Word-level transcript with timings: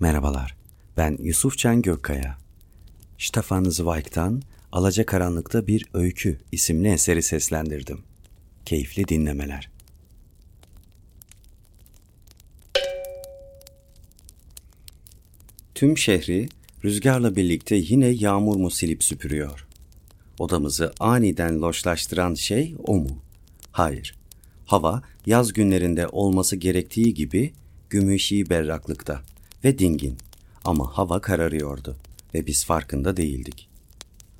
Merhabalar, 0.00 0.56
ben 0.96 1.18
Yusuf 1.22 1.58
Can 1.58 1.82
Gökkaya. 1.82 2.38
Stefan 3.18 3.64
Zweig'tan 3.64 4.42
Alacakaranlıkta 4.72 5.66
Bir 5.66 5.86
Öykü 5.94 6.40
isimli 6.52 6.88
eseri 6.88 7.22
seslendirdim. 7.22 8.02
Keyifli 8.64 9.08
dinlemeler. 9.08 9.70
Tüm 15.74 15.98
şehri 15.98 16.48
rüzgarla 16.84 17.36
birlikte 17.36 17.76
yine 17.76 18.06
yağmur 18.06 18.56
mu 18.56 18.70
silip 18.70 19.04
süpürüyor? 19.04 19.66
Odamızı 20.38 20.92
aniden 21.00 21.60
loşlaştıran 21.60 22.34
şey 22.34 22.74
o 22.86 22.94
mu? 22.94 23.22
Hayır. 23.72 24.14
Hava 24.66 25.02
yaz 25.26 25.52
günlerinde 25.52 26.08
olması 26.08 26.56
gerektiği 26.56 27.14
gibi 27.14 27.52
gümüşi 27.90 28.50
berraklıkta 28.50 29.22
ve 29.64 29.78
dingin. 29.78 30.18
Ama 30.64 30.98
hava 30.98 31.20
kararıyordu 31.20 31.96
ve 32.34 32.46
biz 32.46 32.64
farkında 32.64 33.16
değildik. 33.16 33.68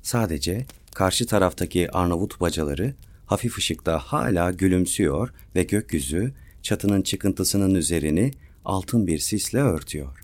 Sadece 0.01 0.65
karşı 0.93 1.25
taraftaki 1.25 1.91
Arnavut 1.91 2.41
bacaları 2.41 2.95
hafif 3.25 3.57
ışıkta 3.57 3.99
hala 3.99 4.51
gülümsüyor 4.51 5.33
ve 5.55 5.63
gökyüzü 5.63 6.33
çatının 6.61 7.01
çıkıntısının 7.01 7.75
üzerini 7.75 8.31
altın 8.65 9.07
bir 9.07 9.19
sisle 9.19 9.59
örtüyor. 9.59 10.23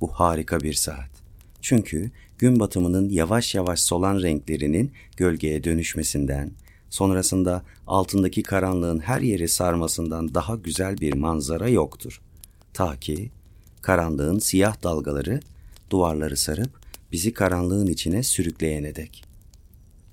Bu 0.00 0.08
harika 0.08 0.60
bir 0.60 0.74
saat. 0.74 1.10
Çünkü 1.60 2.10
gün 2.38 2.60
batımının 2.60 3.08
yavaş 3.08 3.54
yavaş 3.54 3.80
solan 3.80 4.22
renklerinin 4.22 4.92
gölgeye 5.16 5.64
dönüşmesinden, 5.64 6.52
sonrasında 6.90 7.62
altındaki 7.86 8.42
karanlığın 8.42 8.98
her 8.98 9.20
yeri 9.20 9.48
sarmasından 9.48 10.34
daha 10.34 10.56
güzel 10.56 10.98
bir 10.98 11.12
manzara 11.12 11.68
yoktur. 11.68 12.20
Ta 12.74 13.00
ki 13.00 13.30
karanlığın 13.86 14.38
siyah 14.38 14.82
dalgaları 14.82 15.40
duvarları 15.90 16.36
sarıp 16.36 16.70
bizi 17.12 17.32
karanlığın 17.32 17.86
içine 17.86 18.22
sürükleyene 18.22 18.94
dek. 18.94 19.24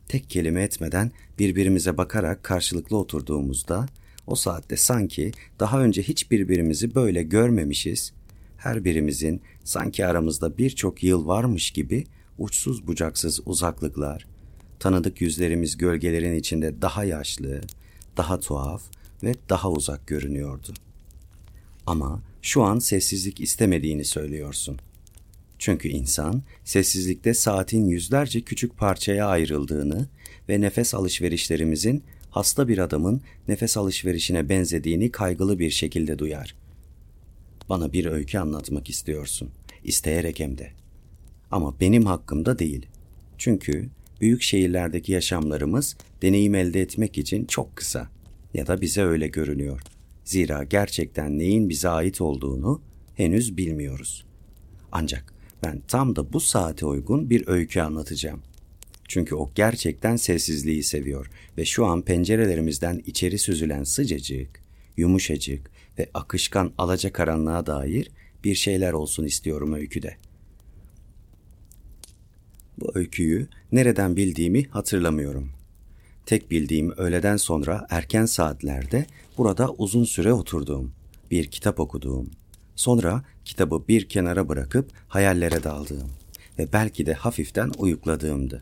Tek 0.08 0.30
kelime 0.30 0.64
etmeden 0.64 1.12
birbirimize 1.40 1.98
bakarak 1.98 2.44
karşılıklı 2.44 2.98
oturduğumuzda 2.98 3.86
o 4.28 4.36
saatte 4.36 4.78
sanki 4.78 5.32
daha 5.60 5.82
önce 5.82 6.04
hiç 6.04 6.32
birbirimizi 6.32 6.96
böyle 6.96 7.24
görmemişiz, 7.24 8.14
her 8.58 8.86
birimizin 8.86 9.42
sanki 9.64 10.06
aramızda 10.06 10.58
birçok 10.58 11.04
yıl 11.04 11.28
varmış 11.28 11.72
gibi 11.72 12.04
uçsuz 12.38 12.88
bucaksız 12.88 13.40
uzaklıklar, 13.46 14.28
tanıdık 14.80 15.22
yüzlerimiz 15.22 15.78
gölgelerin 15.78 16.36
içinde 16.40 16.82
daha 16.82 17.04
yaşlı, 17.04 17.62
daha 18.18 18.40
tuhaf 18.40 18.84
ve 19.24 19.36
daha 19.50 19.72
uzak 19.72 20.08
görünüyordu. 20.08 20.74
Ama 21.86 22.22
şu 22.44 22.64
an 22.64 22.80
sessizlik 22.80 23.40
istemediğini 23.40 24.06
söylüyorsun. 24.06 24.80
Çünkü 25.60 25.88
insan 25.88 26.44
sessizlikte 26.64 27.34
saatin 27.34 27.86
yüzlerce 27.86 28.42
küçük 28.42 28.78
parçaya 28.78 29.28
ayrıldığını 29.28 30.08
ve 30.50 30.62
nefes 30.62 30.94
alışverişlerimizin 30.94 32.04
hasta 32.30 32.68
bir 32.68 32.78
adamın 32.78 33.22
nefes 33.48 33.78
alışverişine 33.78 34.50
benzediğini 34.50 35.12
kaygılı 35.12 35.60
bir 35.60 35.70
şekilde 35.70 36.20
duyar. 36.20 36.56
Bana 37.70 37.94
bir 37.94 38.06
öykü 38.06 38.38
anlatmak 38.38 38.90
istiyorsun. 38.90 39.50
İsteyerek 39.84 40.40
hem 40.40 40.58
de. 40.58 40.72
Ama 41.52 41.80
benim 41.80 42.06
hakkımda 42.06 42.60
değil. 42.60 42.86
Çünkü 43.38 43.90
büyük 44.22 44.42
şehirlerdeki 44.42 45.12
yaşamlarımız 45.12 45.98
deneyim 46.22 46.56
elde 46.56 46.82
etmek 46.82 47.18
için 47.18 47.46
çok 47.46 47.76
kısa 47.76 48.10
ya 48.54 48.68
da 48.68 48.82
bize 48.82 49.04
öyle 49.04 49.28
görünüyor. 49.28 49.82
Zira 50.26 50.64
gerçekten 50.64 51.40
neyin 51.40 51.70
bize 51.70 51.90
ait 51.90 52.22
olduğunu 52.22 52.82
henüz 53.16 53.58
bilmiyoruz. 53.58 54.26
Ancak 54.92 55.34
ben 55.64 55.82
tam 55.88 56.16
da 56.16 56.34
bu 56.34 56.40
saate 56.40 56.86
uygun 56.86 57.30
bir 57.30 57.48
öykü 57.48 57.82
anlatacağım. 57.82 58.42
Çünkü 59.08 59.36
o 59.36 59.52
gerçekten 59.56 60.16
sessizliği 60.16 60.84
seviyor 60.84 61.30
ve 61.58 61.66
şu 61.66 61.86
an 61.86 62.02
pencerelerimizden 62.02 63.02
içeri 63.06 63.40
süzülen 63.40 63.84
sıcacık, 63.84 64.62
yumuşacık 64.98 65.72
ve 66.00 66.10
akışkan 66.14 66.74
alacakaranlığa 66.78 67.66
dair 67.66 68.12
bir 68.44 68.56
şeyler 68.56 68.94
olsun 68.94 69.26
istiyorum 69.26 69.74
öyküde. 69.74 70.18
Bu 72.78 72.92
öyküyü 72.96 73.48
nereden 73.72 74.16
bildiğimi 74.16 74.64
hatırlamıyorum. 74.64 75.63
Tek 76.26 76.52
bildiğim 76.52 76.92
öğleden 76.92 77.38
sonra 77.38 77.88
erken 77.90 78.26
saatlerde 78.26 79.06
burada 79.38 79.70
uzun 79.78 80.04
süre 80.04 80.34
oturduğum, 80.34 80.92
bir 81.32 81.46
kitap 81.46 81.80
okuduğum, 81.80 82.30
sonra 82.76 83.24
kitabı 83.46 83.88
bir 83.88 84.10
kenara 84.10 84.50
bırakıp 84.50 84.92
hayallere 85.08 85.64
daldığım 85.64 86.10
ve 86.60 86.74
belki 86.74 87.06
de 87.06 87.14
hafiften 87.14 87.72
uyukladığımdı. 87.78 88.62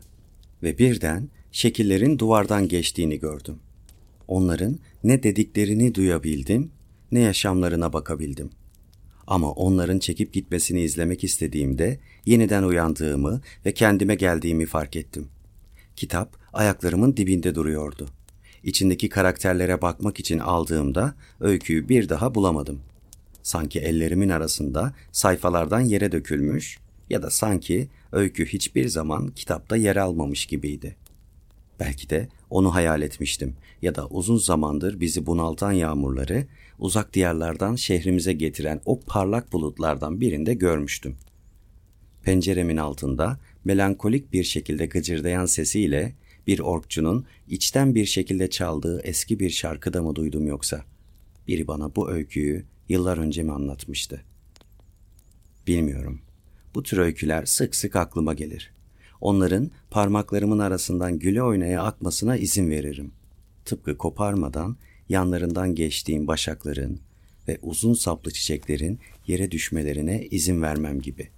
Ve 0.62 0.78
birden 0.78 1.28
şekillerin 1.52 2.18
duvardan 2.18 2.68
geçtiğini 2.68 3.18
gördüm. 3.18 3.58
Onların 4.28 4.78
ne 5.04 5.22
dediklerini 5.22 5.94
duyabildim, 5.94 6.70
ne 7.12 7.20
yaşamlarına 7.20 7.92
bakabildim. 7.92 8.50
Ama 9.26 9.52
onların 9.52 9.98
çekip 9.98 10.32
gitmesini 10.32 10.80
izlemek 10.80 11.24
istediğimde 11.24 12.00
yeniden 12.26 12.62
uyandığımı 12.62 13.40
ve 13.66 13.74
kendime 13.74 14.14
geldiğimi 14.14 14.66
fark 14.66 14.96
ettim. 14.96 15.28
Kitap 15.96 16.41
ayaklarımın 16.52 17.16
dibinde 17.16 17.54
duruyordu. 17.54 18.08
İçindeki 18.62 19.08
karakterlere 19.08 19.82
bakmak 19.82 20.20
için 20.20 20.38
aldığımda 20.38 21.14
öyküyü 21.40 21.88
bir 21.88 22.08
daha 22.08 22.34
bulamadım. 22.34 22.80
Sanki 23.42 23.80
ellerimin 23.80 24.28
arasında 24.28 24.94
sayfalardan 25.12 25.80
yere 25.80 26.12
dökülmüş 26.12 26.78
ya 27.10 27.22
da 27.22 27.30
sanki 27.30 27.88
öykü 28.12 28.46
hiçbir 28.46 28.88
zaman 28.88 29.28
kitapta 29.28 29.76
yer 29.76 29.96
almamış 29.96 30.46
gibiydi. 30.46 30.96
Belki 31.80 32.10
de 32.10 32.28
onu 32.50 32.74
hayal 32.74 33.02
etmiştim 33.02 33.54
ya 33.82 33.94
da 33.94 34.06
uzun 34.06 34.36
zamandır 34.36 35.00
bizi 35.00 35.26
bunaltan 35.26 35.72
yağmurları 35.72 36.46
uzak 36.78 37.14
diyarlardan 37.14 37.76
şehrimize 37.76 38.32
getiren 38.32 38.80
o 38.84 39.00
parlak 39.00 39.52
bulutlardan 39.52 40.20
birinde 40.20 40.54
görmüştüm. 40.54 41.16
Penceremin 42.22 42.76
altında 42.76 43.38
melankolik 43.64 44.32
bir 44.32 44.44
şekilde 44.44 44.86
gıcırdayan 44.86 45.46
sesiyle 45.46 46.12
bir 46.46 46.58
orkçunun 46.58 47.26
içten 47.48 47.94
bir 47.94 48.06
şekilde 48.06 48.50
çaldığı 48.50 49.00
eski 49.00 49.40
bir 49.40 49.50
şarkı 49.50 49.92
da 49.92 50.02
mı 50.02 50.16
duydum 50.16 50.46
yoksa? 50.46 50.84
Biri 51.48 51.66
bana 51.66 51.96
bu 51.96 52.10
öyküyü 52.10 52.64
yıllar 52.88 53.18
önce 53.18 53.42
mi 53.42 53.52
anlatmıştı? 53.52 54.24
Bilmiyorum. 55.66 56.20
Bu 56.74 56.82
tür 56.82 56.98
öyküler 56.98 57.44
sık 57.44 57.74
sık 57.74 57.96
aklıma 57.96 58.34
gelir. 58.34 58.72
Onların 59.20 59.70
parmaklarımın 59.90 60.58
arasından 60.58 61.18
güle 61.18 61.42
oynaya 61.42 61.82
akmasına 61.82 62.36
izin 62.36 62.70
veririm. 62.70 63.12
Tıpkı 63.64 63.98
koparmadan 63.98 64.76
yanlarından 65.08 65.74
geçtiğim 65.74 66.26
başakların 66.26 67.00
ve 67.48 67.58
uzun 67.62 67.94
saplı 67.94 68.30
çiçeklerin 68.30 69.00
yere 69.26 69.50
düşmelerine 69.50 70.26
izin 70.30 70.62
vermem 70.62 71.00
gibi. 71.00 71.28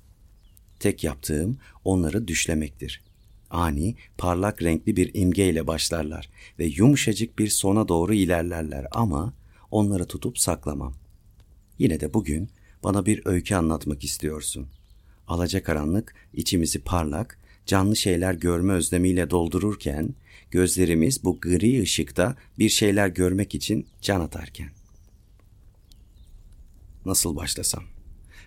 Tek 0.80 1.04
yaptığım 1.04 1.58
onları 1.84 2.28
düşlemektir. 2.28 3.02
Ani, 3.50 3.94
parlak 4.18 4.62
renkli 4.62 4.96
bir 4.96 5.10
imgeyle 5.14 5.66
başlarlar 5.66 6.30
ve 6.58 6.64
yumuşacık 6.64 7.38
bir 7.38 7.48
sona 7.48 7.88
doğru 7.88 8.14
ilerlerler 8.14 8.86
ama 8.92 9.34
onları 9.70 10.06
tutup 10.06 10.38
saklamam. 10.38 10.94
Yine 11.78 12.00
de 12.00 12.14
bugün 12.14 12.48
bana 12.84 13.06
bir 13.06 13.22
öykü 13.24 13.54
anlatmak 13.54 14.04
istiyorsun. 14.04 14.66
Alacakaranlık 15.28 16.14
içimizi 16.34 16.78
parlak, 16.78 17.38
canlı 17.66 17.96
şeyler 17.96 18.34
görme 18.34 18.72
özlemiyle 18.72 19.30
doldururken 19.30 20.14
gözlerimiz 20.50 21.24
bu 21.24 21.40
gri 21.40 21.82
ışıkta 21.82 22.36
bir 22.58 22.68
şeyler 22.68 23.08
görmek 23.08 23.54
için 23.54 23.86
can 24.00 24.20
atarken. 24.20 24.70
Nasıl 27.06 27.36
başlasam? 27.36 27.84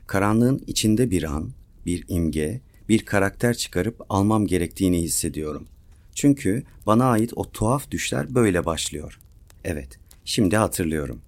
Karanlığın 0.07 0.63
içinde 0.67 1.11
bir 1.11 1.23
an, 1.23 1.51
bir 1.85 2.03
imge, 2.07 2.61
bir 2.89 3.05
karakter 3.05 3.57
çıkarıp 3.57 4.05
almam 4.09 4.47
gerektiğini 4.47 5.01
hissediyorum. 5.01 5.67
Çünkü 6.15 6.63
bana 6.85 7.05
ait 7.05 7.31
o 7.35 7.51
tuhaf 7.51 7.91
düşler 7.91 8.35
böyle 8.35 8.65
başlıyor. 8.65 9.19
Evet, 9.63 9.99
şimdi 10.25 10.57
hatırlıyorum. 10.57 11.21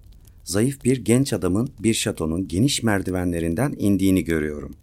Zayıf 0.44 0.84
bir 0.84 0.96
genç 1.04 1.32
adamın 1.32 1.70
bir 1.78 1.94
şatonun 1.94 2.48
geniş 2.48 2.82
merdivenlerinden 2.82 3.74
indiğini 3.78 4.24
görüyorum. 4.24 4.74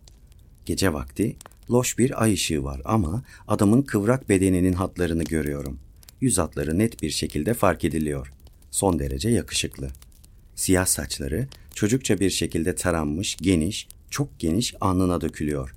Gece 0.65 0.93
vakti 0.93 1.35
loş 1.69 1.97
bir 1.97 2.23
ay 2.23 2.33
ışığı 2.33 2.63
var 2.63 2.81
ama 2.85 3.23
adamın 3.47 3.81
kıvrak 3.81 4.29
bedeninin 4.29 4.73
hatlarını 4.73 5.23
görüyorum. 5.23 5.79
Yüz 6.21 6.37
hatları 6.37 6.79
net 6.79 7.01
bir 7.01 7.09
şekilde 7.09 7.53
fark 7.53 7.83
ediliyor. 7.83 8.33
Son 8.71 8.99
derece 8.99 9.29
yakışıklı. 9.29 9.89
Siyah 10.55 10.85
saçları 10.85 11.47
çocukça 11.75 12.19
bir 12.19 12.29
şekilde 12.29 12.75
taranmış, 12.75 13.37
geniş, 13.41 13.87
çok 14.09 14.39
geniş 14.39 14.75
alnına 14.81 15.21
dökülüyor. 15.21 15.76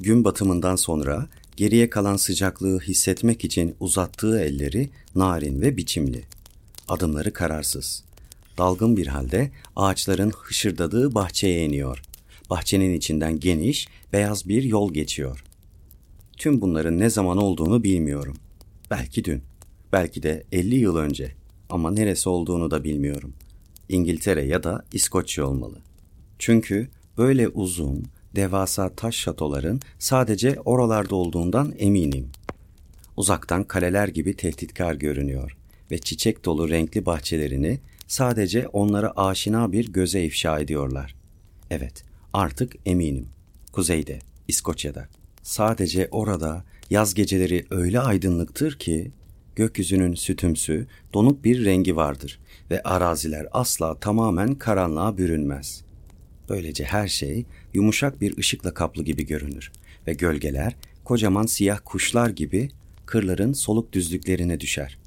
Gün 0.00 0.24
batımından 0.24 0.76
sonra 0.76 1.28
geriye 1.56 1.90
kalan 1.90 2.16
sıcaklığı 2.16 2.80
hissetmek 2.80 3.44
için 3.44 3.74
uzattığı 3.80 4.40
elleri 4.40 4.90
narin 5.14 5.60
ve 5.60 5.76
biçimli. 5.76 6.24
Adımları 6.88 7.32
kararsız. 7.32 8.04
Dalgın 8.58 8.96
bir 8.96 9.06
halde 9.06 9.50
ağaçların 9.76 10.30
hışırdadığı 10.30 11.14
bahçeye 11.14 11.64
iniyor. 11.64 12.02
bahçenin 12.50 12.94
içinden 12.94 13.40
geniş, 13.40 13.88
beyaz 14.12 14.48
bir 14.48 14.62
yol 14.62 14.94
geçiyor. 14.94 15.44
Tüm 16.36 16.60
bunların 16.60 16.98
ne 16.98 17.10
zaman 17.10 17.38
olduğunu 17.38 17.84
bilmiyorum. 17.84 18.36
Belki 18.90 19.24
dün, 19.24 19.42
belki 19.92 20.22
de 20.22 20.44
50 20.52 20.74
yıl 20.74 20.96
önce 20.96 21.32
ama 21.70 21.90
neresi 21.90 22.28
olduğunu 22.28 22.70
da 22.70 22.84
bilmiyorum. 22.84 23.32
İngiltere 23.88 24.44
ya 24.44 24.62
da 24.62 24.84
İskoçya 24.92 25.46
olmalı. 25.46 25.78
Çünkü 26.38 26.88
böyle 27.18 27.48
uzun, 27.48 28.04
devasa 28.36 28.88
taş 28.88 29.16
şatoların 29.16 29.80
sadece 29.98 30.60
oralarda 30.64 31.16
olduğundan 31.16 31.74
eminim. 31.78 32.30
Uzaktan 33.16 33.64
kaleler 33.64 34.08
gibi 34.08 34.36
tehditkar 34.36 34.94
görünüyor 34.94 35.56
ve 35.90 35.98
çiçek 35.98 36.44
dolu 36.44 36.68
renkli 36.68 37.06
bahçelerini 37.06 37.80
sadece 38.06 38.68
onlara 38.68 39.12
aşina 39.16 39.72
bir 39.72 39.92
göze 39.92 40.22
ifşa 40.22 40.60
ediyorlar. 40.60 41.14
Evet, 41.70 42.04
artık 42.32 42.76
eminim. 42.86 43.28
Kuzeyde, 43.72 44.18
İskoçya'da. 44.48 45.08
Sadece 45.42 46.08
orada 46.10 46.64
yaz 46.90 47.14
geceleri 47.14 47.66
öyle 47.70 48.00
aydınlıktır 48.00 48.78
ki 48.78 49.12
gökyüzünün 49.56 50.14
sütümsü, 50.14 50.86
donuk 51.14 51.44
bir 51.44 51.64
rengi 51.64 51.96
vardır 51.96 52.40
ve 52.70 52.82
araziler 52.82 53.46
asla 53.52 54.00
tamamen 54.00 54.54
karanlığa 54.54 55.18
bürünmez. 55.18 55.84
Böylece 56.48 56.84
her 56.84 57.08
şey 57.08 57.44
yumuşak 57.78 58.20
bir 58.20 58.38
ışıkla 58.38 58.74
kaplı 58.74 59.04
gibi 59.04 59.26
görünür 59.26 59.72
ve 60.06 60.12
gölgeler 60.12 60.76
kocaman 61.04 61.46
siyah 61.46 61.78
kuşlar 61.84 62.30
gibi 62.30 62.68
kırların 63.06 63.52
soluk 63.52 63.92
düzlüklerine 63.92 64.60
düşer. 64.60 64.98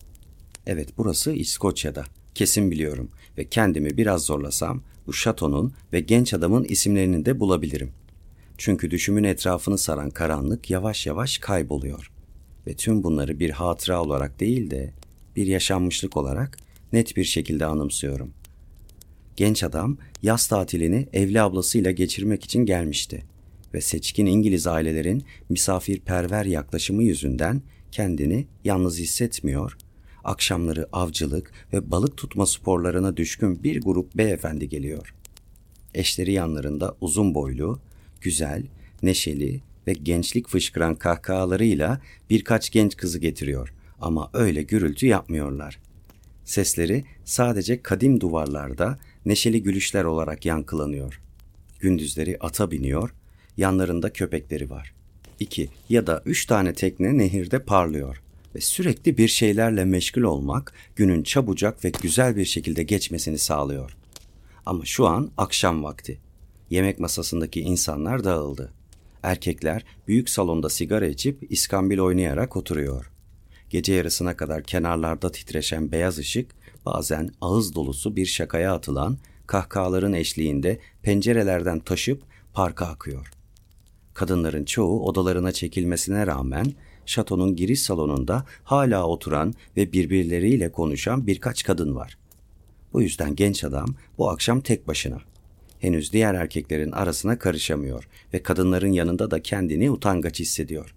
Evet 0.68 0.90
burası 0.98 1.32
İskoçya'da. 1.32 2.04
Kesin 2.36 2.72
biliyorum 2.72 3.10
ve 3.38 3.50
kendimi 3.50 3.98
biraz 3.98 4.26
zorlasam 4.26 4.82
bu 5.08 5.14
şatonun 5.14 5.74
ve 5.94 6.00
genç 6.00 6.34
adamın 6.34 6.64
isimlerini 6.64 7.26
de 7.26 7.40
bulabilirim. 7.40 7.92
Çünkü 8.58 8.92
düşümün 8.92 9.24
etrafını 9.24 9.78
saran 9.78 10.10
karanlık 10.10 10.70
yavaş 10.70 11.08
yavaş 11.08 11.38
kayboluyor. 11.38 12.12
Ve 12.68 12.74
tüm 12.74 13.04
bunları 13.04 13.40
bir 13.40 13.50
hatıra 13.50 14.02
olarak 14.02 14.40
değil 14.40 14.72
de 14.72 14.94
bir 15.36 15.48
yaşanmışlık 15.48 16.18
olarak 16.18 16.58
net 16.94 17.18
bir 17.18 17.24
şekilde 17.24 17.66
anımsıyorum. 17.66 18.34
Genç 19.36 19.64
adam 19.64 19.98
yaz 20.24 20.48
tatilini 20.48 21.08
evli 21.14 21.42
ablasıyla 21.42 21.92
geçirmek 21.92 22.44
için 22.44 22.66
gelmişti 22.66 23.24
ve 23.74 23.82
seçkin 23.82 24.26
İngiliz 24.26 24.68
ailelerin 24.68 25.24
misafirperver 25.50 26.46
yaklaşımı 26.46 27.04
yüzünden 27.04 27.62
kendini 27.92 28.48
yalnız 28.64 29.00
hissetmiyor, 29.00 29.78
akşamları 30.24 30.88
avcılık 30.94 31.52
ve 31.74 31.92
balık 31.92 32.18
tutma 32.18 32.46
sporlarına 32.46 33.18
düşkün 33.18 33.64
bir 33.64 33.82
grup 33.82 34.18
beyefendi 34.18 34.70
geliyor. 34.70 35.16
Eşleri 35.94 36.32
yanlarında 36.32 36.96
uzun 37.02 37.36
boylu, 37.36 37.80
güzel, 38.22 38.64
neşeli 39.04 39.62
ve 39.88 39.94
gençlik 39.94 40.48
fışkıran 40.48 40.96
kahkahalarıyla 40.96 42.02
birkaç 42.30 42.70
genç 42.70 42.98
kızı 42.98 43.20
getiriyor 43.20 43.74
ama 44.02 44.30
öyle 44.34 44.64
gürültü 44.64 45.08
yapmıyorlar. 45.08 45.80
Sesleri 46.46 47.04
sadece 47.26 47.82
kadim 47.82 48.22
duvarlarda 48.22 49.00
neşeli 49.26 49.64
gülüşler 49.64 50.04
olarak 50.04 50.46
yankılanıyor. 50.46 51.22
Gündüzleri 51.80 52.38
ata 52.40 52.72
biniyor, 52.72 53.14
yanlarında 53.58 54.14
köpekleri 54.14 54.70
var. 54.70 54.94
İki 55.40 55.70
ya 55.90 56.08
da 56.08 56.22
üç 56.26 56.46
tane 56.46 56.74
tekne 56.74 57.18
nehirde 57.18 57.64
parlıyor 57.64 58.22
ve 58.56 58.62
sürekli 58.62 59.18
bir 59.18 59.28
şeylerle 59.28 59.86
meşgul 59.86 60.22
olmak 60.22 60.74
günün 60.96 61.24
çabucak 61.24 61.86
ve 61.86 61.92
güzel 62.02 62.36
bir 62.36 62.46
şekilde 62.46 62.84
geçmesini 62.84 63.38
sağlıyor. 63.38 63.96
Ama 64.66 64.86
şu 64.86 65.08
an 65.08 65.32
akşam 65.38 65.84
vakti. 65.84 66.20
Yemek 66.70 67.00
masasındaki 67.00 67.62
insanlar 67.62 68.24
dağıldı. 68.24 68.74
Erkekler 69.24 69.86
büyük 70.08 70.30
salonda 70.30 70.70
sigara 70.70 71.08
içip 71.08 71.52
iskambil 71.52 72.00
oynayarak 72.00 72.58
oturuyor. 72.58 73.12
Gece 73.70 73.94
yarısına 73.94 74.38
kadar 74.38 74.64
kenarlarda 74.64 75.32
titreşen 75.32 75.92
beyaz 75.92 76.18
ışık 76.18 76.52
bazen 76.86 77.30
ağız 77.42 77.76
dolusu 77.76 78.16
bir 78.16 78.26
şakaya 78.26 78.74
atılan 78.74 79.18
kahkahaların 79.48 80.14
eşliğinde 80.14 80.80
pencerelerden 81.02 81.80
taşıp 81.80 82.24
parka 82.54 82.86
akıyor. 82.86 83.32
Kadınların 84.14 84.66
çoğu 84.66 85.06
odalarına 85.06 85.52
çekilmesine 85.52 86.28
rağmen 86.28 86.74
şatonun 87.06 87.56
giriş 87.56 87.82
salonunda 87.82 88.46
hala 88.64 89.08
oturan 89.08 89.54
ve 89.78 89.94
birbirleriyle 89.94 90.72
konuşan 90.72 91.28
birkaç 91.28 91.64
kadın 91.64 91.96
var. 91.96 92.18
Bu 92.94 93.02
yüzden 93.02 93.36
genç 93.36 93.64
adam 93.64 93.96
bu 94.18 94.30
akşam 94.30 94.62
tek 94.62 94.88
başına. 94.88 95.18
Henüz 95.80 96.14
diğer 96.14 96.34
erkeklerin 96.34 96.92
arasına 96.92 97.40
karışamıyor 97.40 98.08
ve 98.34 98.44
kadınların 98.44 98.92
yanında 98.92 99.32
da 99.32 99.42
kendini 99.42 99.92
utangaç 99.92 100.40
hissediyor. 100.40 100.96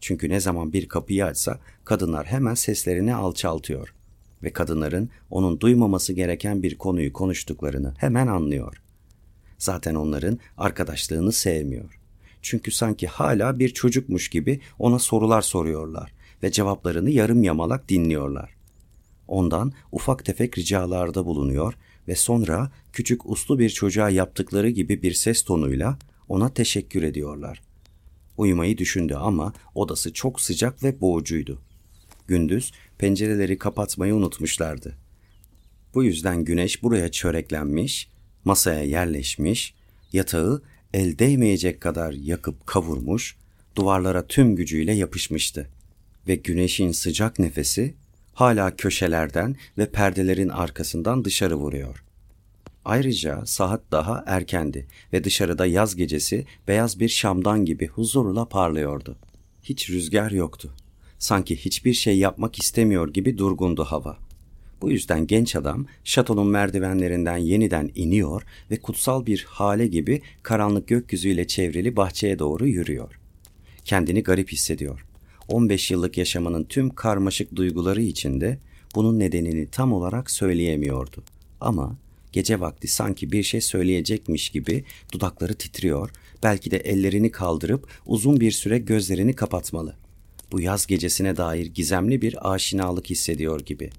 Çünkü 0.00 0.28
ne 0.28 0.40
zaman 0.40 0.72
bir 0.72 0.88
kapıyı 0.88 1.24
açsa 1.24 1.58
kadınlar 1.84 2.26
hemen 2.26 2.54
seslerini 2.54 3.14
alçaltıyor 3.14 3.95
ve 4.42 4.52
kadınların 4.52 5.10
onun 5.30 5.60
duymaması 5.60 6.12
gereken 6.12 6.62
bir 6.62 6.78
konuyu 6.78 7.12
konuştuklarını 7.12 7.94
hemen 7.98 8.26
anlıyor. 8.26 8.82
Zaten 9.58 9.94
onların 9.94 10.38
arkadaşlığını 10.58 11.32
sevmiyor. 11.32 11.98
Çünkü 12.42 12.70
sanki 12.70 13.06
hala 13.06 13.58
bir 13.58 13.68
çocukmuş 13.68 14.28
gibi 14.28 14.60
ona 14.78 14.98
sorular 14.98 15.42
soruyorlar 15.42 16.12
ve 16.42 16.50
cevaplarını 16.50 17.10
yarım 17.10 17.42
yamalak 17.42 17.88
dinliyorlar. 17.88 18.56
Ondan 19.28 19.72
ufak 19.92 20.24
tefek 20.24 20.58
ricalarda 20.58 21.26
bulunuyor 21.26 21.74
ve 22.08 22.14
sonra 22.14 22.70
küçük 22.92 23.26
uslu 23.26 23.58
bir 23.58 23.70
çocuğa 23.70 24.10
yaptıkları 24.10 24.70
gibi 24.70 25.02
bir 25.02 25.12
ses 25.12 25.42
tonuyla 25.42 25.98
ona 26.28 26.54
teşekkür 26.54 27.02
ediyorlar. 27.02 27.62
Uyumayı 28.36 28.78
düşündü 28.78 29.14
ama 29.14 29.52
odası 29.74 30.12
çok 30.12 30.40
sıcak 30.40 30.82
ve 30.82 31.00
boğucuydu. 31.00 31.58
Gündüz 32.26 32.72
pencereleri 32.98 33.58
kapatmayı 33.58 34.14
unutmuşlardı. 34.14 34.96
Bu 35.94 36.04
yüzden 36.04 36.44
güneş 36.44 36.82
buraya 36.82 37.10
çöreklenmiş, 37.10 38.08
masaya 38.44 38.82
yerleşmiş, 38.82 39.74
yatağı 40.12 40.62
el 40.94 41.18
değmeyecek 41.18 41.80
kadar 41.80 42.12
yakıp 42.12 42.66
kavurmuş, 42.66 43.36
duvarlara 43.76 44.26
tüm 44.26 44.56
gücüyle 44.56 44.92
yapışmıştı. 44.92 45.70
Ve 46.28 46.34
güneşin 46.34 46.92
sıcak 46.92 47.38
nefesi 47.38 47.94
hala 48.34 48.76
köşelerden 48.76 49.56
ve 49.78 49.90
perdelerin 49.90 50.48
arkasından 50.48 51.24
dışarı 51.24 51.54
vuruyor. 51.54 52.04
Ayrıca 52.84 53.46
saat 53.46 53.82
daha 53.92 54.24
erkendi 54.26 54.86
ve 55.12 55.24
dışarıda 55.24 55.66
yaz 55.66 55.96
gecesi 55.96 56.46
beyaz 56.68 57.00
bir 57.00 57.08
şamdan 57.08 57.64
gibi 57.64 57.86
huzurla 57.86 58.48
parlıyordu. 58.48 59.16
Hiç 59.62 59.90
rüzgar 59.90 60.30
yoktu. 60.30 60.74
Sanki 61.18 61.56
hiçbir 61.56 61.94
şey 61.94 62.18
yapmak 62.18 62.58
istemiyor 62.58 63.12
gibi 63.12 63.38
durgundu 63.38 63.84
hava. 63.84 64.18
Bu 64.80 64.90
yüzden 64.90 65.26
genç 65.26 65.56
adam 65.56 65.86
şatonun 66.04 66.46
merdivenlerinden 66.46 67.36
yeniden 67.36 67.90
iniyor 67.94 68.42
ve 68.70 68.80
kutsal 68.80 69.26
bir 69.26 69.44
hale 69.48 69.86
gibi 69.86 70.22
karanlık 70.42 70.88
gökyüzüyle 70.88 71.46
çevrili 71.46 71.96
bahçeye 71.96 72.38
doğru 72.38 72.66
yürüyor. 72.66 73.20
Kendini 73.84 74.22
garip 74.22 74.52
hissediyor. 74.52 75.06
15 75.48 75.90
yıllık 75.90 76.18
yaşamının 76.18 76.64
tüm 76.64 76.90
karmaşık 76.90 77.56
duyguları 77.56 78.02
içinde 78.02 78.58
bunun 78.94 79.18
nedenini 79.18 79.66
tam 79.66 79.92
olarak 79.92 80.30
söyleyemiyordu. 80.30 81.24
Ama 81.60 81.96
gece 82.32 82.60
vakti 82.60 82.88
sanki 82.88 83.32
bir 83.32 83.42
şey 83.42 83.60
söyleyecekmiş 83.60 84.48
gibi 84.50 84.84
dudakları 85.12 85.54
titriyor, 85.54 86.10
belki 86.42 86.70
de 86.70 86.76
ellerini 86.76 87.30
kaldırıp 87.30 87.88
uzun 88.06 88.40
bir 88.40 88.50
süre 88.50 88.78
gözlerini 88.78 89.32
kapatmalı. 89.32 89.96
Bu 90.52 90.60
yaz 90.60 90.86
gecesine 90.86 91.36
dair 91.36 91.66
gizemli 91.66 92.22
bir 92.22 92.52
aşinalık 92.52 93.10
hissediyor 93.10 93.60
gibi. 93.60 93.90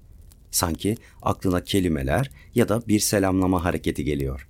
Sanki 0.50 0.96
aklına 1.22 1.64
kelimeler 1.64 2.30
ya 2.54 2.68
da 2.68 2.82
bir 2.88 3.00
selamlama 3.00 3.64
hareketi 3.64 4.04
geliyor. 4.04 4.48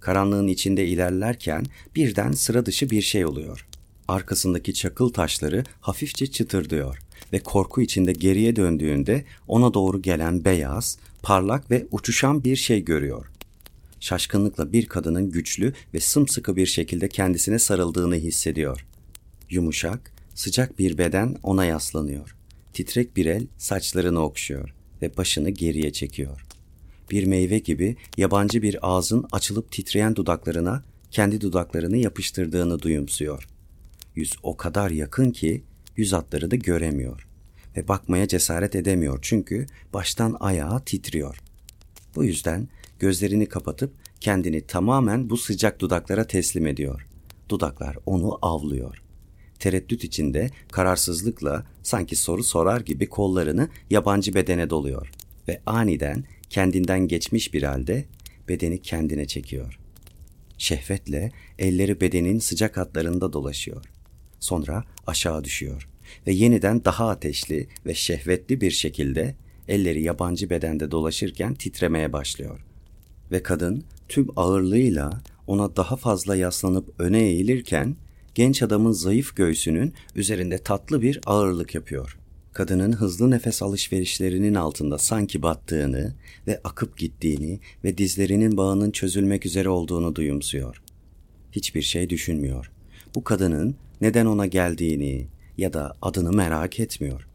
Karanlığın 0.00 0.48
içinde 0.48 0.86
ilerlerken 0.86 1.66
birden 1.96 2.32
sıra 2.32 2.66
dışı 2.66 2.90
bir 2.90 3.02
şey 3.02 3.26
oluyor. 3.26 3.66
Arkasındaki 4.08 4.74
çakıl 4.74 5.08
taşları 5.08 5.64
hafifçe 5.80 6.26
çıtırdıyor 6.26 6.98
ve 7.32 7.38
korku 7.38 7.80
içinde 7.80 8.12
geriye 8.12 8.56
döndüğünde 8.56 9.24
ona 9.48 9.74
doğru 9.74 10.02
gelen 10.02 10.44
beyaz, 10.44 10.98
parlak 11.22 11.70
ve 11.70 11.86
uçuşan 11.90 12.44
bir 12.44 12.56
şey 12.56 12.84
görüyor. 12.84 13.26
Şaşkınlıkla 14.00 14.72
bir 14.72 14.86
kadının 14.86 15.30
güçlü 15.30 15.72
ve 15.94 16.00
sımsıkı 16.00 16.56
bir 16.56 16.66
şekilde 16.66 17.08
kendisine 17.08 17.58
sarıldığını 17.58 18.14
hissediyor. 18.14 18.86
Yumuşak, 19.50 20.12
sıcak 20.34 20.78
bir 20.78 20.98
beden 20.98 21.36
ona 21.42 21.64
yaslanıyor. 21.64 22.36
Titrek 22.72 23.16
bir 23.16 23.26
el 23.26 23.46
saçlarını 23.58 24.20
okşuyor 24.20 24.74
ve 25.02 25.16
başını 25.16 25.50
geriye 25.50 25.92
çekiyor. 25.92 26.46
Bir 27.10 27.24
meyve 27.24 27.58
gibi 27.58 27.96
yabancı 28.16 28.62
bir 28.62 28.78
ağzın 28.82 29.26
açılıp 29.32 29.72
titreyen 29.72 30.16
dudaklarına 30.16 30.84
kendi 31.10 31.40
dudaklarını 31.40 31.96
yapıştırdığını 31.96 32.82
duyumsuyor. 32.82 33.48
Yüz 34.14 34.32
o 34.42 34.56
kadar 34.56 34.90
yakın 34.90 35.30
ki 35.30 35.64
yüz 35.96 36.12
hatları 36.12 36.50
da 36.50 36.56
göremiyor 36.56 37.28
ve 37.76 37.88
bakmaya 37.88 38.28
cesaret 38.28 38.76
edemiyor 38.76 39.18
çünkü 39.22 39.66
baştan 39.92 40.36
ayağa 40.40 40.84
titriyor. 40.84 41.40
Bu 42.16 42.24
yüzden 42.24 42.68
gözlerini 42.98 43.46
kapatıp 43.46 43.92
kendini 44.20 44.66
tamamen 44.66 45.30
bu 45.30 45.36
sıcak 45.36 45.80
dudaklara 45.80 46.26
teslim 46.26 46.66
ediyor. 46.66 47.06
Dudaklar 47.48 47.96
onu 48.06 48.38
avlıyor. 48.42 49.03
Tereddüt 49.64 50.04
içinde 50.04 50.50
kararsızlıkla 50.72 51.66
sanki 51.82 52.16
soru 52.16 52.44
sorar 52.44 52.80
gibi 52.80 53.08
kollarını 53.08 53.68
yabancı 53.90 54.34
bedene 54.34 54.70
doluyor 54.70 55.10
ve 55.48 55.60
aniden 55.66 56.24
kendinden 56.50 57.08
geçmiş 57.08 57.54
bir 57.54 57.62
halde 57.62 58.04
bedeni 58.48 58.82
kendine 58.82 59.26
çekiyor. 59.26 59.78
Şehvetle 60.58 61.32
elleri 61.58 62.00
bedenin 62.00 62.38
sıcak 62.38 62.76
hatlarında 62.76 63.32
dolaşıyor. 63.32 63.84
Sonra 64.40 64.84
aşağı 65.06 65.44
düşüyor 65.44 65.88
ve 66.26 66.32
yeniden 66.32 66.84
daha 66.84 67.08
ateşli 67.08 67.68
ve 67.86 67.94
şehvetli 67.94 68.60
bir 68.60 68.70
şekilde 68.70 69.34
elleri 69.68 70.02
yabancı 70.02 70.50
bedende 70.50 70.90
dolaşırken 70.90 71.54
titremeye 71.54 72.12
başlıyor. 72.12 72.64
Ve 73.30 73.42
kadın 73.42 73.84
tüm 74.08 74.28
ağırlığıyla 74.36 75.22
ona 75.46 75.76
daha 75.76 75.96
fazla 75.96 76.36
yaslanıp 76.36 76.94
öne 76.98 77.22
eğilirken 77.22 77.96
genç 78.34 78.62
adamın 78.62 78.92
zayıf 78.92 79.36
göğsünün 79.36 79.94
üzerinde 80.14 80.58
tatlı 80.58 81.02
bir 81.02 81.20
ağırlık 81.26 81.74
yapıyor. 81.74 82.18
Kadının 82.52 82.92
hızlı 82.92 83.30
nefes 83.30 83.62
alışverişlerinin 83.62 84.54
altında 84.54 84.98
sanki 84.98 85.42
battığını 85.42 86.14
ve 86.46 86.60
akıp 86.64 86.98
gittiğini 86.98 87.60
ve 87.84 87.98
dizlerinin 87.98 88.56
bağının 88.56 88.90
çözülmek 88.90 89.46
üzere 89.46 89.68
olduğunu 89.68 90.14
duyumsuyor. 90.14 90.82
Hiçbir 91.52 91.82
şey 91.82 92.10
düşünmüyor. 92.10 92.70
Bu 93.14 93.24
kadının 93.24 93.76
neden 94.00 94.26
ona 94.26 94.46
geldiğini 94.46 95.26
ya 95.58 95.72
da 95.72 95.96
adını 96.02 96.32
merak 96.32 96.80
etmiyor. 96.80 97.26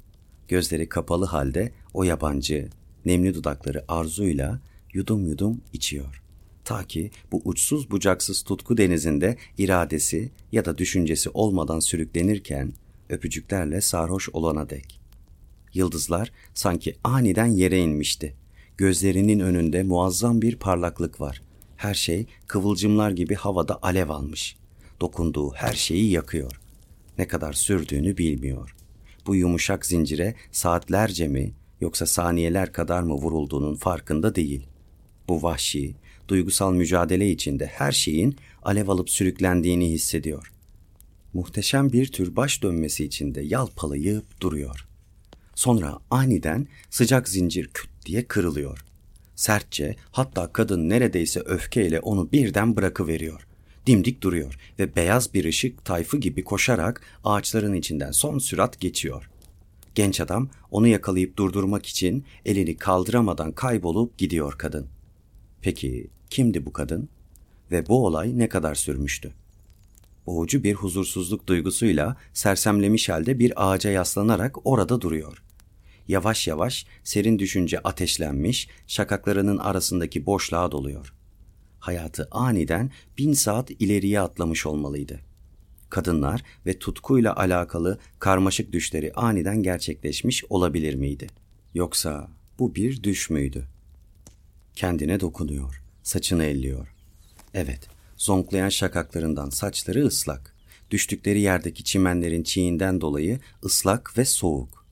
Gözleri 0.48 0.90
kapalı 0.90 1.26
halde 1.26 1.72
o 1.94 2.04
yabancı, 2.04 2.70
nemli 3.06 3.34
dudakları 3.34 3.86
arzuyla 3.88 4.60
yudum 4.94 5.28
yudum 5.28 5.62
içiyor. 5.74 6.24
Ta 6.70 6.84
ki 6.84 7.12
bu 7.32 7.42
uçsuz 7.46 7.92
bucaksız 7.92 8.42
tutku 8.42 8.78
denizinde 8.78 9.38
iradesi 9.58 10.32
ya 10.52 10.66
da 10.66 10.78
düşüncesi 10.78 11.30
olmadan 11.30 11.80
sürüklenirken 11.80 12.74
öpücüklerle 13.10 13.82
sarhoş 13.82 14.30
olana 14.30 14.70
dek. 14.70 15.00
Yıldızlar 15.74 16.32
sanki 16.54 16.96
aniden 17.04 17.46
yere 17.46 17.80
inmişti. 17.80 18.36
Gözlerinin 18.78 19.40
önünde 19.40 19.84
muazzam 19.84 20.42
bir 20.42 20.56
parlaklık 20.56 21.22
var. 21.22 21.42
Her 21.78 21.94
şey 21.94 22.26
kıvılcımlar 22.48 23.12
gibi 23.12 23.36
havada 23.36 23.80
alev 23.82 24.10
almış. 24.10 24.56
Dokunduğu 25.02 25.54
her 25.54 25.74
şeyi 25.74 26.12
yakıyor. 26.12 26.62
Ne 27.18 27.28
kadar 27.28 27.54
sürdüğünü 27.54 28.18
bilmiyor. 28.18 28.76
Bu 29.28 29.36
yumuşak 29.36 29.86
zincire 29.86 30.36
saatlerce 30.52 31.28
mi 31.28 31.52
yoksa 31.82 32.06
saniyeler 32.06 32.74
kadar 32.74 33.02
mı 33.02 33.14
vurulduğunun 33.14 33.76
farkında 33.76 34.36
değil. 34.36 34.68
Bu 35.28 35.44
vahşi, 35.44 35.96
duygusal 36.30 36.74
mücadele 36.74 37.32
içinde 37.32 37.66
her 37.66 37.92
şeyin 37.92 38.36
alev 38.64 38.88
alıp 38.88 39.10
sürüklendiğini 39.10 39.92
hissediyor. 39.92 40.52
Muhteşem 41.34 41.92
bir 41.92 42.12
tür 42.12 42.36
baş 42.36 42.64
dönmesi 42.64 43.06
içinde 43.06 43.42
yalpalayıp 43.42 44.42
duruyor. 44.42 44.88
Sonra 45.56 46.00
aniden 46.12 46.68
sıcak 46.90 47.30
zincir 47.30 47.68
küt 47.68 47.90
diye 48.06 48.26
kırılıyor. 48.26 48.86
Sertçe 49.36 49.96
hatta 50.12 50.54
kadın 50.54 50.90
neredeyse 50.90 51.40
öfkeyle 51.40 52.00
onu 52.00 52.32
birden 52.32 52.76
bırakıveriyor. 52.76 53.48
Dimdik 53.88 54.22
duruyor 54.22 54.60
ve 54.80 54.96
beyaz 54.96 55.34
bir 55.34 55.46
ışık 55.46 55.86
tayfı 55.86 56.18
gibi 56.18 56.44
koşarak 56.44 57.02
ağaçların 57.24 57.74
içinden 57.74 58.12
son 58.12 58.40
sürat 58.40 58.80
geçiyor. 58.80 59.30
Genç 59.96 60.22
adam 60.22 60.50
onu 60.72 60.88
yakalayıp 60.88 61.38
durdurmak 61.38 61.86
için 61.86 62.26
elini 62.46 62.78
kaldıramadan 62.78 63.52
kaybolup 63.52 64.18
gidiyor 64.18 64.54
kadın. 64.58 64.88
Peki 65.62 66.08
kimdi 66.30 66.66
bu 66.66 66.74
kadın? 66.74 67.10
Ve 67.72 67.88
bu 67.88 68.06
olay 68.06 68.38
ne 68.38 68.50
kadar 68.50 68.76
sürmüştü? 68.76 69.34
Boğucu 70.26 70.64
bir 70.64 70.74
huzursuzluk 70.74 71.48
duygusuyla 71.48 72.18
sersemlemiş 72.34 73.10
halde 73.10 73.40
bir 73.40 73.54
ağaca 73.56 73.90
yaslanarak 73.90 74.68
orada 74.68 75.02
duruyor. 75.02 75.44
Yavaş 76.08 76.48
yavaş 76.48 76.86
serin 77.04 77.40
düşünce 77.40 77.80
ateşlenmiş, 77.80 78.68
şakaklarının 78.88 79.58
arasındaki 79.58 80.26
boşluğa 80.26 80.72
doluyor. 80.72 81.14
Hayatı 81.80 82.28
aniden 82.32 82.92
bin 83.18 83.34
saat 83.34 83.72
ileriye 83.72 84.22
atlamış 84.22 84.66
olmalıydı. 84.66 85.20
Kadınlar 85.90 86.44
ve 86.66 86.80
tutkuyla 86.80 87.36
alakalı 87.36 88.00
karmaşık 88.20 88.72
düşleri 88.72 89.14
aniden 89.14 89.64
gerçekleşmiş 89.64 90.46
olabilir 90.50 90.96
miydi? 90.96 91.28
Yoksa 91.74 92.30
bu 92.60 92.76
bir 92.76 93.04
düş 93.04 93.30
müydü? 93.30 93.68
Kendine 94.76 95.20
dokunuyor, 95.20 95.84
saçını 96.04 96.44
elliyor. 96.44 96.88
Evet, 97.54 97.88
zonklayan 98.18 98.70
şakaklarından 98.70 99.50
saçları 99.50 100.06
ıslak. 100.06 100.56
Düştükleri 100.92 101.42
yerdeki 101.42 101.84
çimenlerin 101.84 102.44
çiğinden 102.44 103.02
dolayı 103.02 103.40
ıslak 103.66 104.18
ve 104.18 104.26
soğuk. 104.26 104.86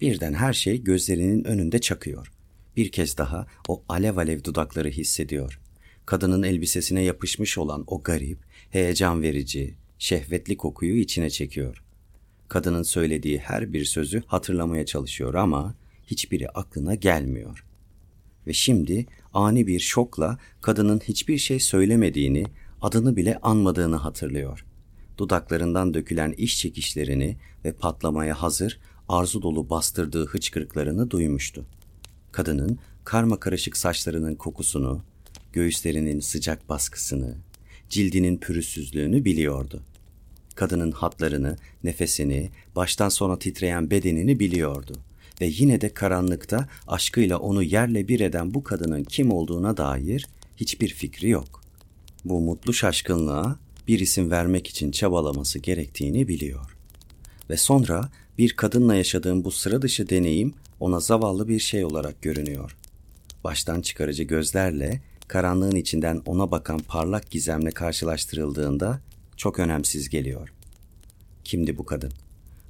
Birden 0.00 0.34
her 0.34 0.52
şey 0.52 0.82
gözlerinin 0.82 1.44
önünde 1.44 1.78
çakıyor. 1.78 2.32
Bir 2.76 2.92
kez 2.92 3.18
daha 3.18 3.46
o 3.68 3.82
alev 3.88 4.16
alev 4.16 4.44
dudakları 4.44 4.88
hissediyor. 4.88 5.60
Kadının 6.06 6.42
elbisesine 6.42 7.02
yapışmış 7.02 7.58
olan 7.58 7.84
o 7.86 8.02
garip, 8.02 8.38
heyecan 8.70 9.22
verici, 9.22 9.74
şehvetli 9.98 10.56
kokuyu 10.56 10.96
içine 10.96 11.30
çekiyor. 11.30 11.82
Kadının 12.48 12.82
söylediği 12.82 13.38
her 13.38 13.72
bir 13.72 13.84
sözü 13.84 14.22
hatırlamaya 14.26 14.86
çalışıyor 14.86 15.34
ama 15.34 15.74
hiçbiri 16.06 16.48
aklına 16.48 16.94
gelmiyor. 16.94 17.64
Ve 18.46 18.52
şimdi 18.52 19.06
ani 19.36 19.66
bir 19.66 19.80
şokla 19.80 20.38
kadının 20.62 20.98
hiçbir 20.98 21.38
şey 21.38 21.60
söylemediğini, 21.60 22.46
adını 22.82 23.16
bile 23.16 23.38
anmadığını 23.42 23.96
hatırlıyor. 23.96 24.64
Dudaklarından 25.18 25.94
dökülen 25.94 26.32
iş 26.32 26.58
çekişlerini 26.58 27.36
ve 27.64 27.72
patlamaya 27.72 28.42
hazır, 28.42 28.80
arzu 29.08 29.42
dolu 29.42 29.70
bastırdığı 29.70 30.26
hıçkırıklarını 30.26 31.10
duymuştu. 31.10 31.66
Kadının 32.32 32.78
karma 33.04 33.40
karışık 33.40 33.76
saçlarının 33.76 34.34
kokusunu, 34.34 35.02
göğüslerinin 35.52 36.20
sıcak 36.20 36.68
baskısını, 36.68 37.34
cildinin 37.88 38.38
pürüzsüzlüğünü 38.38 39.24
biliyordu. 39.24 39.82
Kadının 40.54 40.92
hatlarını, 40.92 41.56
nefesini, 41.84 42.50
baştan 42.76 43.08
sona 43.08 43.38
titreyen 43.38 43.90
bedenini 43.90 44.40
biliyordu 44.40 45.05
ve 45.40 45.46
yine 45.46 45.80
de 45.80 45.88
karanlıkta 45.88 46.68
aşkıyla 46.88 47.38
onu 47.38 47.62
yerle 47.62 48.08
bir 48.08 48.20
eden 48.20 48.54
bu 48.54 48.64
kadının 48.64 49.04
kim 49.04 49.32
olduğuna 49.32 49.76
dair 49.76 50.26
hiçbir 50.56 50.88
fikri 50.88 51.28
yok. 51.28 51.60
Bu 52.24 52.40
mutlu 52.40 52.72
şaşkınlığa 52.72 53.58
bir 53.88 54.00
isim 54.00 54.30
vermek 54.30 54.66
için 54.66 54.90
çabalaması 54.90 55.58
gerektiğini 55.58 56.28
biliyor. 56.28 56.76
Ve 57.50 57.56
sonra 57.56 58.10
bir 58.38 58.52
kadınla 58.52 58.94
yaşadığım 58.94 59.44
bu 59.44 59.50
sıra 59.50 59.82
dışı 59.82 60.08
deneyim 60.08 60.54
ona 60.80 61.00
zavallı 61.00 61.48
bir 61.48 61.58
şey 61.58 61.84
olarak 61.84 62.22
görünüyor. 62.22 62.76
Baştan 63.44 63.80
çıkarıcı 63.80 64.22
gözlerle 64.22 65.02
karanlığın 65.28 65.76
içinden 65.76 66.22
ona 66.26 66.50
bakan 66.50 66.78
parlak 66.78 67.30
gizemle 67.30 67.70
karşılaştırıldığında 67.70 69.00
çok 69.36 69.58
önemsiz 69.58 70.08
geliyor. 70.08 70.52
Kimdi 71.44 71.78
bu 71.78 71.84
kadın? 71.84 72.12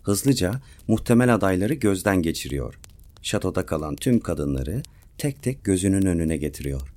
Hızlıca 0.06 0.60
muhtemel 0.88 1.34
adayları 1.34 1.74
gözden 1.74 2.22
geçiriyor. 2.22 2.78
Şatoda 3.22 3.66
kalan 3.66 3.96
tüm 3.96 4.20
kadınları 4.20 4.82
tek 5.18 5.42
tek 5.42 5.64
gözünün 5.64 6.06
önüne 6.06 6.36
getiriyor. 6.36 6.94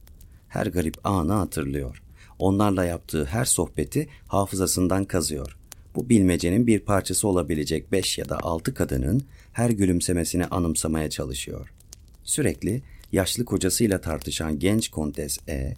Her 0.48 0.68
garip 0.68 1.08
anı 1.08 1.34
hatırlıyor. 1.34 2.02
Onlarla 2.40 2.86
yaptığı 2.86 3.26
her 3.26 3.46
sohbeti 3.46 4.08
hafızasından 4.28 5.06
kazıyor. 5.06 5.58
Bu 5.96 6.10
bilmecenin 6.10 6.68
bir 6.68 6.80
parçası 6.80 7.28
olabilecek 7.28 7.92
beş 7.92 8.18
ya 8.18 8.30
da 8.30 8.40
altı 8.40 8.74
kadının 8.74 9.22
her 9.54 9.70
gülümsemesini 9.70 10.46
anımsamaya 10.46 11.10
çalışıyor. 11.10 11.74
Sürekli 12.24 12.82
yaşlı 13.12 13.46
kocasıyla 13.46 14.02
tartışan 14.02 14.60
genç 14.60 14.90
kontes 14.90 15.40
E 15.48 15.76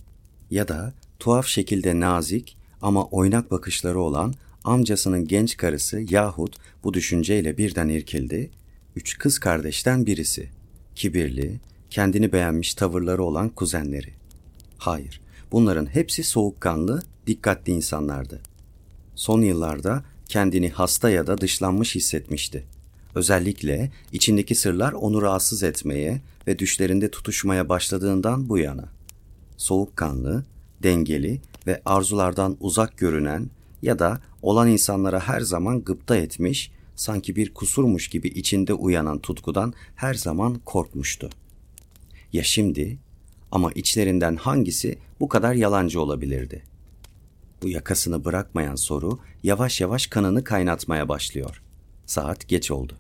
ya 0.50 0.68
da 0.68 0.94
tuhaf 1.20 1.48
şekilde 1.48 2.00
nazik 2.00 2.58
ama 2.82 3.06
oynak 3.06 3.52
bakışları 3.52 4.00
olan 4.00 4.34
amcasının 4.64 5.28
genç 5.28 5.58
karısı 5.58 6.06
yahut 6.10 6.56
bu 6.84 6.94
düşünceyle 6.94 7.58
birden 7.58 7.90
irkildi, 7.90 8.52
üç 8.96 9.18
kız 9.18 9.40
kardeşten 9.40 10.06
birisi, 10.06 10.50
kibirli, 10.96 11.60
kendini 11.90 12.32
beğenmiş 12.32 12.74
tavırları 12.74 13.24
olan 13.24 13.50
kuzenleri. 13.50 14.14
Hayır, 14.78 15.22
bunların 15.52 15.86
hepsi 15.86 16.24
soğukkanlı, 16.24 17.04
dikkatli 17.28 17.74
insanlardı. 17.74 18.40
Son 19.16 19.42
yıllarda 19.42 20.04
kendini 20.28 20.70
hasta 20.70 21.10
ya 21.10 21.28
da 21.28 21.38
dışlanmış 21.38 21.96
hissetmişti. 21.96 22.64
Özellikle 23.16 23.92
içindeki 24.12 24.56
sırlar 24.56 24.94
onu 24.94 25.22
rahatsız 25.22 25.64
etmeye 25.64 26.22
ve 26.48 26.60
düşlerinde 26.60 27.12
tutuşmaya 27.12 27.70
başladığından 27.70 28.50
bu 28.50 28.58
yana. 28.58 28.90
Soğukkanlı, 29.58 30.46
dengeli 30.84 31.42
ve 31.68 31.82
arzulardan 31.86 32.58
uzak 32.60 32.98
görünen 32.98 33.50
ya 33.82 34.00
da 34.00 34.22
olan 34.42 34.68
insanlara 34.68 35.20
her 35.20 35.42
zaman 35.42 35.84
gıpta 35.84 36.16
etmiş, 36.16 36.72
sanki 36.96 37.36
bir 37.36 37.54
kusurmuş 37.54 38.08
gibi 38.08 38.28
içinde 38.28 38.74
uyanan 38.74 39.20
tutkudan 39.20 39.74
her 39.96 40.14
zaman 40.14 40.62
korkmuştu. 40.66 41.30
Ya 42.34 42.44
şimdi 42.44 42.98
ama 43.52 43.72
içlerinden 43.72 44.36
hangisi 44.36 44.98
bu 45.20 45.30
kadar 45.30 45.54
yalancı 45.54 46.02
olabilirdi? 46.02 46.64
Bu 47.62 47.70
yakasını 47.70 48.26
bırakmayan 48.26 48.76
soru 48.76 49.20
yavaş 49.44 49.82
yavaş 49.82 50.08
kanını 50.08 50.44
kaynatmaya 50.44 51.10
başlıyor. 51.10 51.62
Saat 52.06 52.48
geç 52.48 52.72
oldu. 52.72 52.94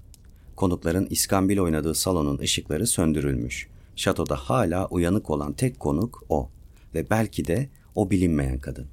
Konukların 0.55 1.07
iskambil 1.09 1.59
oynadığı 1.59 1.95
salonun 1.95 2.37
ışıkları 2.37 2.87
söndürülmüş. 2.87 3.67
Şatoda 3.95 4.35
hala 4.35 4.87
uyanık 4.87 5.29
olan 5.29 5.53
tek 5.53 5.79
konuk 5.79 6.23
o 6.29 6.49
ve 6.95 7.09
belki 7.09 7.47
de 7.47 7.69
o 7.95 8.09
bilinmeyen 8.11 8.59
kadın. 8.59 8.87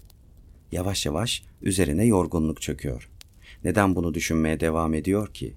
Yavaş 0.72 1.06
yavaş 1.06 1.42
üzerine 1.62 2.04
yorgunluk 2.06 2.62
çöküyor. 2.62 3.10
Neden 3.64 3.96
bunu 3.96 4.14
düşünmeye 4.14 4.60
devam 4.60 4.94
ediyor 4.94 5.34
ki? 5.34 5.54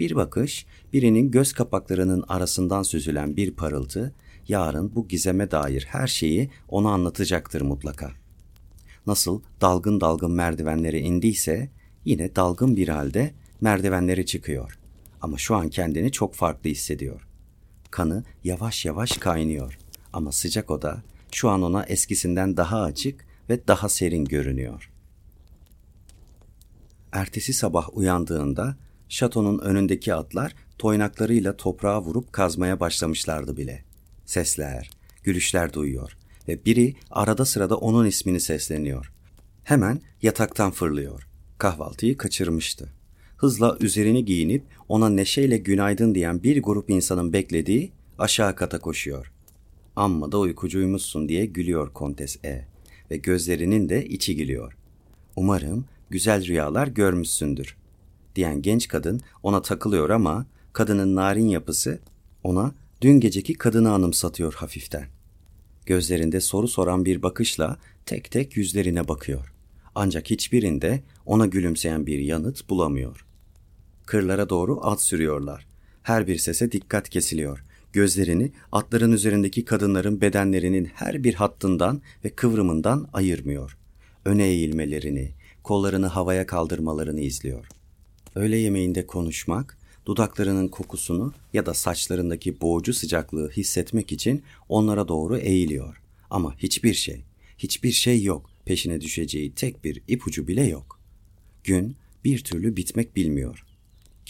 Bir 0.00 0.14
bakış, 0.16 0.66
birinin 0.92 1.30
göz 1.30 1.52
kapaklarının 1.52 2.24
arasından 2.28 2.82
süzülen 2.82 3.36
bir 3.36 3.50
parıltı, 3.50 4.14
yarın 4.48 4.94
bu 4.94 5.08
gizeme 5.08 5.50
dair 5.50 5.86
her 5.90 6.06
şeyi 6.06 6.50
ona 6.68 6.90
anlatacaktır 6.90 7.60
mutlaka. 7.60 8.10
Nasıl 9.06 9.42
dalgın 9.60 10.00
dalgın 10.00 10.32
merdivenlere 10.32 11.00
indiyse, 11.00 11.70
yine 12.04 12.36
dalgın 12.36 12.76
bir 12.76 12.88
halde 12.88 13.34
merdivenleri 13.60 14.26
çıkıyor. 14.26 14.78
Ama 15.20 15.38
şu 15.38 15.56
an 15.56 15.68
kendini 15.68 16.12
çok 16.12 16.34
farklı 16.34 16.70
hissediyor. 16.70 17.28
Kanı 17.90 18.24
yavaş 18.44 18.84
yavaş 18.84 19.12
kaynıyor. 19.12 19.78
Ama 20.12 20.32
sıcak 20.32 20.70
oda 20.70 21.02
şu 21.32 21.48
an 21.48 21.62
ona 21.62 21.84
eskisinden 21.84 22.56
daha 22.56 22.82
açık 22.82 23.27
ve 23.48 23.68
daha 23.68 23.88
serin 23.88 24.24
görünüyor. 24.24 24.90
Ertesi 27.12 27.52
sabah 27.52 27.96
uyandığında 27.96 28.76
şatonun 29.08 29.58
önündeki 29.58 30.14
atlar 30.14 30.54
toynaklarıyla 30.78 31.56
toprağa 31.56 32.02
vurup 32.02 32.32
kazmaya 32.32 32.80
başlamışlardı 32.80 33.56
bile. 33.56 33.84
Sesler, 34.24 34.90
gülüşler 35.22 35.72
duyuyor 35.72 36.16
ve 36.48 36.64
biri 36.64 36.94
arada 37.10 37.44
sırada 37.44 37.76
onun 37.76 38.06
ismini 38.06 38.40
sesleniyor. 38.40 39.12
Hemen 39.64 40.00
yataktan 40.22 40.70
fırlıyor. 40.70 41.28
Kahvaltıyı 41.58 42.16
kaçırmıştı. 42.16 42.92
Hızla 43.36 43.76
üzerini 43.80 44.24
giyinip 44.24 44.64
ona 44.88 45.08
neşeyle 45.08 45.56
günaydın 45.56 46.14
diyen 46.14 46.42
bir 46.42 46.62
grup 46.62 46.90
insanın 46.90 47.32
beklediği 47.32 47.92
aşağı 48.18 48.56
kata 48.56 48.78
koşuyor. 48.78 49.32
Amma 49.96 50.32
da 50.32 50.38
uykucuymuşsun 50.38 51.28
diye 51.28 51.46
gülüyor 51.46 51.92
Kontes 51.92 52.44
E 52.44 52.64
ve 53.10 53.16
gözlerinin 53.16 53.88
de 53.88 54.06
içi 54.06 54.36
gülüyor. 54.36 54.76
Umarım 55.36 55.84
güzel 56.10 56.46
rüyalar 56.46 56.86
görmüşsündür 56.86 57.76
diyen 58.36 58.62
genç 58.62 58.88
kadın 58.88 59.20
ona 59.42 59.62
takılıyor 59.62 60.10
ama 60.10 60.46
kadının 60.72 61.16
narin 61.16 61.48
yapısı 61.48 62.00
ona 62.42 62.74
dün 63.00 63.20
geceki 63.20 63.54
kadını 63.54 63.92
anımsatıyor 63.92 64.54
hafiften. 64.54 65.06
Gözlerinde 65.86 66.40
soru 66.40 66.68
soran 66.68 67.04
bir 67.04 67.22
bakışla 67.22 67.78
tek 68.06 68.30
tek 68.30 68.56
yüzlerine 68.56 69.08
bakıyor. 69.08 69.52
Ancak 69.94 70.30
hiçbirinde 70.30 71.02
ona 71.26 71.46
gülümseyen 71.46 72.06
bir 72.06 72.18
yanıt 72.18 72.68
bulamıyor. 72.68 73.26
Kırlara 74.06 74.48
doğru 74.48 74.86
at 74.86 75.02
sürüyorlar. 75.02 75.66
Her 76.02 76.26
bir 76.26 76.38
sese 76.38 76.72
dikkat 76.72 77.08
kesiliyor. 77.08 77.64
Gözlerini 77.98 78.52
atların 78.72 79.12
üzerindeki 79.12 79.64
kadınların 79.64 80.20
bedenlerinin 80.20 80.84
her 80.84 81.24
bir 81.24 81.34
hattından 81.34 82.02
ve 82.24 82.30
kıvrımından 82.30 83.08
ayırmıyor. 83.12 83.76
Öne 84.24 84.46
eğilmelerini, 84.46 85.30
kollarını 85.62 86.06
havaya 86.06 86.46
kaldırmalarını 86.46 87.20
izliyor. 87.20 87.66
Öğle 88.34 88.56
yemeğinde 88.56 89.06
konuşmak, 89.06 89.78
dudaklarının 90.06 90.68
kokusunu 90.68 91.32
ya 91.52 91.66
da 91.66 91.74
saçlarındaki 91.74 92.60
boğucu 92.60 92.94
sıcaklığı 92.94 93.50
hissetmek 93.50 94.12
için 94.12 94.42
onlara 94.68 95.08
doğru 95.08 95.38
eğiliyor. 95.38 96.02
Ama 96.30 96.54
hiçbir 96.58 96.94
şey, 96.94 97.24
hiçbir 97.58 97.92
şey 97.92 98.22
yok. 98.22 98.50
Peşine 98.64 99.00
düşeceği 99.00 99.54
tek 99.54 99.84
bir 99.84 100.02
ipucu 100.08 100.48
bile 100.48 100.64
yok. 100.64 101.00
Gün 101.64 101.96
bir 102.24 102.44
türlü 102.44 102.76
bitmek 102.76 103.16
bilmiyor. 103.16 103.64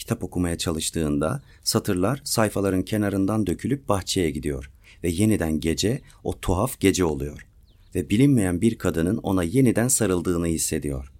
Kitap 0.09 0.23
okumaya 0.23 0.57
çalıştığında 0.57 1.41
satırlar 1.63 2.21
sayfaların 2.23 2.83
kenarından 2.83 3.47
dökülüp 3.47 3.89
bahçeye 3.89 4.29
gidiyor 4.29 4.71
ve 5.03 5.09
yeniden 5.09 5.59
gece 5.59 6.01
o 6.23 6.39
tuhaf 6.39 6.79
gece 6.79 7.05
oluyor 7.05 7.47
ve 7.95 8.09
bilinmeyen 8.09 8.61
bir 8.61 8.77
kadının 8.77 9.17
ona 9.17 9.43
yeniden 9.43 9.87
sarıldığını 9.87 10.47
hissediyor. 10.47 11.11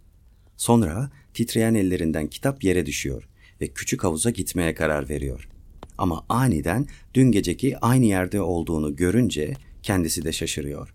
Sonra 0.57 1.11
titreyen 1.33 1.73
ellerinden 1.73 2.27
kitap 2.27 2.63
yere 2.63 2.85
düşüyor 2.85 3.29
ve 3.61 3.67
küçük 3.67 4.03
havuza 4.03 4.29
gitmeye 4.29 4.75
karar 4.75 5.09
veriyor. 5.09 5.49
Ama 5.97 6.25
aniden 6.29 6.87
dün 7.13 7.31
geceki 7.31 7.77
aynı 7.77 8.05
yerde 8.05 8.41
olduğunu 8.41 8.95
görünce 8.95 9.53
kendisi 9.83 10.25
de 10.25 10.31
şaşırıyor. 10.31 10.93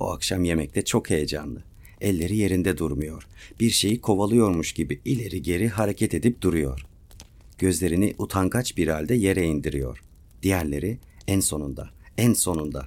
O 0.00 0.12
akşam 0.12 0.44
yemekte 0.44 0.84
çok 0.84 1.10
heyecanlı. 1.10 1.62
Elleri 2.00 2.36
yerinde 2.36 2.78
durmuyor. 2.78 3.26
Bir 3.60 3.70
şeyi 3.70 4.00
kovalıyormuş 4.00 4.72
gibi 4.72 5.00
ileri 5.04 5.42
geri 5.42 5.68
hareket 5.68 6.14
edip 6.14 6.42
duruyor. 6.42 6.86
Gözlerini 7.58 8.14
utangaç 8.18 8.76
bir 8.76 8.88
halde 8.88 9.14
yere 9.14 9.44
indiriyor. 9.44 10.02
Diğerleri 10.42 10.98
en 11.28 11.40
sonunda, 11.40 11.90
en 12.18 12.32
sonunda. 12.32 12.86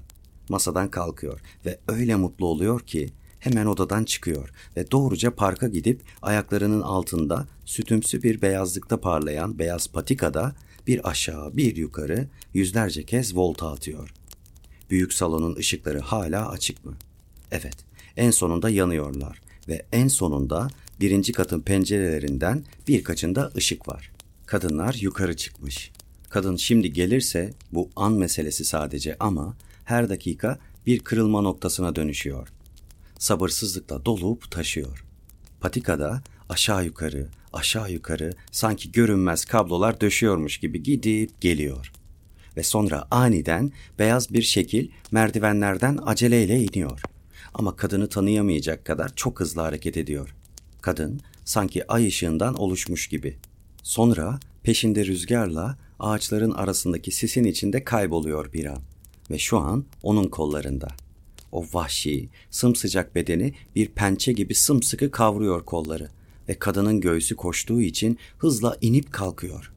Masadan 0.50 0.92
kalkıyor 0.92 1.42
ve 1.66 1.80
öyle 1.88 2.16
mutlu 2.16 2.46
oluyor 2.46 2.80
ki 2.80 3.10
hemen 3.40 3.66
odadan 3.66 4.04
çıkıyor 4.04 4.50
ve 4.78 4.92
doğruca 4.92 5.36
parka 5.36 5.68
gidip 5.68 6.02
ayaklarının 6.22 6.82
altında 6.82 7.48
sütümsü 7.66 8.24
bir 8.24 8.42
beyazlıkta 8.42 9.02
parlayan 9.02 9.60
beyaz 9.60 9.88
patikada 9.88 10.56
bir 10.88 11.10
aşağı 11.10 11.58
bir 11.58 11.76
yukarı 11.76 12.28
yüzlerce 12.54 13.04
kez 13.04 13.36
volta 13.36 13.72
atıyor. 13.72 14.14
Büyük 14.90 15.14
salonun 15.14 15.56
ışıkları 15.56 16.00
hala 16.00 16.50
açık 16.50 16.86
mı? 16.86 16.94
Evet, 17.52 17.76
en 18.18 18.32
sonunda 18.32 18.70
yanıyorlar 18.70 19.42
ve 19.68 19.86
en 19.92 20.08
sonunda 20.08 20.68
birinci 21.00 21.32
katın 21.32 21.62
pencerelerinden 21.62 22.66
birkaçında 22.88 23.52
ışık 23.56 23.88
var. 23.88 24.12
Kadınlar 24.50 24.94
yukarı 24.94 25.36
çıkmış. 25.36 25.92
Kadın 26.30 26.56
şimdi 26.56 26.94
gelirse 26.94 27.54
bu 27.72 27.90
an 27.96 28.14
meselesi 28.14 28.66
sadece 28.66 29.16
ama 29.20 29.58
her 29.86 30.10
dakika 30.10 30.60
bir 30.86 31.00
kırılma 31.00 31.42
noktasına 31.42 31.96
dönüşüyor 31.96 32.48
sabırsızlıkla 33.20 34.06
dolup 34.06 34.52
taşıyor. 34.52 35.06
Patikada 35.62 36.22
aşağı 36.50 36.86
yukarı, 36.86 37.28
aşağı 37.54 37.92
yukarı 37.92 38.34
sanki 38.52 38.92
görünmez 38.92 39.46
kablolar 39.46 40.02
döşüyormuş 40.02 40.58
gibi 40.58 40.84
gidip 40.84 41.42
geliyor. 41.42 41.92
Ve 42.58 42.64
sonra 42.64 43.08
aniden 43.12 43.72
beyaz 44.00 44.34
bir 44.34 44.42
şekil 44.42 44.90
merdivenlerden 45.12 46.00
aceleyle 46.06 46.64
iniyor. 46.64 47.02
Ama 47.54 47.76
kadını 47.76 48.10
tanıyamayacak 48.10 48.86
kadar 48.86 49.16
çok 49.16 49.40
hızlı 49.40 49.62
hareket 49.62 49.98
ediyor. 49.98 50.36
Kadın 50.82 51.22
sanki 51.46 51.88
ay 51.92 52.08
ışığından 52.08 52.56
oluşmuş 52.56 53.08
gibi. 53.08 53.38
Sonra 53.89 54.39
peşinde 54.63 55.06
rüzgarla 55.06 55.78
ağaçların 55.99 56.52
arasındaki 56.52 57.12
sisin 57.12 57.43
içinde 57.43 57.84
kayboluyor 57.84 58.54
bir 58.54 58.65
an 58.65 58.82
ve 59.32 59.38
şu 59.38 59.58
an 59.58 59.86
onun 60.04 60.28
kollarında.'' 60.28 60.95
O 61.52 61.65
vahşi, 61.73 62.30
sımsıcak 62.49 63.15
bedeni 63.15 63.54
bir 63.75 63.88
pençe 63.88 64.34
gibi 64.34 64.56
sımsıkı 64.56 65.12
kavruyor 65.12 65.65
kolları 65.65 66.10
ve 66.49 66.60
kadının 66.60 67.02
göğsü 67.02 67.36
koştuğu 67.36 67.82
için 67.82 68.17
hızla 68.38 68.78
inip 68.82 69.13
kalkıyor. 69.13 69.73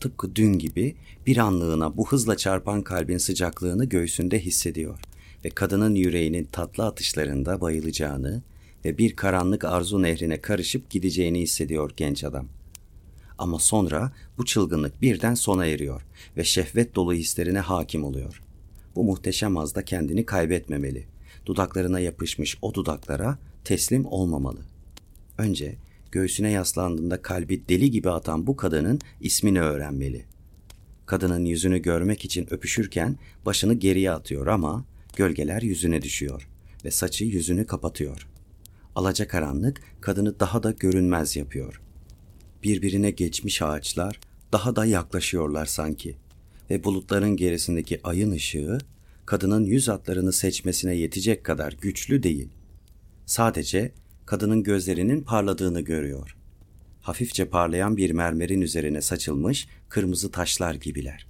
Tıpkı 0.00 0.36
dün 0.36 0.52
gibi 0.52 0.96
bir 1.26 1.36
anlığına 1.36 1.96
bu 1.96 2.08
hızla 2.08 2.36
çarpan 2.36 2.82
kalbin 2.82 3.18
sıcaklığını 3.18 3.84
göğsünde 3.84 4.40
hissediyor 4.40 4.98
ve 5.44 5.50
kadının 5.50 5.94
yüreğinin 5.94 6.44
tatlı 6.44 6.86
atışlarında 6.86 7.60
bayılacağını 7.60 8.42
ve 8.84 8.98
bir 8.98 9.16
karanlık 9.16 9.64
arzu 9.64 10.02
nehrine 10.02 10.40
karışıp 10.40 10.90
gideceğini 10.90 11.40
hissediyor 11.40 11.90
genç 11.96 12.24
adam. 12.24 12.48
Ama 13.42 13.58
sonra 13.58 14.12
bu 14.38 14.44
çılgınlık 14.44 15.02
birden 15.02 15.34
sona 15.34 15.66
eriyor 15.66 16.02
ve 16.36 16.44
şehvet 16.44 16.94
dolu 16.94 17.12
hislerine 17.12 17.60
hakim 17.60 18.04
oluyor.'' 18.04 18.52
bu 18.96 19.04
muhteşem 19.04 19.56
azda 19.56 19.84
kendini 19.84 20.26
kaybetmemeli. 20.26 21.06
Dudaklarına 21.46 22.00
yapışmış 22.00 22.58
o 22.62 22.74
dudaklara 22.74 23.38
teslim 23.64 24.06
olmamalı. 24.06 24.60
Önce 25.38 25.74
göğsüne 26.12 26.50
yaslandığında 26.50 27.22
kalbi 27.22 27.68
deli 27.68 27.90
gibi 27.90 28.10
atan 28.10 28.46
bu 28.46 28.56
kadının 28.56 29.00
ismini 29.20 29.60
öğrenmeli. 29.60 30.24
Kadının 31.06 31.44
yüzünü 31.44 31.78
görmek 31.78 32.24
için 32.24 32.54
öpüşürken 32.54 33.18
başını 33.46 33.74
geriye 33.74 34.10
atıyor 34.10 34.46
ama 34.46 34.84
gölgeler 35.16 35.62
yüzüne 35.62 36.02
düşüyor 36.02 36.48
ve 36.84 36.90
saçı 36.90 37.24
yüzünü 37.24 37.66
kapatıyor. 37.66 38.28
Alacakaranlık 38.94 39.82
kadını 40.00 40.40
daha 40.40 40.62
da 40.62 40.70
görünmez 40.70 41.36
yapıyor. 41.36 41.80
Birbirine 42.62 43.10
geçmiş 43.10 43.62
ağaçlar 43.62 44.20
daha 44.52 44.76
da 44.76 44.84
yaklaşıyorlar 44.84 45.66
sanki 45.66 46.16
ve 46.70 46.84
bulutların 46.84 47.36
gerisindeki 47.36 48.00
ayın 48.04 48.30
ışığı 48.30 48.78
kadının 49.26 49.64
yüz 49.64 49.88
hatlarını 49.88 50.32
seçmesine 50.32 50.94
yetecek 50.94 51.44
kadar 51.44 51.72
güçlü 51.80 52.22
değil. 52.22 52.48
Sadece 53.26 53.92
kadının 54.26 54.62
gözlerinin 54.62 55.20
parladığını 55.20 55.80
görüyor. 55.80 56.36
Hafifçe 57.00 57.44
parlayan 57.44 57.96
bir 57.96 58.10
mermerin 58.10 58.60
üzerine 58.60 59.00
saçılmış 59.02 59.68
kırmızı 59.88 60.30
taşlar 60.30 60.74
gibiler. 60.74 61.26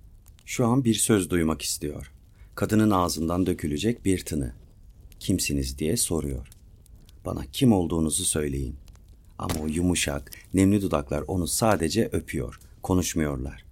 Şu 0.47 0.67
an 0.67 0.85
bir 0.85 0.95
söz 0.95 1.31
duymak 1.31 1.63
istiyor. 1.63 2.13
Kadının 2.55 2.91
ağzından 2.91 3.47
dökülecek 3.47 4.05
bir 4.05 4.25
tını. 4.25 4.53
kimsiniz 5.21 5.79
diye 5.79 5.97
soruyor. 5.97 6.49
Bana 7.25 7.45
kim 7.53 7.73
olduğunuzu 7.73 8.25
söyleyin. 8.25 8.82
Ama 9.39 9.55
o 9.63 9.67
yumuşak, 9.67 10.31
nemli 10.55 10.83
dudaklar 10.83 11.25
onu 11.29 11.47
sadece 11.47 12.09
öpüyor, 12.13 12.61
konuşmuyorlar. 12.83 13.65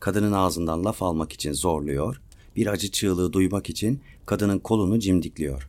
Kadının 0.00 0.32
ağzından 0.32 0.84
laf 0.84 1.02
almak 1.02 1.32
için 1.32 1.52
zorluyor, 1.52 2.20
bir 2.56 2.66
acı 2.66 2.90
çığlığı 2.90 3.32
duymak 3.32 3.70
için 3.70 4.00
kadının 4.26 4.58
kolunu 4.58 4.98
cimdikliyor. 4.98 5.68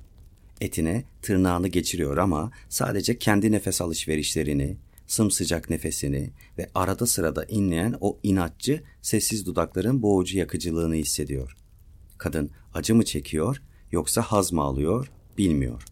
Etine 0.61 1.03
tırnağını 1.21 1.67
geçiriyor 1.67 2.17
ama 2.17 2.51
sadece 2.69 3.19
kendi 3.19 3.51
nefes 3.51 3.81
alışverişlerini, 3.81 4.77
sımsıcak 5.07 5.69
nefesini 5.69 6.29
ve 6.57 6.69
arada 6.75 7.05
sırada 7.05 7.45
inleyen 7.45 7.95
o 8.01 8.17
inatçı, 8.23 8.83
sessiz 9.01 9.45
dudakların 9.45 10.01
boğucu 10.01 10.37
yakıcılığını 10.37 10.95
hissediyor. 10.95 11.57
Kadın 12.17 12.51
acı 12.73 12.95
mı 12.95 13.05
çekiyor 13.05 13.61
yoksa 13.91 14.21
haz 14.21 14.53
mı 14.53 14.61
alıyor 14.61 15.11
bilmiyor. 15.37 15.83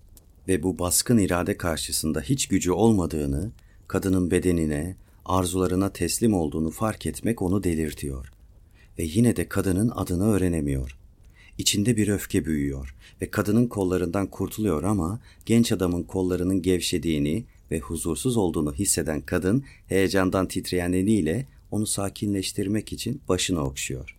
Ve 0.47 0.63
bu 0.63 0.79
baskın 0.79 1.17
irade 1.17 1.58
karşısında 1.58 2.21
hiç 2.21 2.47
gücü 2.47 2.71
olmadığını, 2.71 3.51
kadının 3.88 4.31
bedenine, 4.31 4.95
arzularına 5.25 5.93
teslim 5.93 6.34
olduğunu 6.34 6.71
fark 6.71 7.05
etmek 7.05 7.41
onu 7.41 7.63
delirtiyor. 7.63 8.31
Ve 8.99 9.03
yine 9.03 9.36
de 9.36 9.49
kadının 9.49 9.91
adını 9.95 10.31
öğrenemiyor. 10.31 10.97
İçinde 11.58 11.97
bir 11.97 12.08
öfke 12.08 12.45
büyüyor 12.45 12.95
ve 13.21 13.31
kadının 13.31 13.67
kollarından 13.67 14.27
kurtuluyor 14.27 14.84
ama 14.84 15.19
genç 15.45 15.71
adamın 15.71 16.03
kollarının 16.03 16.62
gevşediğini 16.62 17.45
ve 17.71 17.79
huzursuz 17.79 18.38
olduğunu 18.38 18.73
hisseden 18.73 19.21
kadın 19.21 19.63
heyecandan 19.88 20.47
titreyen 20.47 20.93
eliyle 20.93 21.47
onu 21.71 21.88
sakinleştirmek 21.88 22.93
için 22.93 23.21
başını 23.29 23.63
okşuyor. 23.63 24.17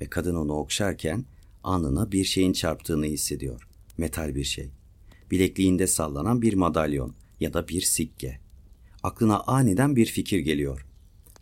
Ve 0.00 0.06
kadın 0.06 0.34
onu 0.34 0.52
okşarken 0.52 1.24
alnına 1.64 2.12
bir 2.12 2.24
şeyin 2.24 2.52
çarptığını 2.52 3.06
hissediyor. 3.06 3.68
Metal 3.98 4.34
bir 4.34 4.44
şey. 4.44 4.70
Bilekliğinde 5.32 5.86
sallanan 5.86 6.42
bir 6.42 6.54
madalyon 6.54 7.14
ya 7.40 7.52
da 7.52 7.68
bir 7.68 7.80
sikke. 7.80 8.38
Aklına 9.02 9.40
aniden 9.40 9.96
bir 9.96 10.06
fikir 10.06 10.38
geliyor. 10.38 10.86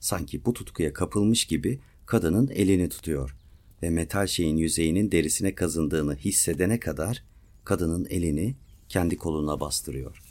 Sanki 0.00 0.44
bu 0.44 0.52
tutkuya 0.52 0.92
kapılmış 0.92 1.44
gibi 1.44 1.80
kadının 2.06 2.48
elini 2.48 2.88
tutuyor 2.88 3.36
ve 3.82 3.90
metal 3.90 4.26
şeyin 4.26 4.56
yüzeyinin 4.56 5.12
derisine 5.12 5.54
kazındığını 5.54 6.16
hissedene 6.16 6.80
kadar 6.80 7.24
kadının 7.64 8.06
elini 8.10 8.54
kendi 8.88 9.16
koluna 9.16 9.60
bastırıyor. 9.60 10.22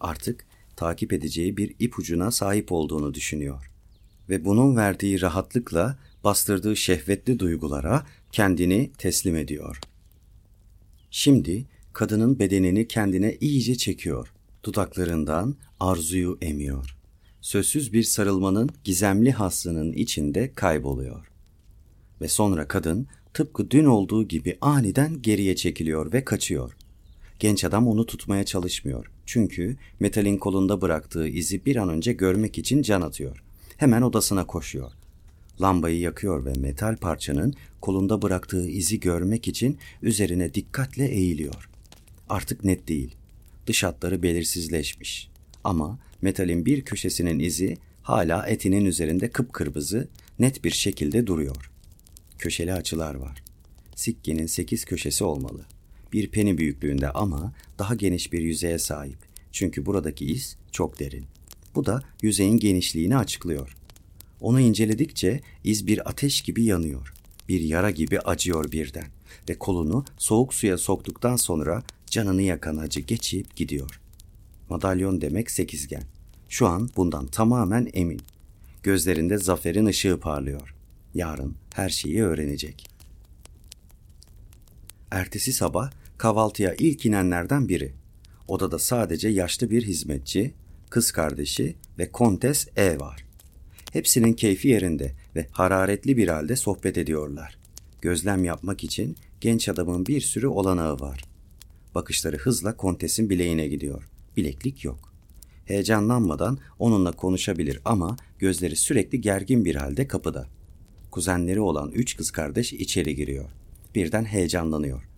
Artık 0.00 0.46
takip 0.76 1.12
edeceği 1.12 1.56
bir 1.56 1.74
ipucuna 1.78 2.30
sahip 2.30 2.72
olduğunu 2.72 3.14
düşünüyor 3.14 3.70
ve 4.28 4.44
bunun 4.44 4.76
verdiği 4.76 5.20
rahatlıkla 5.20 5.98
bastırdığı 6.24 6.76
şehvetli 6.76 7.38
duygulara 7.38 8.06
kendini 8.32 8.92
teslim 8.98 9.36
ediyor. 9.36 9.80
Şimdi 11.10 11.66
kadının 11.94 12.38
bedenini 12.38 12.88
kendine 12.88 13.36
iyice 13.40 13.74
çekiyor. 13.74 14.32
Dudaklarından 14.64 15.56
arzuyu 15.80 16.38
emiyor. 16.42 16.96
Sözsüz 17.40 17.92
bir 17.92 18.02
sarılmanın 18.02 18.70
gizemli 18.84 19.32
haslının 19.32 19.92
içinde 19.92 20.52
kayboluyor. 20.52 21.26
Ve 22.20 22.28
sonra 22.28 22.68
kadın 22.68 23.06
tıpkı 23.34 23.70
dün 23.70 23.84
olduğu 23.84 24.28
gibi 24.28 24.58
aniden 24.60 25.22
geriye 25.22 25.56
çekiliyor 25.56 26.12
ve 26.12 26.24
kaçıyor. 26.24 26.76
Genç 27.38 27.64
adam 27.64 27.88
onu 27.88 28.06
tutmaya 28.06 28.44
çalışmıyor. 28.44 29.10
Çünkü 29.26 29.76
metalin 30.00 30.38
kolunda 30.38 30.80
bıraktığı 30.80 31.28
izi 31.28 31.64
bir 31.66 31.76
an 31.76 31.88
önce 31.88 32.12
görmek 32.12 32.58
için 32.58 32.82
can 32.82 33.00
atıyor. 33.00 33.44
Hemen 33.76 34.02
odasına 34.02 34.46
koşuyor. 34.46 34.92
Lambayı 35.60 35.98
yakıyor 36.00 36.44
ve 36.44 36.52
metal 36.52 36.96
parçanın 36.96 37.54
kolunda 37.80 38.22
bıraktığı 38.22 38.68
izi 38.68 39.00
görmek 39.00 39.48
için 39.48 39.78
üzerine 40.02 40.54
dikkatle 40.54 41.08
eğiliyor. 41.08 41.73
Artık 42.28 42.64
net 42.64 42.88
değil. 42.88 43.14
Dış 43.66 43.82
hatları 43.82 44.22
belirsizleşmiş. 44.22 45.28
Ama 45.64 45.98
metalin 46.22 46.66
bir 46.66 46.82
köşesinin 46.84 47.38
izi 47.38 47.76
hala 48.02 48.46
etinin 48.46 48.84
üzerinde 48.84 49.30
kıpkırmızı, 49.30 50.08
net 50.38 50.64
bir 50.64 50.70
şekilde 50.70 51.26
duruyor. 51.26 51.70
Köşeli 52.38 52.72
açılar 52.72 53.14
var. 53.14 53.42
Sikkenin 53.94 54.46
sekiz 54.46 54.84
köşesi 54.84 55.24
olmalı. 55.24 55.66
Bir 56.12 56.30
peni 56.30 56.58
büyüklüğünde 56.58 57.10
ama 57.10 57.52
daha 57.78 57.94
geniş 57.94 58.32
bir 58.32 58.40
yüzeye 58.40 58.78
sahip. 58.78 59.18
Çünkü 59.52 59.86
buradaki 59.86 60.24
iz 60.26 60.56
çok 60.72 61.00
derin. 61.00 61.24
Bu 61.74 61.86
da 61.86 62.02
yüzeyin 62.22 62.56
genişliğini 62.56 63.16
açıklıyor. 63.16 63.76
Onu 64.40 64.60
inceledikçe 64.60 65.40
iz 65.64 65.86
bir 65.86 66.08
ateş 66.08 66.40
gibi 66.40 66.64
yanıyor. 66.64 67.14
Bir 67.48 67.60
yara 67.60 67.90
gibi 67.90 68.20
acıyor 68.20 68.72
birden 68.72 69.06
ve 69.48 69.58
kolunu 69.58 70.04
soğuk 70.18 70.54
suya 70.54 70.78
soktuktan 70.78 71.36
sonra 71.36 71.82
canını 72.14 72.42
yakan 72.42 72.76
acı 72.76 73.00
geçip 73.00 73.56
gidiyor. 73.56 74.00
Madalyon 74.70 75.20
demek 75.20 75.50
sekizgen. 75.50 76.02
Şu 76.48 76.66
an 76.66 76.90
bundan 76.96 77.26
tamamen 77.26 77.90
emin. 77.94 78.20
Gözlerinde 78.82 79.38
zaferin 79.38 79.86
ışığı 79.86 80.20
parlıyor. 80.20 80.74
Yarın 81.14 81.54
her 81.74 81.88
şeyi 81.88 82.22
öğrenecek. 82.22 82.86
Ertesi 85.10 85.52
sabah 85.52 85.90
kahvaltıya 86.18 86.74
ilk 86.78 87.06
inenlerden 87.06 87.68
biri. 87.68 87.92
Odada 88.48 88.78
sadece 88.78 89.28
yaşlı 89.28 89.70
bir 89.70 89.82
hizmetçi, 89.82 90.54
kız 90.90 91.12
kardeşi 91.12 91.76
ve 91.98 92.12
Kontes 92.12 92.68
E 92.76 93.00
var. 93.00 93.24
Hepsinin 93.92 94.32
keyfi 94.32 94.68
yerinde 94.68 95.12
ve 95.36 95.46
hararetli 95.50 96.16
bir 96.16 96.28
halde 96.28 96.56
sohbet 96.56 96.98
ediyorlar. 96.98 97.58
Gözlem 98.00 98.44
yapmak 98.44 98.84
için 98.84 99.16
genç 99.40 99.68
adamın 99.68 100.06
bir 100.06 100.20
sürü 100.20 100.46
olanağı 100.46 101.00
var. 101.00 101.33
Bakışları 101.94 102.36
hızla 102.36 102.76
kontesin 102.76 103.30
bileğine 103.30 103.68
gidiyor. 103.68 104.10
Bileklik 104.36 104.84
yok. 104.84 105.14
Heyecanlanmadan 105.64 106.58
onunla 106.78 107.12
konuşabilir 107.12 107.80
ama 107.84 108.16
gözleri 108.38 108.76
sürekli 108.76 109.20
gergin 109.20 109.64
bir 109.64 109.74
halde 109.74 110.08
kapıda. 110.08 110.46
Kuzenleri 111.10 111.60
olan 111.60 111.90
üç 111.90 112.16
kız 112.16 112.30
kardeş 112.30 112.72
içeri 112.72 113.16
giriyor. 113.16 113.50
Birden 113.94 114.24
heyecanlanıyor. 114.24 115.08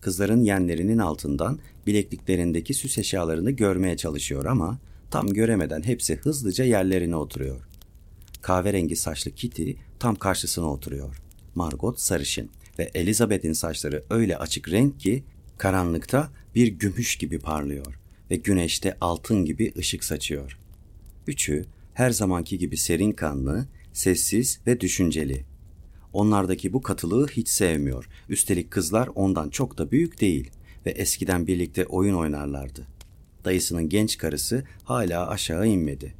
Kızların 0.00 0.42
yenlerinin 0.42 0.98
altından 0.98 1.58
bilekliklerindeki 1.86 2.74
süs 2.74 2.98
eşyalarını 2.98 3.50
görmeye 3.50 3.96
çalışıyor 3.96 4.44
ama 4.44 4.78
tam 5.10 5.28
göremeden 5.28 5.82
hepsi 5.82 6.16
hızlıca 6.16 6.64
yerlerine 6.64 7.16
oturuyor. 7.16 7.68
Kahverengi 8.42 8.96
saçlı 8.96 9.30
Kitty 9.30 9.70
tam 9.98 10.14
karşısına 10.14 10.72
oturuyor. 10.72 11.22
Margot 11.54 12.00
sarışın 12.00 12.50
ve 12.78 12.90
Elizabeth'in 12.94 13.52
saçları 13.52 14.04
öyle 14.10 14.36
açık 14.36 14.70
renk 14.70 15.00
ki 15.00 15.24
karanlıkta 15.58 16.30
bir 16.54 16.68
gümüş 16.68 17.16
gibi 17.16 17.38
parlıyor 17.38 18.00
ve 18.30 18.36
güneşte 18.36 18.96
altın 19.00 19.44
gibi 19.44 19.72
ışık 19.78 20.04
saçıyor. 20.04 20.58
Üçü 21.26 21.64
her 21.94 22.10
zamanki 22.10 22.58
gibi 22.58 22.76
serin 22.76 23.12
kanlı, 23.12 23.66
sessiz 23.92 24.60
ve 24.66 24.80
düşünceli. 24.80 25.44
Onlardaki 26.12 26.72
bu 26.72 26.82
katılığı 26.82 27.28
hiç 27.28 27.48
sevmiyor. 27.48 28.08
Üstelik 28.28 28.70
kızlar 28.70 29.08
ondan 29.14 29.48
çok 29.48 29.78
da 29.78 29.90
büyük 29.90 30.20
değil 30.20 30.50
ve 30.86 30.90
eskiden 30.90 31.46
birlikte 31.46 31.86
oyun 31.86 32.14
oynarlardı. 32.14 32.86
Dayısının 33.44 33.88
genç 33.88 34.18
karısı 34.18 34.64
hala 34.84 35.28
aşağı 35.28 35.66
inmedi. 35.66 36.14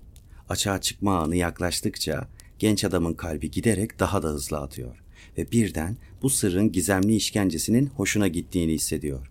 Açığa 0.49 0.81
çıkma 0.81 1.19
anı 1.19 1.37
yaklaştıkça 1.37 2.29
genç 2.59 2.85
adamın 2.85 3.15
kalbi 3.15 3.51
giderek 3.51 3.99
daha 3.99 4.23
da 4.23 4.29
hızlı 4.29 4.59
atıyor 4.59 5.08
ve 5.39 5.53
birden 5.53 5.97
bu 6.23 6.31
sırrın 6.31 6.73
gizemli 6.73 7.17
işkencesinin 7.17 7.87
hoşuna 7.87 8.29
gittiğini 8.29 8.73
hissediyor. 8.73 9.31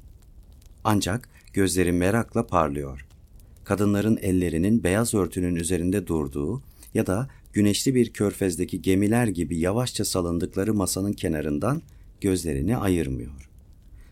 Ancak 0.83 1.29
gözleri 1.53 1.91
merakla 1.91 2.47
parlıyor. 2.47 3.05
Kadınların 3.63 4.17
ellerinin 4.21 4.83
beyaz 4.83 5.13
örtünün 5.13 5.55
üzerinde 5.55 6.07
durduğu 6.07 6.61
ya 6.93 7.07
da 7.07 7.29
güneşli 7.53 7.95
bir 7.95 8.13
körfezdeki 8.13 8.81
gemiler 8.81 9.27
gibi 9.27 9.59
yavaşça 9.59 10.05
salındıkları 10.05 10.73
masanın 10.73 11.13
kenarından 11.13 11.81
gözlerini 12.21 12.77
ayırmıyor. 12.77 13.49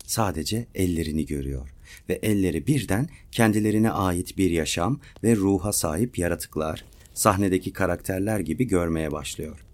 Sadece 0.06 0.66
ellerini 0.74 1.26
görüyor 1.26 1.74
ve 2.08 2.14
elleri 2.14 2.66
birden 2.66 3.08
kendilerine 3.32 3.90
ait 3.90 4.38
bir 4.38 4.50
yaşam 4.50 5.00
ve 5.24 5.36
ruha 5.36 5.72
sahip 5.72 6.18
yaratıklar, 6.18 6.84
sahnedeki 7.14 7.72
karakterler 7.72 8.40
gibi 8.40 8.64
görmeye 8.64 9.12
başlıyor. 9.12 9.65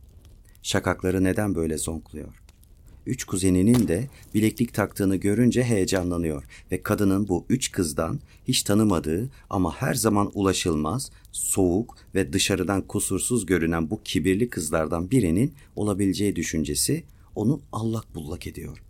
Şakakları 0.63 1.25
neden 1.25 1.55
böyle 1.55 1.79
zonkluyor? 1.79 2.43
Üç 3.07 3.25
kuzeninin 3.25 3.89
de 3.89 4.09
bileklik 4.35 4.75
taktığını 4.75 5.17
görünce 5.17 5.63
heyecanlanıyor 5.63 6.45
ve 6.73 6.83
kadının 6.83 7.29
bu 7.29 7.47
üç 7.49 7.73
kızdan 7.73 8.21
hiç 8.49 8.63
tanımadığı 8.63 9.31
ama 9.51 9.77
her 9.77 9.95
zaman 9.95 10.31
ulaşılmaz, 10.35 11.11
soğuk 11.33 11.97
ve 12.15 12.33
dışarıdan 12.33 12.83
kusursuz 12.83 13.47
görünen 13.47 13.91
bu 13.91 14.03
kibirli 14.03 14.51
kızlardan 14.51 15.11
birinin 15.11 15.55
olabileceği 15.77 16.37
düşüncesi 16.37 17.05
onu 17.35 17.61
allak 17.73 18.15
bullak 18.15 18.47
ediyor. 18.47 18.83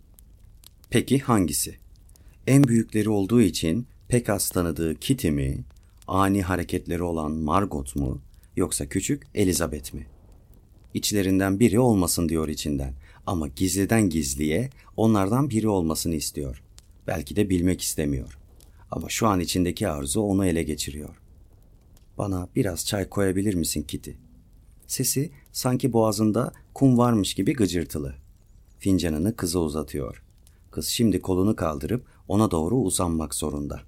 Peki 0.89 1.19
hangisi? 1.19 1.75
En 2.47 2.63
büyükleri 2.63 3.09
olduğu 3.09 3.41
için 3.41 3.87
pek 4.07 4.29
az 4.29 4.49
tanıdığı 4.49 4.95
Kitty 4.95 5.29
mi, 5.29 5.63
ani 6.07 6.41
hareketleri 6.41 7.03
olan 7.03 7.31
Margot 7.31 7.95
mu, 7.95 8.21
yoksa 8.55 8.85
küçük 8.89 9.23
Elizabeth 9.35 9.93
mi? 9.93 10.12
İçlerinden 10.93 11.59
biri 11.59 11.79
olmasın 11.79 12.29
diyor 12.29 12.47
içinden 12.47 12.93
ama 13.25 13.47
gizliden 13.47 14.09
gizliye 14.09 14.69
onlardan 14.97 15.49
biri 15.49 15.67
olmasını 15.67 16.15
istiyor. 16.15 16.63
Belki 17.07 17.35
de 17.35 17.49
bilmek 17.49 17.81
istemiyor. 17.81 18.37
Ama 18.91 19.09
şu 19.09 19.27
an 19.27 19.39
içindeki 19.39 19.87
arzu 19.87 20.21
onu 20.21 20.45
ele 20.45 20.63
geçiriyor. 20.63 21.15
Bana 22.17 22.47
biraz 22.55 22.85
çay 22.85 23.09
koyabilir 23.09 23.53
misin 23.53 23.83
Kitty? 23.83 24.11
Sesi 24.87 25.31
sanki 25.51 25.93
boğazında 25.93 26.51
kum 26.73 26.97
varmış 26.97 27.33
gibi 27.33 27.53
gıcırtılı. 27.53 28.15
Fincanını 28.79 29.35
kıza 29.35 29.59
uzatıyor. 29.59 30.23
Kız 30.71 30.87
şimdi 30.87 31.21
kolunu 31.21 31.55
kaldırıp 31.55 32.05
ona 32.27 32.51
doğru 32.51 32.75
uzanmak 32.75 33.35
zorunda. 33.35 33.81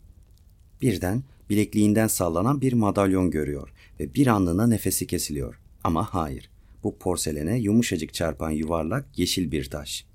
Birden 0.81 1.23
bilekliğinden 1.49 2.07
sallanan 2.07 2.61
bir 2.61 2.73
madalyon 2.73 3.31
görüyor 3.31 3.73
ve 3.99 4.13
bir 4.13 4.27
anlığına 4.27 4.67
nefesi 4.67 5.07
kesiliyor. 5.07 5.59
Ama 5.83 6.13
hayır, 6.13 6.49
bu 6.85 6.97
porselene 6.97 7.59
yumuşacık 7.59 8.13
çarpan 8.13 8.49
yuvarlak 8.49 9.19
yeşil 9.19 9.51
bir 9.51 9.69
taş. 9.69 10.05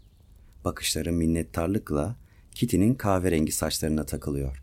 Bakışları 0.65 1.13
minnettarlıkla 1.13 2.17
Kitty'nin 2.55 2.95
kahverengi 2.95 3.53
saçlarına 3.53 4.07
takılıyor. 4.07 4.63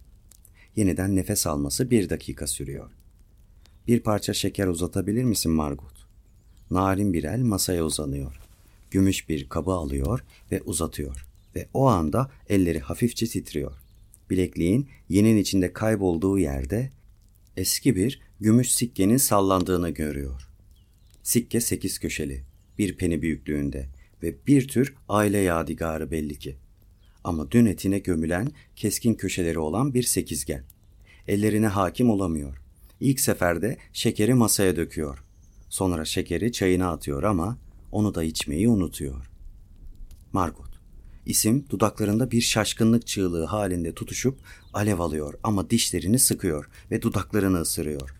Yeniden 0.76 1.16
nefes 1.16 1.48
alması 1.48 1.92
bir 1.92 2.10
dakika 2.10 2.48
sürüyor. 2.48 2.92
Bir 3.88 4.00
parça 4.00 4.34
şeker 4.34 4.68
uzatabilir 4.68 5.24
misin 5.24 5.52
Margot? 5.52 6.08
Narin 6.72 7.14
bir 7.14 7.24
el 7.24 7.40
masaya 7.40 7.84
uzanıyor. 7.84 8.40
Gümüş 8.92 9.30
bir 9.30 9.50
kabı 9.50 9.72
alıyor 9.72 10.24
ve 10.52 10.62
uzatıyor. 10.62 11.28
Ve 11.56 11.68
o 11.74 11.88
anda 11.88 12.32
elleri 12.50 12.80
hafifçe 12.80 13.26
titriyor. 13.26 13.74
Bilekliğin 14.30 14.90
yenin 15.10 15.38
içinde 15.38 15.74
kaybolduğu 15.74 16.40
yerde 16.40 16.92
eski 17.58 17.96
bir 17.96 18.22
gümüş 18.40 18.72
sikkenin 18.72 19.18
sallandığını 19.18 19.90
görüyor. 19.90 20.47
Sikke 21.28 21.62
sekiz 21.62 22.00
köşeli, 22.00 22.44
bir 22.78 22.98
peni 22.98 23.22
büyüklüğünde 23.22 23.90
ve 24.24 24.36
bir 24.48 24.68
tür 24.68 24.96
aile 25.10 25.38
yadigarı 25.38 26.12
belli 26.12 26.40
ki. 26.40 26.58
Ama 27.24 27.52
dün 27.52 27.66
etine 27.66 28.00
gömülen 28.00 28.52
keskin 28.76 29.14
köşeleri 29.14 29.60
olan 29.60 29.94
bir 29.94 30.04
sekizgen. 30.04 30.64
Ellerine 31.28 31.68
hakim 31.68 32.10
olamıyor. 32.10 32.62
İlk 33.00 33.20
seferde 33.20 33.78
şekeri 33.94 34.34
masaya 34.34 34.76
döküyor. 34.76 35.24
Sonra 35.70 36.06
şekeri 36.06 36.52
çayına 36.52 36.92
atıyor 36.92 37.24
ama 37.24 37.58
onu 37.92 38.16
da 38.16 38.24
içmeyi 38.24 38.70
unutuyor. 38.70 39.30
Margot. 40.34 40.80
İsim 41.26 41.66
dudaklarında 41.70 42.32
bir 42.32 42.42
şaşkınlık 42.42 43.08
çığlığı 43.08 43.46
halinde 43.46 43.94
tutuşup 43.94 44.40
alev 44.74 45.00
alıyor 45.00 45.34
ama 45.44 45.70
dişlerini 45.70 46.20
sıkıyor 46.20 46.70
ve 46.92 47.02
dudaklarını 47.02 47.62
ısırıyor. 47.62 48.16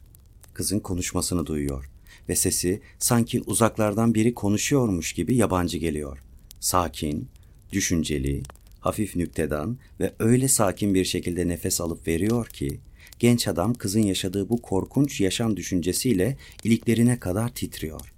Kızın 0.54 0.80
konuşmasını 0.80 1.46
duyuyor 1.46 1.97
ve 2.30 2.36
sesi 2.36 2.82
sanki 3.00 3.42
uzaklardan 3.42 4.16
biri 4.16 4.34
konuşuyormuş 4.34 5.14
gibi 5.14 5.36
yabancı 5.36 5.78
geliyor. 5.78 6.24
Sakin, 6.60 7.28
düşünceli, 7.72 8.44
hafif 8.80 9.16
nüktedan 9.16 9.78
ve 10.00 10.14
öyle 10.20 10.48
sakin 10.48 10.94
bir 10.94 11.06
şekilde 11.06 11.48
nefes 11.48 11.82
alıp 11.82 12.08
veriyor 12.08 12.48
ki 12.48 12.80
genç 13.20 13.48
adam 13.48 13.74
kızın 13.74 14.02
yaşadığı 14.02 14.50
bu 14.50 14.62
korkunç 14.62 15.22
yaşam 15.22 15.58
düşüncesiyle 15.58 16.38
iliklerine 16.64 17.20
kadar 17.20 17.50
titriyor. 17.50 18.14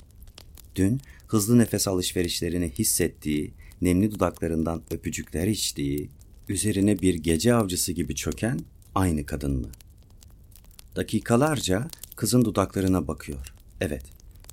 Dün 0.75 1.01
hızlı 1.27 1.57
nefes 1.57 1.87
alışverişlerini 1.87 2.71
hissettiği, 2.79 3.53
nemli 3.81 4.11
dudaklarından 4.11 4.81
öpücükler 4.91 5.47
içtiği, 5.47 6.09
üzerine 6.49 7.01
bir 7.01 7.13
gece 7.13 7.53
avcısı 7.53 7.91
gibi 7.91 8.15
çöken 8.15 8.59
aynı 8.95 9.25
kadın 9.25 9.61
mı? 9.61 9.71
Dakikalarca 10.95 11.87
kızın 12.15 12.45
dudaklarına 12.45 13.07
bakıyor. 13.07 13.58
Evet, 13.81 14.03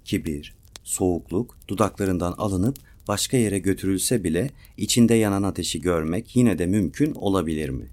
kibir, 0.05 0.55
soğukluk 0.85 1.59
dudaklarından 1.69 2.33
alınıp 2.33 2.77
başka 3.09 3.37
yere 3.37 3.59
götürülse 3.59 4.25
bile 4.25 4.51
içinde 4.77 5.15
yanan 5.15 5.43
ateşi 5.43 5.81
görmek 5.81 6.37
yine 6.37 6.59
de 6.59 6.67
mümkün 6.67 7.15
olabilir 7.15 7.69
mi? 7.69 7.87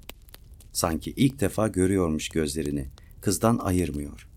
Sanki 0.73 1.13
ilk 1.17 1.39
defa 1.39 1.67
görüyormuş 1.67 2.29
gözlerini, 2.29 2.85
kızdan 3.21 3.57
ayırmıyor. 3.57 4.27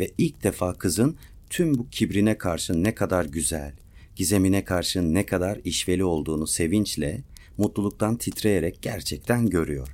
Ve 0.00 0.10
ilk 0.18 0.42
defa 0.42 0.74
kızın 0.74 1.16
tüm 1.50 1.78
bu 1.78 1.90
kibrine 1.90 2.38
karşı 2.38 2.84
ne 2.84 2.94
kadar 2.94 3.24
güzel, 3.24 3.72
gizemine 4.16 4.64
karşı 4.64 5.14
ne 5.14 5.26
kadar 5.26 5.60
işveli 5.64 6.04
olduğunu 6.04 6.46
sevinçle, 6.46 7.22
mutluluktan 7.58 8.16
titreyerek 8.16 8.82
gerçekten 8.82 9.50
görüyor. 9.50 9.88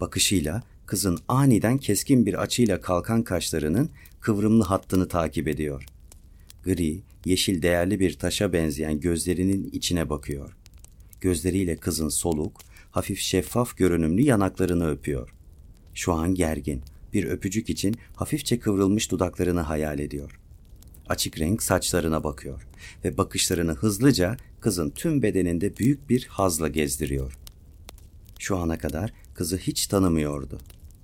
Bakışıyla 0.00 0.62
kızın 0.86 1.18
aniden 1.28 1.78
keskin 1.78 2.26
bir 2.26 2.34
açıyla 2.34 2.80
kalkan 2.80 3.22
kaşlarının 3.22 3.90
kıvrımlı 4.20 4.64
hattını 4.64 5.08
takip 5.08 5.48
ediyor. 5.48 5.86
Gri, 6.64 7.02
yeşil 7.24 7.62
değerli 7.62 8.00
bir 8.00 8.18
taşa 8.18 8.52
benzeyen 8.52 9.00
gözlerinin 9.00 9.70
içine 9.72 10.10
bakıyor. 10.10 10.56
Gözleriyle 11.20 11.76
kızın 11.76 12.08
soluk, 12.08 12.60
hafif 12.90 13.18
şeffaf 13.18 13.76
görünümlü 13.76 14.22
yanaklarını 14.22 14.90
öpüyor. 14.90 15.34
Şu 15.94 16.12
an 16.12 16.34
gergin, 16.34 16.82
bir 17.12 17.24
öpücük 17.24 17.70
için 17.70 17.96
hafifçe 18.16 18.58
kıvrılmış 18.58 19.10
dudaklarını 19.10 19.60
hayal 19.60 19.98
ediyor. 19.98 20.40
Açık 21.08 21.38
renk 21.38 21.62
saçlarına 21.62 22.24
bakıyor 22.24 22.66
ve 23.04 23.18
bakışlarını 23.18 23.72
hızlıca 23.72 24.36
kızın 24.60 24.90
tüm 24.90 25.22
bedeninde 25.22 25.76
büyük 25.76 26.10
bir 26.10 26.26
hazla 26.26 26.68
gezdiriyor. 26.68 27.38
Şu 28.38 28.56
ana 28.56 28.78
kadar 28.78 29.12
kızı 29.34 29.56
hiç 29.56 29.86
tanımıyordu. 29.86 30.58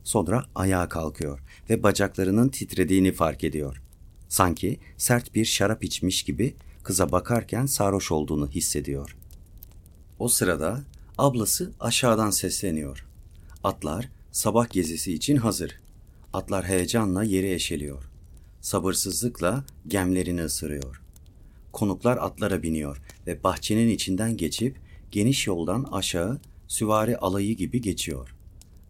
Sonra 0.05 0.45
ayağa 0.55 0.89
kalkıyor 0.89 1.41
ve 1.71 1.83
bacaklarının 1.83 2.49
titrediğini 2.49 3.13
fark 3.13 3.45
ediyor. 3.45 3.83
Sanki 4.29 4.79
sert 4.97 5.35
bir 5.35 5.45
şarap 5.45 5.85
içmiş 5.85 6.23
gibi 6.23 6.55
kıza 6.83 7.13
bakarken 7.13 7.67
sarhoş 7.67 8.13
olduğunu 8.13 8.49
hissediyor. 8.49 9.17
O 10.19 10.29
sırada 10.29 10.85
ablası 11.19 11.73
aşağıdan 11.81 12.31
sesleniyor. 12.31 13.07
Atlar 13.65 14.09
sabah 14.33 14.71
gezisi 14.71 15.13
için 15.13 15.37
hazır. 15.37 15.81
Atlar 16.33 16.65
heyecanla 16.65 17.25
yeri 17.25 17.53
eşeliyor. 17.53 18.11
Sabırsızlıkla 18.61 19.65
gemlerini 19.89 20.45
ısırıyor. 20.45 21.01
Konuklar 21.73 22.17
atlara 22.17 22.63
biniyor 22.63 23.03
ve 23.27 23.43
bahçenin 23.43 23.89
içinden 23.89 24.37
geçip 24.37 24.77
geniş 25.11 25.47
yoldan 25.47 25.85
aşağı 25.93 26.41
süvari 26.69 27.19
alayı 27.19 27.57
gibi 27.57 27.81
geçiyor. 27.81 28.35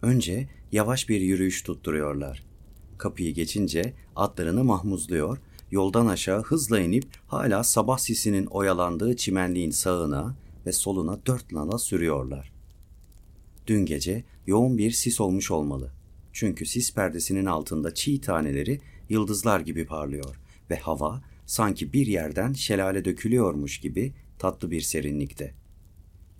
Önce 0.03 0.48
yavaş 0.74 1.08
bir 1.08 1.20
yürüyüş 1.20 1.62
tutturuyorlar. 1.62 2.44
Kapıyı 2.98 3.34
geçince 3.34 3.94
atlarını 4.16 4.64
mahmuzluyor, 4.64 5.38
yoldan 5.70 6.06
aşağı 6.06 6.42
hızla 6.42 6.80
inip 6.80 7.04
hala 7.26 7.64
sabah 7.64 7.98
sisinin 7.98 8.46
oyalandığı 8.46 9.16
çimenliğin 9.16 9.70
sağına 9.70 10.37
ve 10.66 10.72
soluna 10.72 11.26
dört 11.26 11.52
nala 11.52 11.78
sürüyorlar. 11.78 12.52
Dün 13.66 13.87
gece 13.87 14.24
yoğun 14.46 14.78
bir 14.78 14.90
sis 14.90 15.20
olmuş 15.20 15.50
olmalı. 15.50 15.92
Çünkü 16.32 16.66
sis 16.66 16.94
perdesinin 16.94 17.46
altında 17.46 17.94
çiğ 17.94 18.20
taneleri 18.20 18.80
yıldızlar 19.08 19.60
gibi 19.60 19.87
parlıyor 19.87 20.40
ve 20.70 20.76
hava 20.76 21.22
sanki 21.46 21.92
bir 21.92 22.06
yerden 22.06 22.52
şelale 22.52 23.04
dökülüyormuş 23.04 23.80
gibi 23.80 24.12
tatlı 24.38 24.70
bir 24.70 24.80
serinlikte. 24.80 25.54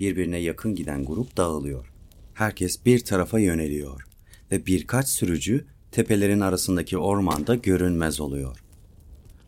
Birbirine 0.01 0.39
yakın 0.39 0.75
giden 0.75 1.05
grup 1.05 1.37
dağılıyor. 1.37 1.93
Herkes 2.35 2.87
bir 2.87 2.99
tarafa 2.99 3.39
yöneliyor 3.39 4.14
ve 4.55 4.67
birkaç 4.67 5.09
sürücü 5.09 5.67
tepelerin 5.93 6.41
arasındaki 6.41 6.99
ormanda 6.99 7.55
görünmez 7.55 8.21
oluyor. 8.21 8.59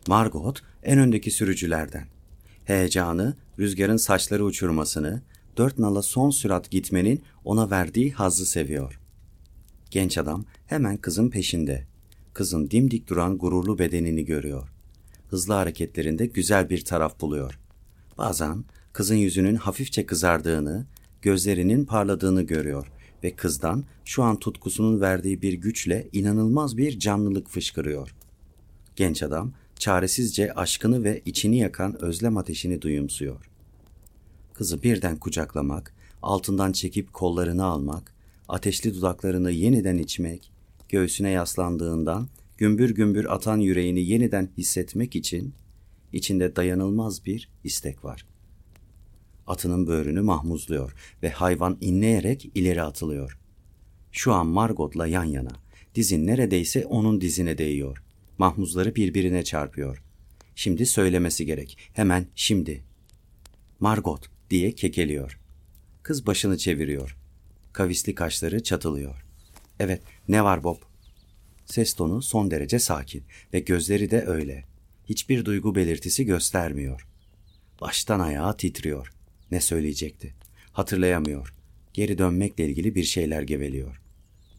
Margot 0.07 0.61
en 0.83 0.99
öndeki 0.99 1.31
sürücülerden. 1.31 2.07
Heyecanı, 2.65 3.35
rüzgarın 3.59 3.97
saçları 3.97 4.45
uçurmasını, 4.45 5.21
dört 5.57 5.79
nala 5.79 6.01
son 6.01 6.29
sürat 6.29 6.71
gitmenin 6.71 7.23
ona 7.43 7.71
verdiği 7.71 8.11
hazzı 8.11 8.45
seviyor. 8.45 8.99
Genç 9.91 10.17
adam 10.17 10.45
hemen 10.65 10.97
kızın 10.97 11.29
peşinde. 11.29 11.87
Kızın 12.33 12.71
dimdik 12.71 13.09
duran 13.09 13.37
gururlu 13.37 13.79
bedenini 13.79 14.25
görüyor. 14.25 14.69
Hızlı 15.27 15.53
hareketlerinde 15.53 16.25
güzel 16.25 16.69
bir 16.69 16.85
taraf 16.85 17.21
buluyor. 17.21 17.59
Bazen 18.17 18.65
kızın 18.93 19.15
yüzünün 19.15 19.55
hafifçe 19.55 20.05
kızardığını, 20.05 20.85
gözlerinin 21.21 21.85
parladığını 21.85 22.41
görüyor 22.41 22.87
ve 23.23 23.35
kızdan 23.35 23.85
şu 24.05 24.23
an 24.23 24.39
tutkusunun 24.39 25.01
verdiği 25.01 25.41
bir 25.41 25.53
güçle 25.53 26.07
inanılmaz 26.13 26.77
bir 26.77 26.99
canlılık 26.99 27.49
fışkırıyor. 27.49 28.15
Genç 28.95 29.23
adam 29.23 29.53
çaresizce 29.79 30.53
aşkını 30.53 31.03
ve 31.03 31.21
içini 31.25 31.57
yakan 31.57 32.01
özlem 32.01 32.37
ateşini 32.37 32.81
duyumsuyor. 32.81 33.49
Kızı 34.53 34.83
birden 34.83 35.17
kucaklamak, 35.17 35.93
altından 36.21 36.71
çekip 36.71 37.13
kollarını 37.13 37.65
almak, 37.65 38.13
ateşli 38.47 38.95
dudaklarını 38.95 39.51
yeniden 39.51 39.97
içmek, 39.97 40.51
göğsüne 40.89 41.29
yaslandığından 41.29 42.27
gümbür 42.57 42.89
gümbür 42.89 43.25
atan 43.25 43.57
yüreğini 43.57 44.03
yeniden 44.03 44.49
hissetmek 44.57 45.15
için 45.15 45.53
içinde 46.13 46.55
dayanılmaz 46.55 47.25
bir 47.25 47.49
istek 47.63 48.05
var. 48.05 48.25
Atının 49.47 49.87
böğrünü 49.87 50.21
mahmuzluyor 50.21 50.93
ve 51.23 51.29
hayvan 51.29 51.77
inleyerek 51.81 52.51
ileri 52.55 52.81
atılıyor. 52.81 53.39
Şu 54.11 54.33
an 54.33 54.47
Margot'la 54.47 55.07
yan 55.07 55.23
yana. 55.23 55.51
Dizin 55.95 56.27
neredeyse 56.27 56.85
onun 56.85 57.21
dizine 57.21 57.57
değiyor. 57.57 58.03
Mahmuzları 58.37 58.95
birbirine 58.95 59.43
çarpıyor. 59.43 60.03
Şimdi 60.55 60.85
söylemesi 60.85 61.45
gerek. 61.45 61.77
Hemen 61.93 62.27
şimdi. 62.35 62.83
Margot 63.79 64.29
diye 64.49 64.71
kekeliyor. 64.71 65.39
Kız 66.03 66.25
başını 66.25 66.57
çeviriyor. 66.57 67.17
Kavisli 67.73 68.15
kaşları 68.15 68.63
çatılıyor. 68.63 69.25
Evet, 69.79 70.01
ne 70.27 70.43
var 70.43 70.63
Bob? 70.63 70.77
Ses 71.65 71.93
tonu 71.93 72.21
son 72.21 72.51
derece 72.51 72.79
sakin 72.79 73.23
ve 73.53 73.59
gözleri 73.59 74.11
de 74.11 74.25
öyle. 74.25 74.65
Hiçbir 75.05 75.45
duygu 75.45 75.75
belirtisi 75.75 76.25
göstermiyor. 76.25 77.07
Baştan 77.81 78.19
ayağa 78.19 78.57
titriyor. 78.57 79.16
Ne 79.51 79.61
söyleyecekti? 79.61 80.33
Hatırlayamıyor. 80.71 81.53
Geri 81.93 82.17
dönmekle 82.17 82.65
ilgili 82.65 82.95
bir 82.95 83.03
şeyler 83.03 83.41
geveliyor. 83.41 84.01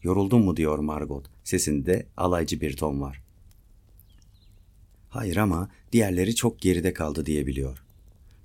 Yoruldun 0.03 0.41
mu 0.41 0.57
diyor 0.57 0.79
Margot. 0.79 1.25
Sesinde 1.43 2.05
alaycı 2.17 2.61
bir 2.61 2.77
ton 2.77 3.01
var. 3.01 3.21
Hayır 5.09 5.37
ama 5.37 5.69
diğerleri 5.91 6.35
çok 6.35 6.59
geride 6.59 6.93
kaldı 6.93 7.25
diyebiliyor. 7.25 7.83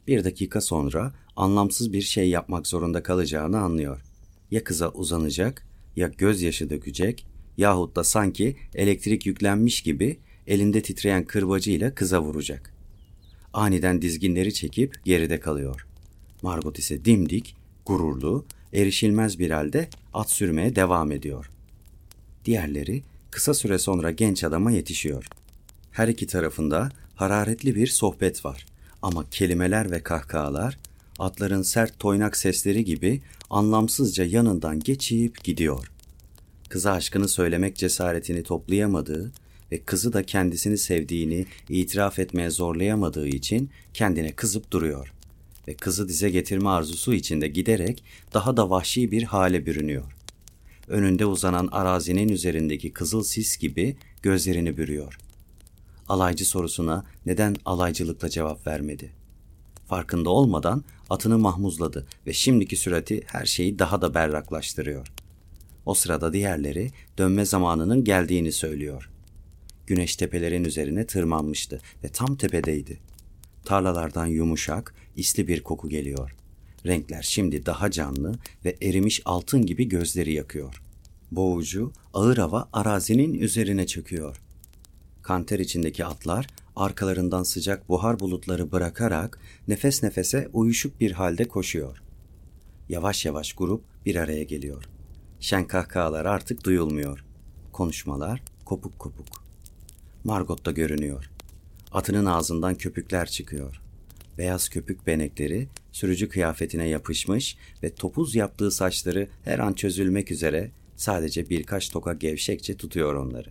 Bir 0.07 0.25
dakika 0.25 0.61
sonra 0.61 1.15
anlamsız 1.37 1.93
bir 1.93 2.03
şey 2.03 2.29
yapmak 2.29 2.67
zorunda 2.67 3.03
kalacağını 3.03 3.59
anlıyor. 3.59 4.05
Ya 4.51 4.65
kıza 4.65 4.91
uzanacak, 4.91 5.67
ya 5.97 6.09
gözyaşı 6.09 6.71
dökecek, 6.71 7.27
yahut 7.57 7.97
da 7.97 8.05
sanki 8.05 8.57
elektrik 8.75 9.27
yüklenmiş 9.27 9.83
gibi 9.83 10.19
elinde 10.47 10.83
titreyen 10.83 11.25
kırbacıyla 11.25 11.95
kıza 11.95 12.23
vuracak. 12.23 12.75
Aniden 13.53 14.03
dizginleri 14.03 14.55
çekip 14.55 15.05
geride 15.05 15.41
kalıyor. 15.41 15.87
Margot 16.45 16.79
ise 16.79 17.05
dimdik, 17.05 17.57
gururlu, 17.87 18.45
erişilmez 18.73 19.39
bir 19.39 19.51
halde 19.51 19.89
at 20.15 20.31
sürmeye 20.31 20.77
devam 20.77 21.13
ediyor. 21.13 21.51
Diğerleri 22.45 23.03
kısa 23.31 23.55
süre 23.55 23.79
sonra 23.79 24.11
genç 24.11 24.45
adama 24.45 24.71
yetişiyor. 24.71 25.27
Her 25.93 26.09
iki 26.09 26.27
tarafında 26.27 26.89
hararetli 27.15 27.75
bir 27.75 27.87
sohbet 27.87 28.45
var 28.45 28.67
ama 29.03 29.31
kelimeler 29.31 29.91
ve 29.91 30.03
kahkahalar 30.03 30.79
atların 31.19 31.63
sert 31.63 31.99
toynak 31.99 32.37
sesleri 32.37 32.85
gibi 32.85 33.23
anlamsızca 33.51 34.25
yanından 34.25 34.81
geçip 34.81 35.45
gidiyor. 35.45 35.91
Kıza 36.69 36.93
aşkını 36.93 37.29
söylemek 37.29 37.77
cesaretini 37.77 38.43
toplayamadığı 38.43 39.33
ve 39.73 39.79
kızı 39.83 40.13
da 40.13 40.23
kendisini 40.23 40.79
sevdiğini 40.79 41.47
itiraf 41.69 42.19
etmeye 42.19 42.51
zorlayamadığı 42.51 43.29
için 43.29 43.71
kendine 43.95 44.33
kızıp 44.33 44.71
duruyor 44.71 45.15
ve 45.69 45.75
kızı 45.75 46.09
dize 46.09 46.31
getirme 46.31 46.69
arzusu 46.69 47.15
içinde 47.15 47.49
giderek 47.49 48.05
daha 48.35 48.57
da 48.57 48.71
vahşi 48.71 49.11
bir 49.11 49.23
hale 49.23 49.67
bürünüyor. 49.67 50.17
Önünde 50.89 51.27
uzanan 51.27 51.69
arazinin 51.73 52.29
üzerindeki 52.29 52.93
kızıl 52.93 53.23
sis 53.23 53.57
gibi 53.57 53.97
gözlerini 54.23 54.77
bürüyor. 54.77 55.19
Alaycı 56.09 56.45
sorusuna 56.47 57.05
neden 57.27 57.57
alaycılıkla 57.65 58.29
cevap 58.29 58.67
vermedi? 58.67 59.13
Farkında 59.89 60.31
olmadan 60.31 60.85
atını 61.11 61.39
mahmuzladı 61.39 62.07
ve 62.27 62.33
şimdiki 62.33 62.77
sürati 62.77 63.23
her 63.27 63.47
şeyi 63.47 63.79
daha 63.79 64.03
da 64.03 64.15
berraklaştırıyor. 64.15 65.07
O 65.87 65.95
sırada 65.95 66.33
diğerleri 66.33 66.91
dönme 67.19 67.45
zamanının 67.45 68.05
geldiğini 68.05 68.53
söylüyor. 68.53 69.11
Güneş 69.87 70.17
tepelerin 70.17 70.65
üzerine 70.65 71.07
tırmanmıştı 71.07 71.81
ve 72.05 72.09
tam 72.09 72.37
tepedeydi. 72.37 72.99
Tarlalardan 73.65 74.27
yumuşak, 74.27 74.95
isli 75.17 75.49
bir 75.49 75.63
koku 75.63 75.89
geliyor. 75.89 76.37
Renkler 76.87 77.23
şimdi 77.23 77.67
daha 77.67 77.91
canlı 77.91 78.35
ve 78.65 78.77
erimiş 78.83 79.23
altın 79.25 79.67
gibi 79.67 79.89
gözleri 79.89 80.33
yakıyor. 80.33 80.83
Boğucu, 81.31 81.93
ağır 82.15 82.37
hava 82.37 82.69
arazinin 82.73 83.35
üzerine 83.35 83.87
çöküyor. 83.87 84.41
Kanter 85.23 85.59
içindeki 85.59 86.05
atlar 86.05 86.47
arkalarından 86.77 87.43
sıcak 87.43 87.89
buhar 87.89 88.21
bulutları 88.21 88.73
bırakarak 88.73 89.39
nefes 89.69 90.03
nefese 90.03 90.49
uyuşuk 90.53 91.01
bir 91.01 91.13
halde 91.13 91.49
koşuyor. 91.49 92.03
Yavaş 92.89 93.27
yavaş 93.27 93.53
grup 93.53 93.85
bir 94.07 94.17
araya 94.17 94.43
geliyor. 94.43 94.85
Şen 95.41 95.67
kahkahalar 95.67 96.25
artık 96.25 96.65
duyulmuyor. 96.65 97.25
Konuşmalar 97.73 98.43
kopuk 98.65 98.99
kopuk. 98.99 99.45
Margot 100.25 100.67
da 100.67 100.71
görünüyor. 100.71 101.31
Atının 101.93 102.27
ağzından 102.27 102.75
köpükler 102.75 103.27
çıkıyor. 103.27 103.84
Beyaz 104.39 104.69
köpük 104.69 105.07
benekleri 105.07 105.69
sürücü 105.93 106.29
kıyafetine 106.29 106.89
yapışmış 106.89 107.57
ve 107.83 107.95
topuz 107.95 108.35
yaptığı 108.35 108.71
saçları 108.71 109.29
her 109.45 109.59
an 109.59 109.73
çözülmek 109.73 110.31
üzere 110.31 110.71
sadece 110.97 111.51
birkaç 111.51 111.89
toka 111.89 112.13
gevşekçe 112.13 112.77
tutuyor 112.77 113.15
onları. 113.15 113.49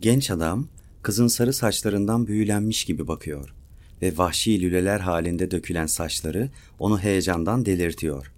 Genç 0.00 0.30
adam 0.30 0.68
kızın 1.02 1.28
sarı 1.28 1.52
saçlarından 1.52 2.26
büyülenmiş 2.26 2.84
gibi 2.84 3.08
bakıyor 3.08 3.54
ve 4.02 4.18
vahşi 4.18 4.60
lüleler 4.60 5.00
halinde 5.00 5.50
dökülen 5.50 5.86
saçları 5.86 6.50
onu 6.78 6.98
heyecandan 6.98 7.66
delirtiyor. 7.66 8.32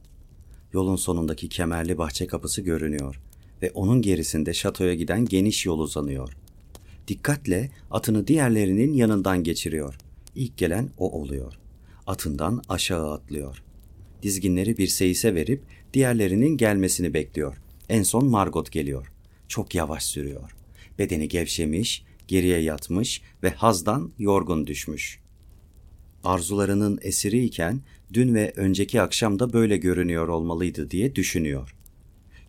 Yolun 0.72 0.96
sonundaki 0.96 1.48
kemerli 1.48 1.98
bahçe 1.98 2.26
kapısı 2.26 2.62
görünüyor 2.62 3.20
ve 3.62 3.70
onun 3.70 4.02
gerisinde 4.02 4.54
şatoya 4.54 4.94
giden 4.94 5.24
geniş 5.24 5.66
yol 5.66 5.78
uzanıyor. 5.78 6.36
Dikkatle 7.08 7.70
atını 7.90 8.26
diğerlerinin 8.26 8.92
yanından 8.92 9.44
geçiriyor. 9.44 9.98
İlk 10.34 10.56
gelen 10.56 10.90
o 10.98 11.12
oluyor. 11.20 11.58
Atından 12.06 12.62
aşağı 12.68 13.12
atlıyor. 13.12 13.62
Dizginleri 14.22 14.78
bir 14.78 14.86
seyise 14.86 15.34
verip 15.34 15.62
diğerlerinin 15.94 16.56
gelmesini 16.56 17.14
bekliyor. 17.14 17.56
En 17.88 18.02
son 18.02 18.26
Margot 18.26 18.72
geliyor. 18.72 19.12
Çok 19.48 19.74
yavaş 19.74 20.02
sürüyor. 20.04 20.56
Bedeni 20.98 21.28
gevşemiş, 21.28 22.04
geriye 22.28 22.58
yatmış 22.58 23.22
ve 23.42 23.50
hazdan 23.50 24.12
yorgun 24.18 24.66
düşmüş. 24.66 25.20
Arzularının 26.24 26.98
esiri 27.02 27.44
iken 27.44 27.80
dün 28.12 28.34
ve 28.34 28.52
önceki 28.56 29.00
akşam 29.00 29.38
da 29.38 29.52
böyle 29.52 29.76
görünüyor 29.76 30.28
olmalıydı 30.28 30.90
diye 30.90 31.14
düşünüyor. 31.14 31.76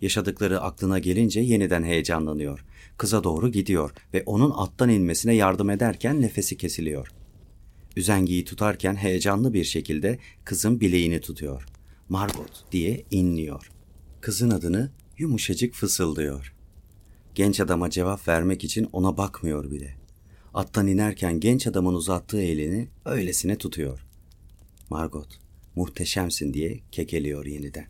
Yaşadıkları 0.01 0.61
aklına 0.61 0.99
gelince 0.99 1.39
yeniden 1.39 1.83
heyecanlanıyor. 1.83 2.65
Kıza 2.97 3.23
doğru 3.23 3.51
gidiyor 3.51 3.91
ve 4.13 4.23
onun 4.25 4.51
attan 4.55 4.89
inmesine 4.89 5.35
yardım 5.35 5.69
ederken 5.69 6.21
nefesi 6.21 6.57
kesiliyor. 6.57 7.11
Üzengiyi 7.97 8.45
tutarken 8.45 8.95
heyecanlı 8.95 9.53
bir 9.53 9.63
şekilde 9.63 10.19
kızın 10.45 10.79
bileğini 10.79 11.21
tutuyor. 11.21 11.65
Margot 12.09 12.65
diye 12.71 13.05
inliyor. 13.11 13.71
Kızın 14.21 14.49
adını 14.49 14.91
yumuşacık 15.17 15.73
fısıldıyor. 15.73 16.53
Genç 17.35 17.59
adama 17.59 17.89
cevap 17.89 18.27
vermek 18.27 18.63
için 18.63 18.89
ona 18.91 19.17
bakmıyor 19.17 19.71
bile. 19.71 19.95
Attan 20.53 20.87
inerken 20.87 21.39
genç 21.39 21.67
adamın 21.67 21.93
uzattığı 21.93 22.41
elini 22.41 22.87
öylesine 23.05 23.57
tutuyor. 23.57 24.05
Margot, 24.89 25.39
muhteşemsin 25.75 26.53
diye 26.53 26.79
kekeliyor 26.91 27.45
yeniden. 27.45 27.87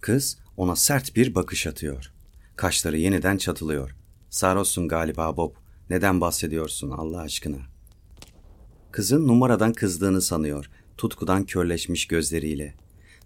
Kız 0.00 0.38
ona 0.56 0.76
sert 0.76 1.16
bir 1.16 1.34
bakış 1.34 1.66
atıyor. 1.66 2.12
Kaşları 2.56 2.98
yeniden 2.98 3.36
çatılıyor. 3.36 3.96
Sarhoşsun 4.30 4.88
galiba 4.88 5.36
Bob. 5.36 5.54
Neden 5.90 6.20
bahsediyorsun 6.20 6.90
Allah 6.90 7.20
aşkına? 7.20 7.69
Kızın 8.92 9.28
numaradan 9.28 9.72
kızdığını 9.72 10.22
sanıyor. 10.22 10.70
Tutkudan 10.96 11.46
körleşmiş 11.46 12.06
gözleriyle. 12.06 12.74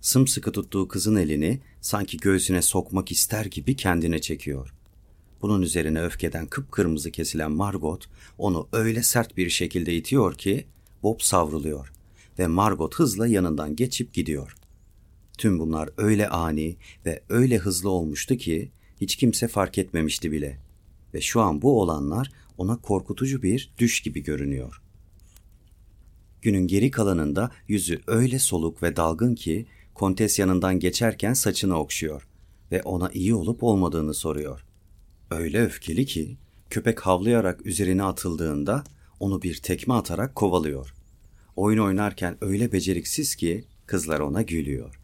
Sımsıkı 0.00 0.52
tuttuğu 0.52 0.88
kızın 0.88 1.16
elini 1.16 1.60
sanki 1.80 2.16
göğsüne 2.16 2.62
sokmak 2.62 3.12
ister 3.12 3.44
gibi 3.44 3.76
kendine 3.76 4.20
çekiyor. 4.20 4.74
Bunun 5.42 5.62
üzerine 5.62 6.02
öfkeden 6.02 6.46
kıpkırmızı 6.46 7.10
kesilen 7.10 7.52
Margot 7.52 8.08
onu 8.38 8.68
öyle 8.72 9.02
sert 9.02 9.36
bir 9.36 9.50
şekilde 9.50 9.94
itiyor 9.94 10.34
ki 10.34 10.66
Bob 11.02 11.20
savruluyor 11.20 11.92
ve 12.38 12.46
Margot 12.46 12.94
hızla 12.94 13.26
yanından 13.26 13.76
geçip 13.76 14.12
gidiyor. 14.14 14.56
Tüm 15.38 15.58
bunlar 15.58 15.90
öyle 15.96 16.28
ani 16.28 16.76
ve 17.06 17.22
öyle 17.28 17.58
hızlı 17.58 17.90
olmuştu 17.90 18.36
ki 18.36 18.70
hiç 19.00 19.16
kimse 19.16 19.48
fark 19.48 19.78
etmemişti 19.78 20.32
bile. 20.32 20.58
Ve 21.14 21.20
şu 21.20 21.40
an 21.40 21.62
bu 21.62 21.80
olanlar 21.80 22.32
ona 22.58 22.76
korkutucu 22.76 23.42
bir 23.42 23.72
düş 23.78 24.00
gibi 24.00 24.22
görünüyor. 24.22 24.83
Günün 26.44 26.66
geri 26.66 26.90
kalanında 26.90 27.50
yüzü 27.68 28.00
öyle 28.06 28.38
soluk 28.38 28.82
ve 28.82 28.96
dalgın 28.96 29.34
ki 29.34 29.66
kontes 29.94 30.38
yanından 30.38 30.78
geçerken 30.78 31.32
saçını 31.32 31.78
okşuyor 31.78 32.28
ve 32.72 32.82
ona 32.82 33.10
iyi 33.10 33.34
olup 33.34 33.62
olmadığını 33.62 34.14
soruyor. 34.14 34.64
Öyle 35.30 35.62
öfkeli 35.62 36.06
ki 36.06 36.36
köpek 36.70 37.00
havlayarak 37.00 37.66
üzerine 37.66 38.02
atıldığında 38.02 38.84
onu 39.20 39.42
bir 39.42 39.56
tekme 39.56 39.94
atarak 39.94 40.34
kovalıyor. 40.34 40.94
Oyun 41.56 41.78
oynarken 41.78 42.36
öyle 42.40 42.72
beceriksiz 42.72 43.34
ki 43.34 43.64
kızlar 43.86 44.20
ona 44.20 44.42
gülüyor. 44.42 45.00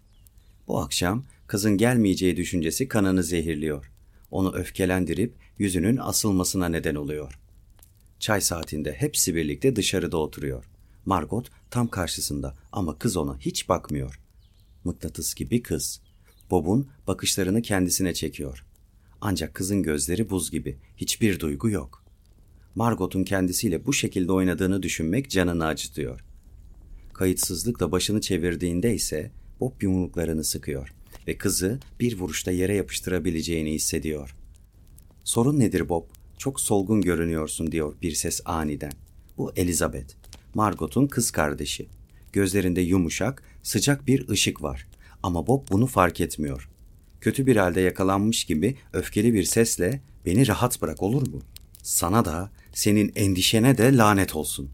Bu 0.68 0.78
akşam 0.78 1.24
kızın 1.46 1.76
gelmeyeceği 1.76 2.36
düşüncesi 2.36 2.88
kanını 2.88 3.22
zehirliyor. 3.22 3.90
Onu 4.30 4.54
öfkelendirip 4.54 5.34
yüzünün 5.58 5.96
asılmasına 5.96 6.68
neden 6.68 6.94
oluyor. 6.94 7.38
Çay 8.18 8.40
saatinde 8.40 8.92
hepsi 8.92 9.34
birlikte 9.34 9.76
dışarıda 9.76 10.16
oturuyor. 10.16 10.69
Margot 11.04 11.50
tam 11.70 11.88
karşısında 11.88 12.56
ama 12.72 12.98
kız 12.98 13.16
ona 13.16 13.38
hiç 13.38 13.68
bakmıyor. 13.68 14.20
Mıknatıs 14.84 15.34
gibi 15.34 15.62
kız. 15.62 16.00
Bob'un 16.50 16.88
bakışlarını 17.06 17.62
kendisine 17.62 18.14
çekiyor. 18.14 18.64
Ancak 19.20 19.54
kızın 19.54 19.82
gözleri 19.82 20.30
buz 20.30 20.50
gibi. 20.50 20.78
Hiçbir 20.96 21.40
duygu 21.40 21.70
yok. 21.70 22.04
Margot'un 22.74 23.24
kendisiyle 23.24 23.86
bu 23.86 23.92
şekilde 23.92 24.32
oynadığını 24.32 24.82
düşünmek 24.82 25.30
canını 25.30 25.66
acıtıyor. 25.66 26.24
Kayıtsızlıkla 27.12 27.92
başını 27.92 28.20
çevirdiğinde 28.20 28.94
ise 28.94 29.30
Bob 29.60 29.82
yumruklarını 29.82 30.44
sıkıyor 30.44 30.94
ve 31.26 31.38
kızı 31.38 31.80
bir 32.00 32.18
vuruşta 32.18 32.50
yere 32.50 32.76
yapıştırabileceğini 32.76 33.72
hissediyor. 33.72 34.36
Sorun 35.24 35.58
nedir 35.58 35.88
Bob? 35.88 36.04
Çok 36.38 36.60
solgun 36.60 37.00
görünüyorsun 37.00 37.72
diyor 37.72 37.94
bir 38.02 38.12
ses 38.12 38.40
aniden. 38.44 38.92
Bu 39.38 39.52
Elizabeth, 39.56 40.14
Margot'un 40.54 41.06
kız 41.06 41.30
kardeşi. 41.30 41.88
Gözlerinde 42.32 42.80
yumuşak, 42.80 43.42
sıcak 43.62 44.06
bir 44.06 44.28
ışık 44.28 44.62
var. 44.62 44.86
Ama 45.22 45.46
Bob 45.46 45.68
bunu 45.70 45.86
fark 45.86 46.20
etmiyor. 46.20 46.68
Kötü 47.20 47.46
bir 47.46 47.56
halde 47.56 47.80
yakalanmış 47.80 48.44
gibi 48.44 48.76
öfkeli 48.92 49.34
bir 49.34 49.44
sesle 49.44 50.00
beni 50.26 50.48
rahat 50.48 50.82
bırak 50.82 51.02
olur 51.02 51.28
mu? 51.28 51.42
Sana 51.82 52.24
da, 52.24 52.50
senin 52.72 53.12
endişene 53.16 53.78
de 53.78 53.96
lanet 53.96 54.36
olsun. 54.36 54.70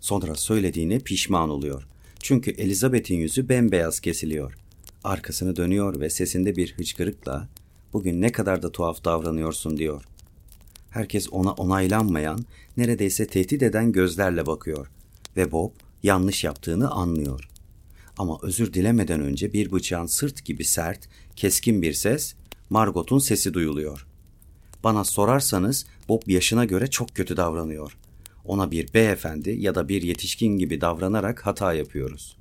Sonra 0.00 0.34
söylediğine 0.34 0.98
pişman 0.98 1.50
oluyor. 1.50 1.86
Çünkü 2.20 2.50
Elizabeth'in 2.50 3.16
yüzü 3.16 3.48
bembeyaz 3.48 4.00
kesiliyor. 4.00 4.58
Arkasını 5.04 5.56
dönüyor 5.56 6.00
ve 6.00 6.10
sesinde 6.10 6.56
bir 6.56 6.74
hıçkırıkla 6.74 7.48
bugün 7.92 8.22
ne 8.22 8.32
kadar 8.32 8.62
da 8.62 8.72
tuhaf 8.72 9.04
davranıyorsun 9.04 9.76
diyor. 9.76 10.04
Herkes 10.96 11.28
ona 11.30 11.52
onaylanmayan, 11.52 12.44
neredeyse 12.76 13.26
tehdit 13.26 13.62
eden 13.62 13.92
gözlerle 13.92 14.46
bakıyor 14.46 14.90
ve 15.36 15.52
Bob 15.52 15.70
yanlış 16.02 16.44
yaptığını 16.44 16.90
anlıyor. 16.90 17.48
Ama 18.18 18.38
özür 18.42 18.72
dilemeden 18.72 19.20
önce 19.20 19.52
bir 19.52 19.72
bıçağın 19.72 20.06
sırt 20.06 20.44
gibi 20.44 20.64
sert, 20.64 21.08
keskin 21.36 21.82
bir 21.82 21.92
ses, 21.92 22.34
Margot'un 22.70 23.18
sesi 23.18 23.54
duyuluyor. 23.54 24.06
Bana 24.84 25.04
sorarsanız 25.04 25.86
Bob 26.08 26.22
yaşına 26.26 26.64
göre 26.64 26.86
çok 26.86 27.08
kötü 27.14 27.36
davranıyor. 27.36 27.96
Ona 28.44 28.70
bir 28.70 28.94
beyefendi 28.94 29.50
ya 29.50 29.74
da 29.74 29.88
bir 29.88 30.02
yetişkin 30.02 30.58
gibi 30.58 30.80
davranarak 30.80 31.46
hata 31.46 31.72
yapıyoruz. 31.72 32.36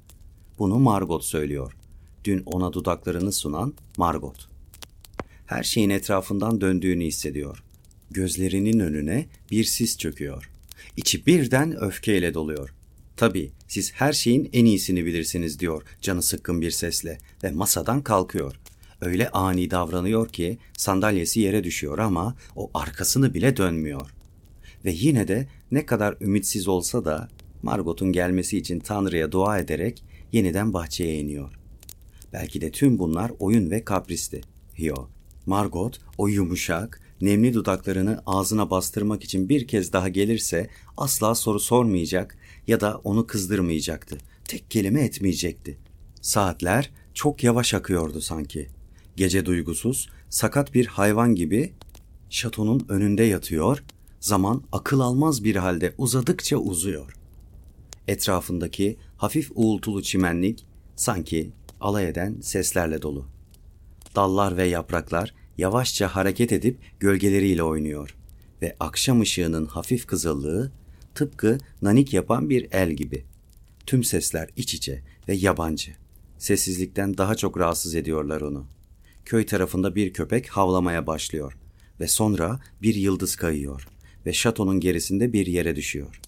Bunu 0.59 0.79
Margot 0.79 1.23
söylüyor. 1.23 1.77
Dün 2.23 2.43
ona 2.45 2.73
dudaklarını 2.73 3.31
sunan 3.31 3.73
Margot. 3.97 4.47
Her 5.45 5.63
şeyin 5.63 5.89
etrafından 5.89 6.61
döndüğünü 6.61 7.05
hissediyor. 7.05 7.64
Gözlerinin 8.11 8.79
önüne 8.79 9.25
bir 9.51 9.63
sis 9.63 9.97
çöküyor. 9.97 10.49
İçi 10.97 11.25
birden 11.25 11.83
öfkeyle 11.83 12.33
doluyor. 12.33 12.73
Tabii 13.17 13.51
siz 13.67 13.93
her 13.93 14.13
şeyin 14.13 14.49
en 14.53 14.65
iyisini 14.65 15.05
bilirsiniz 15.05 15.59
diyor 15.59 15.83
canı 16.01 16.21
sıkkın 16.21 16.61
bir 16.61 16.71
sesle 16.71 17.17
ve 17.43 17.51
masadan 17.51 18.01
kalkıyor. 18.01 18.55
Öyle 19.01 19.29
ani 19.29 19.71
davranıyor 19.71 20.27
ki 20.27 20.57
sandalyesi 20.77 21.39
yere 21.39 21.63
düşüyor 21.63 21.97
ama 21.97 22.35
o 22.55 22.71
arkasını 22.73 23.33
bile 23.33 23.57
dönmüyor. 23.57 24.09
Ve 24.85 24.91
yine 24.91 25.27
de 25.27 25.47
ne 25.71 25.85
kadar 25.85 26.17
ümitsiz 26.21 26.67
olsa 26.67 27.05
da 27.05 27.29
Margot'un 27.63 28.11
gelmesi 28.11 28.57
için 28.57 28.79
Tanrı'ya 28.79 29.31
dua 29.31 29.59
ederek 29.59 30.03
yeniden 30.31 30.73
bahçeye 30.73 31.19
iniyor. 31.19 31.53
Belki 32.33 32.61
de 32.61 32.71
tüm 32.71 32.99
bunlar 32.99 33.31
oyun 33.39 33.71
ve 33.71 33.83
kapristi. 33.83 34.41
Yo, 34.77 34.95
Margot 35.45 35.99
o 36.17 36.27
yumuşak, 36.27 37.01
nemli 37.25 37.53
dudaklarını 37.53 38.21
ağzına 38.25 38.69
bastırmak 38.69 39.23
için 39.23 39.49
bir 39.49 39.67
kez 39.67 39.93
daha 39.93 40.09
gelirse 40.09 40.69
asla 40.97 41.35
soru 41.35 41.59
sormayacak 41.59 42.37
ya 42.67 42.81
da 42.81 43.01
onu 43.03 43.27
kızdırmayacaktı. 43.27 44.17
Tek 44.45 44.71
kelime 44.71 45.01
etmeyecekti. 45.01 45.77
Saatler 46.21 46.91
çok 47.13 47.43
yavaş 47.43 47.73
akıyordu 47.73 48.21
sanki. 48.21 48.69
Gece 49.15 49.45
duygusuz, 49.45 50.09
sakat 50.29 50.73
bir 50.73 50.85
hayvan 50.85 51.35
gibi 51.35 51.73
şatonun 52.29 52.85
önünde 52.89 53.23
yatıyor, 53.23 53.83
zaman 54.19 54.63
akıl 54.71 54.99
almaz 54.99 55.43
bir 55.43 55.55
halde 55.55 55.93
uzadıkça 55.97 56.57
uzuyor. 56.57 57.13
Etrafındaki 58.07 58.97
hafif 59.17 59.51
uğultulu 59.55 60.03
çimenlik 60.03 60.65
sanki 60.95 61.51
alay 61.81 62.07
eden 62.07 62.37
seslerle 62.41 63.01
dolu. 63.01 63.25
Dallar 64.15 64.57
ve 64.57 64.67
yapraklar 64.67 65.33
yavaşça 65.57 66.07
hareket 66.07 66.51
edip 66.51 66.77
gölgeleriyle 66.99 67.63
oynuyor 67.63 68.15
ve 68.61 68.75
akşam 68.79 69.21
ışığının 69.21 69.65
hafif 69.65 70.07
kızıllığı 70.07 70.71
tıpkı 71.15 71.57
nanik 71.81 72.13
yapan 72.13 72.49
bir 72.49 72.67
el 72.71 72.91
gibi. 72.91 73.25
Tüm 73.85 74.03
sesler 74.03 74.49
iç 74.55 74.73
içe 74.73 75.01
ve 75.27 75.33
yabancı. 75.33 75.91
Sessizlikten 76.37 77.17
daha 77.17 77.35
çok 77.35 77.59
rahatsız 77.59 77.95
ediyorlar 77.95 78.41
onu. 78.41 78.65
Köy 79.25 79.45
tarafında 79.45 79.95
bir 79.95 80.13
köpek 80.13 80.49
havlamaya 80.49 81.07
başlıyor 81.07 81.57
ve 81.99 82.07
sonra 82.07 82.59
bir 82.81 82.95
yıldız 82.95 83.35
kayıyor 83.35 83.87
ve 84.25 84.33
şatonun 84.33 84.79
gerisinde 84.79 85.33
bir 85.33 85.47
yere 85.47 85.75
düşüyor. 85.75 86.21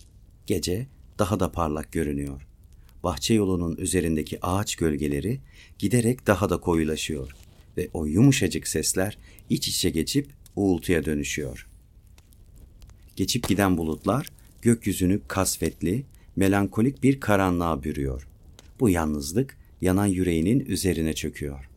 Gece 0.45 0.87
daha 1.19 1.39
da 1.39 1.51
parlak 1.51 1.91
görünüyor. 1.91 2.47
Bahçe 3.03 3.33
yolunun 3.33 3.75
üzerindeki 3.77 4.45
ağaç 4.45 4.75
gölgeleri 4.75 5.39
giderek 5.79 6.27
daha 6.27 6.49
da 6.49 6.57
koyulaşıyor 6.57 7.46
ve 7.77 7.89
o 7.93 8.05
yumuşacık 8.05 8.67
sesler 8.67 9.17
iç 9.49 9.67
içe 9.67 9.89
geçip 9.89 10.33
uğultuya 10.55 11.05
dönüşüyor. 11.05 11.67
Geçip 13.15 13.47
giden 13.47 13.77
bulutlar 13.77 14.27
gökyüzünü 14.61 15.21
kasvetli, 15.27 16.05
melankolik 16.35 17.03
bir 17.03 17.19
karanlığa 17.19 17.83
bürüyor. 17.83 18.27
Bu 18.79 18.89
yalnızlık 18.89 19.57
yanan 19.81 20.05
yüreğinin 20.05 20.59
üzerine 20.59 21.13
çöküyor. 21.13 21.69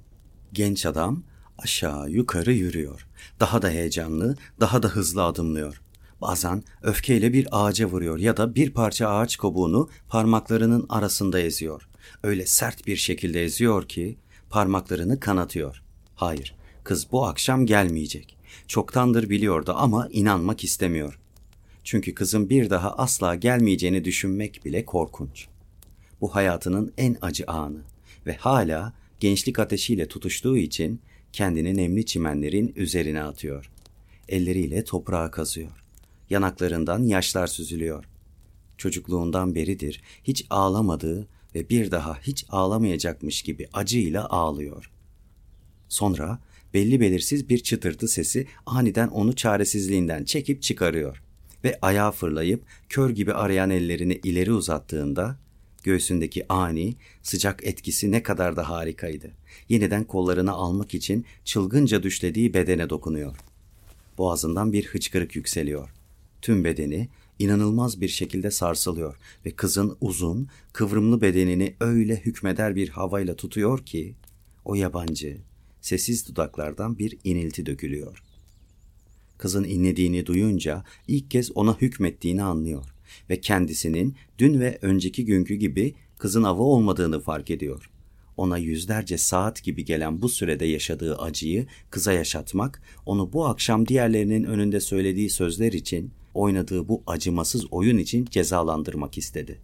Genç 0.53 0.87
adam 0.87 1.23
aşağı 1.59 2.11
yukarı 2.11 2.53
yürüyor. 2.53 3.07
Daha 3.41 3.63
da 3.63 3.71
heyecanlı, 3.71 4.37
daha 4.61 4.83
da 4.83 4.89
hızlı 4.89 5.25
adımlıyor. 5.25 5.83
Bazen 6.21 6.63
öfkeyle 6.83 7.33
bir 7.33 7.49
ağaca 7.51 7.87
vuruyor 7.87 8.19
ya 8.19 8.37
da 8.37 8.55
bir 8.55 8.71
parça 8.71 9.09
ağaç 9.09 9.37
kobuğunu 9.37 9.89
parmaklarının 10.09 10.87
arasında 10.89 11.41
eziyor. 11.41 11.89
Öyle 12.23 12.47
sert 12.47 12.87
bir 12.87 12.97
şekilde 12.97 13.45
eziyor 13.45 13.89
ki 13.89 14.19
parmaklarını 14.51 15.21
kanatıyor. 15.21 15.83
Hayır, 16.21 16.55
kız 16.85 17.13
bu 17.13 17.27
akşam 17.27 17.67
gelmeyecek. 17.67 18.37
Çoktandır 18.67 19.31
biliyordu 19.31 19.75
ama 19.77 20.09
inanmak 20.13 20.65
istemiyor. 20.65 21.19
Çünkü 21.85 22.15
kızın 22.15 22.51
bir 22.51 22.71
daha 22.71 22.93
asla 22.93 23.35
gelmeyeceğini 23.35 24.05
düşünmek 24.05 24.65
bile 24.65 24.85
korkunç. 24.85 25.47
Bu 26.21 26.35
hayatının 26.35 26.93
en 26.99 27.17
acı 27.23 27.45
anı 27.47 27.83
ve 28.27 28.37
hala 28.37 28.93
gençlik 29.21 29.59
ateşiyle 29.59 30.09
tutuştuğu 30.09 30.57
için 30.57 31.01
kendini 31.33 31.77
nemli 31.77 32.07
çimenlerin 32.07 32.73
üzerine 32.77 33.23
atıyor. 33.23 33.71
Elleriyle 34.29 34.85
toprağa 34.85 35.31
kazıyor. 35.31 35.85
Yanaklarından 36.31 37.03
yaşlar 37.03 37.47
süzülüyor. 37.47 38.05
Çocukluğundan 38.79 39.55
beridir 39.55 40.03
hiç 40.25 40.47
ağlamadığı 40.51 41.29
ve 41.55 41.69
bir 41.69 41.91
daha 41.91 42.19
hiç 42.19 42.47
ağlamayacakmış 42.51 43.43
gibi 43.43 43.69
acıyla 43.73 44.29
ağlıyor. 44.29 44.91
Sonra 45.91 46.39
belli 46.75 47.01
belirsiz 47.01 47.49
bir 47.49 47.59
çıtırtı 47.59 48.09
sesi 48.09 48.47
aniden 48.67 49.09
onu 49.09 49.37
çaresizliğinden 49.37 50.25
çekip 50.25 50.63
çıkarıyor 50.63 51.23
ve 51.65 51.79
ayağa 51.83 52.11
fırlayıp 52.11 52.63
kör 52.89 53.11
gibi 53.11 53.33
arayan 53.33 53.71
ellerini 53.71 54.21
ileri 54.25 54.53
uzattığında 54.53 55.37
göğsündeki 55.83 56.53
ani, 56.53 56.95
sıcak 57.23 57.65
etkisi 57.65 58.13
ne 58.13 58.23
kadar 58.23 58.57
da 58.57 58.69
harikaydı. 58.69 59.31
Yeniden 59.69 60.05
kollarını 60.05 60.53
almak 60.53 60.95
için 60.95 61.25
çılgınca 61.45 62.03
düşlediği 62.03 62.55
bedene 62.55 62.91
dokunuyor. 62.91 63.37
Boğazından 64.19 64.73
bir 64.73 64.87
hıçkırık 64.87 65.37
yükseliyor. 65.37 65.89
Tüm 66.43 66.65
bedeni 66.65 67.09
inanılmaz 67.39 68.01
bir 68.01 68.09
şekilde 68.09 68.51
sarsılıyor 68.51 69.17
ve 69.47 69.51
kızın 69.51 69.97
uzun, 70.01 70.49
kıvrımlı 70.73 71.21
bedenini 71.21 71.75
öyle 71.81 72.17
hükmeder 72.17 72.77
bir 72.77 72.89
havayla 72.89 73.37
tutuyor 73.37 73.87
ki 73.87 74.15
o 74.65 74.75
yabancı, 74.75 75.39
sessiz 75.81 76.29
dudaklardan 76.29 76.99
bir 76.99 77.19
inilti 77.25 77.67
dökülüyor. 77.67 78.23
Kızın 79.39 79.65
inlediğini 79.65 80.27
duyunca 80.27 80.85
ilk 81.09 81.31
kez 81.31 81.57
ona 81.57 81.81
hükmettiğini 81.81 82.43
anlıyor 82.43 82.95
ve 83.31 83.41
kendisinin 83.41 84.17
dün 84.39 84.61
ve 84.61 84.79
önceki 84.83 85.25
günkü 85.25 85.55
gibi 85.55 85.95
kızın 86.19 86.43
avı 86.43 86.63
olmadığını 86.63 87.21
fark 87.21 87.51
ediyor. 87.51 87.91
Ona 88.37 88.59
yüzlerce 88.59 89.19
saat 89.19 89.63
gibi 89.63 89.85
gelen 89.85 90.23
bu 90.23 90.29
sürede 90.29 90.65
yaşadığı 90.65 91.19
acıyı 91.19 91.67
kıza 91.91 92.13
yaşatmak, 92.13 92.83
onu 93.07 93.33
bu 93.33 93.47
akşam 93.47 93.89
diğerlerinin 93.89 94.45
önünde 94.45 94.81
söylediği 94.81 95.31
sözler 95.31 95.73
için, 95.73 96.11
oynadığı 96.35 96.89
bu 96.89 97.03
acımasız 97.07 97.73
oyun 97.73 97.99
için 97.99 98.25
cezalandırmak 98.25 99.19
istedi. 99.19 99.59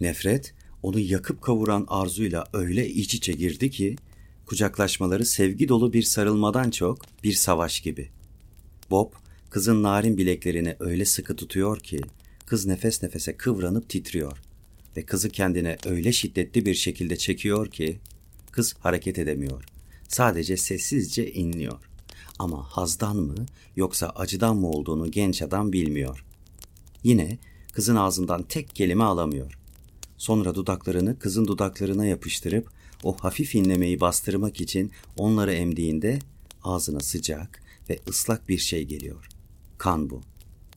Nefret, 0.00 0.54
onu 0.82 0.98
yakıp 0.98 1.42
kavuran 1.42 1.86
arzuyla 1.88 2.44
öyle 2.52 2.88
iç 2.88 3.14
içe 3.14 3.32
girdi 3.32 3.70
ki, 3.70 3.96
kucaklaşmaları 4.46 5.26
sevgi 5.26 5.68
dolu 5.68 5.92
bir 5.92 6.02
sarılmadan 6.02 6.70
çok 6.70 6.98
bir 7.24 7.32
savaş 7.32 7.80
gibi. 7.80 8.10
Bob, 8.90 9.12
kızın 9.50 9.82
narin 9.82 10.16
bileklerini 10.16 10.76
öyle 10.80 11.04
sıkı 11.04 11.36
tutuyor 11.36 11.80
ki, 11.80 12.00
kız 12.46 12.66
nefes 12.66 13.02
nefese 13.02 13.36
kıvranıp 13.36 13.88
titriyor 13.88 14.38
ve 14.96 15.02
kızı 15.02 15.28
kendine 15.28 15.76
öyle 15.86 16.12
şiddetli 16.12 16.66
bir 16.66 16.74
şekilde 16.74 17.16
çekiyor 17.16 17.70
ki 17.70 18.00
kız 18.52 18.74
hareket 18.80 19.18
edemiyor. 19.18 19.64
Sadece 20.08 20.56
sessizce 20.56 21.32
inliyor. 21.32 21.78
Ama 22.38 22.62
hazdan 22.62 23.16
mı 23.16 23.46
yoksa 23.76 24.08
acıdan 24.08 24.56
mı 24.56 24.68
olduğunu 24.68 25.10
genç 25.10 25.42
adam 25.42 25.72
bilmiyor. 25.72 26.24
Yine 27.04 27.38
kızın 27.72 27.96
ağzından 27.96 28.42
tek 28.42 28.76
kelime 28.76 29.04
alamıyor. 29.04 29.58
Sonra 30.18 30.54
dudaklarını 30.54 31.18
kızın 31.18 31.46
dudaklarına 31.46 32.06
yapıştırıp 32.06 32.75
o 33.06 33.16
hafif 33.20 33.54
inlemeyi 33.54 34.00
bastırmak 34.00 34.60
için 34.60 34.90
onları 35.16 35.52
emdiğinde 35.52 36.18
ağzına 36.64 37.00
sıcak 37.00 37.62
ve 37.90 37.98
ıslak 38.08 38.48
bir 38.48 38.58
şey 38.58 38.84
geliyor. 38.84 39.28
Kan 39.78 40.10
bu. 40.10 40.20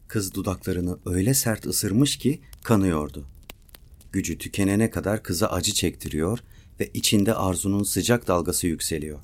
Kız 0.07 0.33
dudaklarını 0.33 0.97
öyle 1.05 1.33
sert 1.33 1.65
ısırmış 1.65 2.17
ki 2.17 2.39
kanıyordu. 2.63 3.25
Gücü 4.11 4.37
tükenene 4.37 4.89
kadar 4.89 5.23
kıza 5.23 5.47
acı 5.47 5.73
çektiriyor 5.73 6.39
ve 6.79 6.89
içinde 6.93 7.33
arzunun 7.33 7.83
sıcak 7.83 8.27
dalgası 8.27 8.67
yükseliyor. 8.67 9.19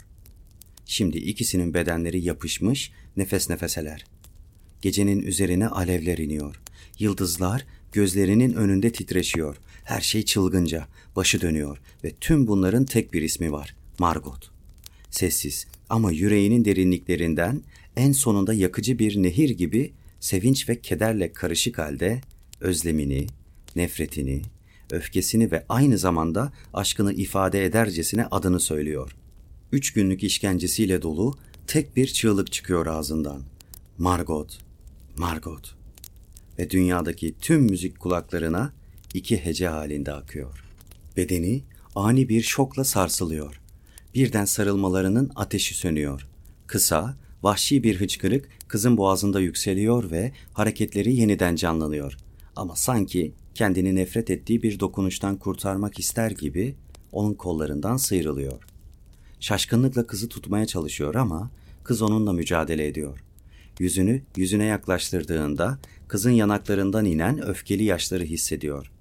Şimdi 0.85 1.17
ikisinin 1.17 1.73
bedenleri 1.73 2.21
yapışmış, 2.21 2.91
nefes 3.17 3.49
nefeseler. 3.49 4.05
Gecenin 4.81 5.21
üzerine 5.21 5.67
alevler 5.67 6.17
iniyor. 6.17 6.61
Yıldızlar 6.99 7.65
gözlerinin 7.91 8.53
önünde 8.53 8.91
titreşiyor. 8.91 9.57
Her 9.85 10.01
şey 10.01 10.25
çılgınca, 10.25 10.87
başı 11.15 11.41
dönüyor 11.41 11.77
ve 12.03 12.11
tüm 12.21 12.47
bunların 12.47 12.85
tek 12.85 13.13
bir 13.13 13.21
ismi 13.21 13.51
var. 13.51 13.75
Margot. 13.99 14.51
Sessiz 15.09 15.67
ama 15.89 16.11
yüreğinin 16.11 16.65
derinliklerinden 16.65 17.61
en 17.95 18.11
sonunda 18.11 18.53
yakıcı 18.53 18.99
bir 18.99 19.23
nehir 19.23 19.49
gibi 19.49 19.93
sevinç 20.19 20.69
ve 20.69 20.81
kederle 20.81 21.33
karışık 21.33 21.77
halde 21.77 22.21
özlemini, 22.59 23.27
nefretini, 23.75 24.41
öfkesini 24.91 25.51
ve 25.51 25.65
aynı 25.69 25.97
zamanda 25.97 26.53
aşkını 26.73 27.13
ifade 27.13 27.65
edercesine 27.65 28.25
adını 28.25 28.59
söylüyor. 28.59 29.15
Üç 29.71 29.93
günlük 29.93 30.23
işkencesiyle 30.23 31.01
dolu 31.01 31.37
tek 31.67 31.95
bir 31.95 32.07
çığlık 32.07 32.51
çıkıyor 32.51 32.85
ağzından. 32.85 33.41
Margot, 33.97 34.57
Margot. 35.17 35.75
Ve 36.59 36.69
dünyadaki 36.69 37.35
tüm 37.41 37.61
müzik 37.61 37.99
kulaklarına 37.99 38.73
iki 39.15 39.45
hece 39.45 39.67
halinde 39.67 40.13
akıyor. 40.13 40.63
Bedeni 41.17 41.63
ani 41.95 42.29
bir 42.29 42.41
şokla 42.41 42.83
sarsılıyor. 42.83 43.61
Birden 44.15 44.45
sarılmalarının 44.45 45.31
ateşi 45.35 45.75
sönüyor. 45.75 46.27
Kısa, 46.67 47.17
vahşi 47.43 47.83
bir 47.83 47.99
hıçkırık 47.99 48.49
kızın 48.67 48.97
boğazında 48.97 49.39
yükseliyor 49.39 50.11
ve 50.11 50.31
hareketleri 50.53 51.15
yeniden 51.15 51.55
canlanıyor. 51.55 52.17
Ama 52.55 52.75
sanki 52.75 53.33
kendini 53.53 53.95
nefret 53.95 54.29
ettiği 54.29 54.63
bir 54.63 54.79
dokunuştan 54.79 55.37
kurtarmak 55.37 55.99
ister 55.99 56.31
gibi 56.31 56.75
onun 57.11 57.33
kollarından 57.33 57.97
sıyrılıyor. 57.97 58.63
Şaşkınlıkla 59.39 60.07
kızı 60.07 60.29
tutmaya 60.29 60.65
çalışıyor 60.65 61.15
ama 61.15 61.51
kız 61.83 62.01
onunla 62.01 62.33
mücadele 62.33 62.87
ediyor. 62.87 63.23
Yüzünü 63.79 64.21
yüzüne 64.35 64.65
yaklaştırdığında 64.65 65.79
kızın 66.07 66.31
yanaklarından 66.31 67.05
inen 67.05 67.47
öfkeli 67.47 67.83
yaşları 67.83 68.23
hissediyor 68.23 68.91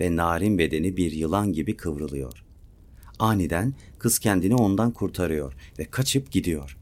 ve 0.00 0.16
narin 0.16 0.58
bedeni 0.58 0.96
bir 0.96 1.12
yılan 1.12 1.52
gibi 1.52 1.76
kıvrılıyor. 1.76 2.44
Aniden 3.18 3.74
kız 3.98 4.18
kendini 4.18 4.54
ondan 4.54 4.90
kurtarıyor 4.90 5.54
ve 5.78 5.84
kaçıp 5.84 6.30
gidiyor. 6.30 6.76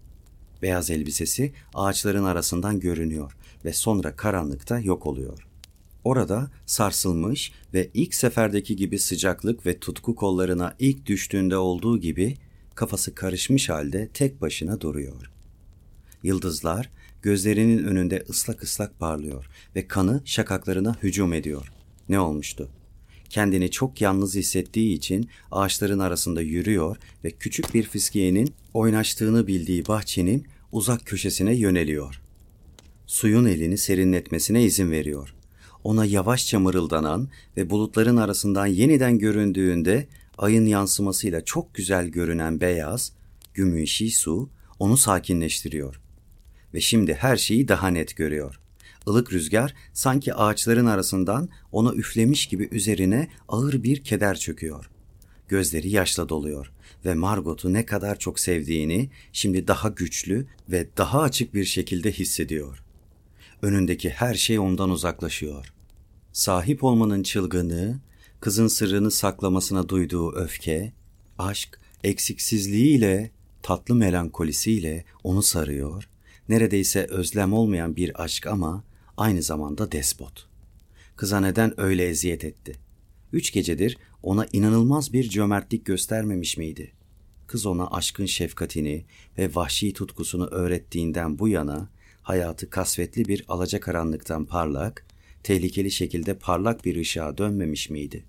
Beyaz 0.63 0.91
elbisesi 0.91 1.53
ağaçların 1.75 2.25
arasından 2.25 2.81
görünüyor 2.81 3.37
ve 3.65 3.73
sonra 3.73 4.17
karanlıkta 4.17 4.81
yok 4.81 5.07
oluyor. 5.07 5.47
Orada 6.05 6.51
sarsılmış 6.67 7.53
ve 7.75 7.91
ilk 7.95 8.15
seferdeki 8.15 8.77
gibi 8.77 8.99
sıcaklık 8.99 9.67
ve 9.67 9.79
tutku 9.79 10.15
kollarına 10.15 10.75
ilk 10.79 11.07
düştüğünde 11.07 11.57
olduğu 11.57 12.01
gibi 12.01 12.37
kafası 12.75 13.15
karışmış 13.15 13.69
halde 13.69 14.09
tek 14.09 14.41
başına 14.41 14.81
duruyor. 14.81 15.31
Yıldızlar 16.23 16.91
gözlerinin 17.23 17.85
önünde 17.85 18.25
ıslak 18.31 18.63
ıslak 18.63 18.99
parlıyor 18.99 19.49
ve 19.77 19.89
kanı 19.89 20.23
şakaklarına 20.25 20.97
hücum 21.03 21.33
ediyor. 21.33 21.73
Ne 22.09 22.21
olmuştu? 22.21 22.69
Kendini 23.33 23.71
çok 23.71 24.01
yalnız 24.01 24.35
hissettiği 24.35 24.97
için 24.97 25.29
ağaçların 25.51 25.99
arasında 25.99 26.43
yürüyor 26.43 26.97
ve 27.25 27.31
küçük 27.31 27.75
bir 27.75 27.83
fiskiyenin 27.83 28.55
oynaştığını 28.75 29.47
bildiği 29.47 29.87
bahçenin 29.87 30.47
uzak 30.73 31.07
köşesine 31.07 31.55
yöneliyor. 31.55 32.21
Suyun 33.07 33.45
elini 33.45 33.79
serinletmesine 33.79 34.65
izin 34.65 34.91
veriyor. 34.91 35.35
Ona 35.85 36.05
yavaşça 36.05 36.59
mırıldanan 36.59 37.29
ve 37.57 37.71
bulutların 37.71 38.17
arasından 38.17 38.67
yeniden 38.67 39.19
göründüğünde 39.19 40.07
ayın 40.39 40.67
yansımasıyla 40.67 41.45
çok 41.45 41.75
güzel 41.75 42.09
görünen 42.09 42.61
beyaz, 42.61 43.13
gümüşi 43.55 44.11
su 44.11 44.51
onu 44.79 44.97
sakinleştiriyor. 44.97 46.01
Ve 46.75 46.81
şimdi 46.81 47.15
her 47.15 47.37
şeyi 47.37 47.69
daha 47.69 47.89
net 47.89 48.17
görüyor. 48.17 48.62
Ilık 49.07 49.33
rüzgar 49.33 49.75
sanki 49.93 50.35
ağaçların 50.35 50.87
arasından 50.87 51.49
ona 51.73 51.93
üflemiş 51.93 52.47
gibi 52.47 52.69
üzerine 52.73 53.29
ağır 53.49 53.83
bir 53.83 54.05
keder 54.05 54.39
çöküyor. 54.39 54.91
Gözleri 55.49 55.91
yaşla 55.91 56.29
doluyor 56.29 56.73
ve 57.05 57.15
Margot'u 57.15 57.73
ne 57.73 57.87
kadar 57.87 58.19
çok 58.19 58.41
sevdiğini 58.41 59.11
şimdi 59.33 59.69
daha 59.69 59.89
güçlü 59.89 60.47
ve 60.69 60.89
daha 60.97 61.21
açık 61.21 61.55
bir 61.55 61.65
şekilde 61.65 62.13
hissediyor. 62.13 62.85
Önündeki 63.63 64.11
her 64.11 64.35
şey 64.35 64.59
ondan 64.59 64.91
uzaklaşıyor. 64.91 65.73
Sahip 66.33 66.85
olmanın 66.85 67.23
çılgınlığı, 67.23 68.01
kızın 68.41 68.67
sırrını 68.67 69.11
saklamasına 69.11 69.89
duyduğu 69.89 70.33
öfke, 70.33 70.93
aşk 71.39 71.81
eksiksizliğiyle, 72.05 73.31
tatlı 73.63 73.95
melankolisiyle 73.95 75.05
onu 75.25 75.43
sarıyor. 75.43 76.09
Neredeyse 76.49 77.07
özlem 77.11 77.53
olmayan 77.53 77.97
bir 77.97 78.23
aşk 78.23 78.47
ama 78.47 78.85
aynı 79.17 79.43
zamanda 79.43 79.93
despot. 79.93 80.49
Kıza 81.17 81.41
neden 81.41 81.81
öyle 81.81 82.09
eziyet 82.09 82.45
etti? 82.45 82.79
Üç 83.33 83.53
gecedir 83.53 83.99
ona 84.23 84.47
inanılmaz 84.53 85.13
bir 85.13 85.29
cömertlik 85.29 85.87
göstermemiş 85.87 86.57
miydi? 86.57 86.93
Kız 87.47 87.67
ona 87.67 87.91
aşkın 87.91 88.27
şefkatini 88.27 89.05
ve 89.39 89.55
vahşi 89.55 89.93
tutkusunu 89.93 90.47
öğrettiğinden 90.47 91.39
bu 91.39 91.49
yana 91.49 91.89
hayatı 92.23 92.71
kasvetli 92.71 93.25
bir 93.25 93.45
alacakaranlıktan 93.49 94.45
parlak, 94.45 95.07
tehlikeli 95.43 95.91
şekilde 95.91 96.39
parlak 96.39 96.85
bir 96.85 96.97
ışığa 96.97 97.39
dönmemiş 97.39 97.91
miydi? 97.91 98.25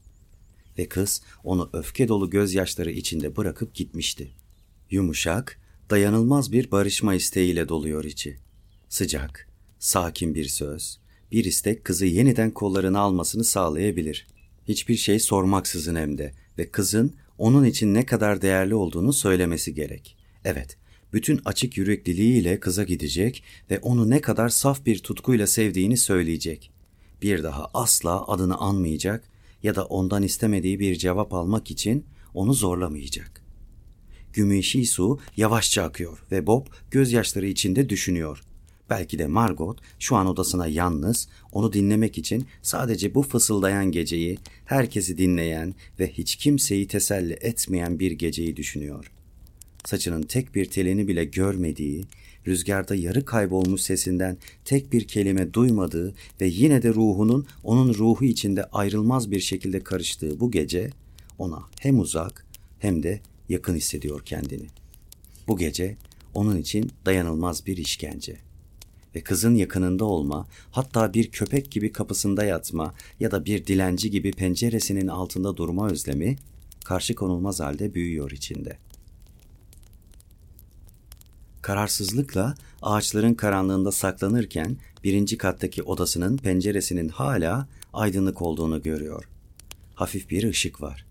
Ve 0.78 0.90
kız 0.90 1.22
onu 1.44 1.70
öfke 1.74 2.08
dolu 2.08 2.30
gözyaşları 2.30 2.92
içinde 2.92 3.36
bırakıp 3.36 3.76
gitmişti. 3.76 4.32
Yumuşak, 4.90 5.62
dayanılmaz 5.90 6.52
bir 6.52 6.72
barışma 6.72 7.16
isteğiyle 7.16 7.70
doluyor 7.70 8.04
içi. 8.04 8.40
Sıcak, 8.90 9.53
sakin 9.84 10.36
bir 10.36 10.46
söz, 10.46 11.00
bir 11.32 11.46
istek 11.46 11.86
kızı 11.86 12.06
yeniden 12.06 12.52
kollarına 12.52 13.00
almasını 13.00 13.44
sağlayabilir. 13.44 14.28
Hiçbir 14.68 14.96
şey 14.96 15.20
sormaksızın 15.20 15.96
hem 15.96 16.18
de 16.18 16.34
ve 16.58 16.72
kızın 16.72 17.14
onun 17.38 17.64
için 17.64 17.94
ne 17.94 18.06
kadar 18.06 18.42
değerli 18.42 18.76
olduğunu 18.76 19.14
söylemesi 19.14 19.74
gerek. 19.74 20.18
Evet, 20.46 20.78
bütün 21.14 21.42
açık 21.46 21.78
yürekliliğiyle 21.78 22.60
kıza 22.60 22.84
gidecek 22.84 23.44
ve 23.70 23.80
onu 23.80 24.10
ne 24.10 24.22
kadar 24.22 24.50
saf 24.50 24.86
bir 24.86 25.00
tutkuyla 25.00 25.48
sevdiğini 25.48 25.98
söyleyecek. 25.98 26.72
Bir 27.22 27.44
daha 27.44 27.70
asla 27.74 28.28
adını 28.28 28.58
anmayacak 28.58 29.24
ya 29.64 29.76
da 29.76 29.86
ondan 29.86 30.24
istemediği 30.24 30.80
bir 30.80 30.96
cevap 30.96 31.34
almak 31.34 31.72
için 31.72 32.06
onu 32.34 32.54
zorlamayacak. 32.54 33.44
Gümüşi 34.34 34.86
su 34.86 35.20
yavaşça 35.38 35.84
akıyor 35.84 36.24
ve 36.32 36.48
Bob 36.48 36.68
gözyaşları 36.92 37.48
içinde 37.48 37.90
düşünüyor. 37.90 38.44
Belki 38.94 39.20
de 39.20 39.28
Margot 39.28 39.78
şu 40.00 40.16
an 40.16 40.28
odasına 40.28 40.68
yalnız, 40.68 41.28
onu 41.52 41.74
dinlemek 41.74 42.18
için 42.18 42.46
sadece 42.62 43.16
bu 43.16 43.24
fısıldayan 43.24 43.92
geceyi, 43.92 44.38
herkesi 44.66 45.18
dinleyen 45.18 45.76
ve 46.00 46.12
hiç 46.12 46.36
kimseyi 46.36 46.88
teselli 46.88 47.34
etmeyen 47.34 48.00
bir 48.00 48.12
geceyi 48.12 48.56
düşünüyor. 48.56 49.12
Saçının 49.86 50.22
tek 50.22 50.56
bir 50.56 50.66
telini 50.66 51.08
bile 51.08 51.26
görmediği, 51.26 52.06
rüzgarda 52.48 52.96
yarı 52.96 53.26
kaybolmuş 53.26 53.82
sesinden 53.82 54.38
tek 54.66 54.94
bir 54.94 55.08
kelime 55.08 55.54
duymadığı 55.54 56.14
ve 56.42 56.48
yine 56.48 56.82
de 56.82 56.90
ruhunun 56.90 57.46
onun 57.64 57.94
ruhu 57.94 58.26
içinde 58.26 58.64
ayrılmaz 58.64 59.32
bir 59.32 59.40
şekilde 59.40 59.80
karıştığı 59.80 60.40
bu 60.40 60.52
gece 60.52 60.90
ona 61.38 61.64
hem 61.80 62.00
uzak 62.00 62.46
hem 62.80 63.04
de 63.04 63.22
yakın 63.50 63.76
hissediyor 63.76 64.26
kendini. 64.26 64.68
Bu 65.48 65.58
gece 65.58 65.98
onun 66.34 66.58
için 66.58 66.92
dayanılmaz 67.06 67.66
bir 67.66 67.78
işkence. 67.78 68.53
Ve 69.16 69.22
kızın 69.22 69.56
yakınında 69.56 70.06
olma, 70.06 70.48
hatta 70.72 71.14
bir 71.14 71.32
köpek 71.32 71.72
gibi 71.72 71.92
kapısında 71.92 72.44
yatma 72.44 72.94
ya 73.20 73.32
da 73.32 73.46
bir 73.46 73.66
dilenci 73.68 74.12
gibi 74.12 74.32
penceresinin 74.32 75.08
altında 75.08 75.58
durma 75.58 75.90
özlemi 75.90 76.36
karşı 76.86 77.16
konulmaz 77.16 77.60
halde 77.60 77.94
büyüyor 77.94 78.32
içinde. 78.32 78.78
Kararsızlıkla 81.62 82.56
ağaçların 82.82 83.34
karanlığında 83.34 83.92
saklanırken 83.92 84.78
birinci 85.04 85.38
kattaki 85.38 85.84
odasının 85.84 86.38
penceresinin 86.38 87.10
hala 87.10 87.68
aydınlık 87.94 88.42
olduğunu 88.42 88.82
görüyor. 88.82 89.30
Hafif 89.96 90.30
bir 90.30 90.44
ışık 90.44 90.82
var 90.82 91.06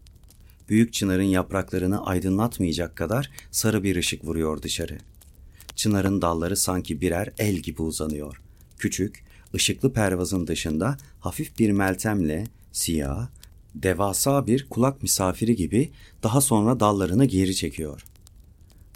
büyük 0.73 0.93
çınarın 0.93 1.23
yapraklarını 1.23 2.07
aydınlatmayacak 2.07 2.97
kadar 2.97 3.31
sarı 3.51 3.83
bir 3.83 3.97
ışık 3.97 4.25
vuruyor 4.25 4.63
dışarı. 4.63 4.99
Çınarın 5.77 6.23
dalları 6.23 6.57
sanki 6.57 7.01
birer 7.01 7.33
el 7.39 7.57
gibi 7.57 7.83
uzanıyor. 7.83 8.43
Küçük, 8.79 9.25
ışıklı 9.55 9.93
pervazın 9.93 10.47
dışında 10.47 10.97
hafif 11.21 11.59
bir 11.59 11.71
meltemle 11.71 12.47
siyah, 12.73 13.29
devasa 13.75 14.47
bir 14.47 14.69
kulak 14.69 15.03
misafiri 15.03 15.57
gibi 15.57 15.91
daha 16.23 16.41
sonra 16.41 16.81
dallarını 16.81 17.25
geri 17.25 17.55
çekiyor. 17.55 18.05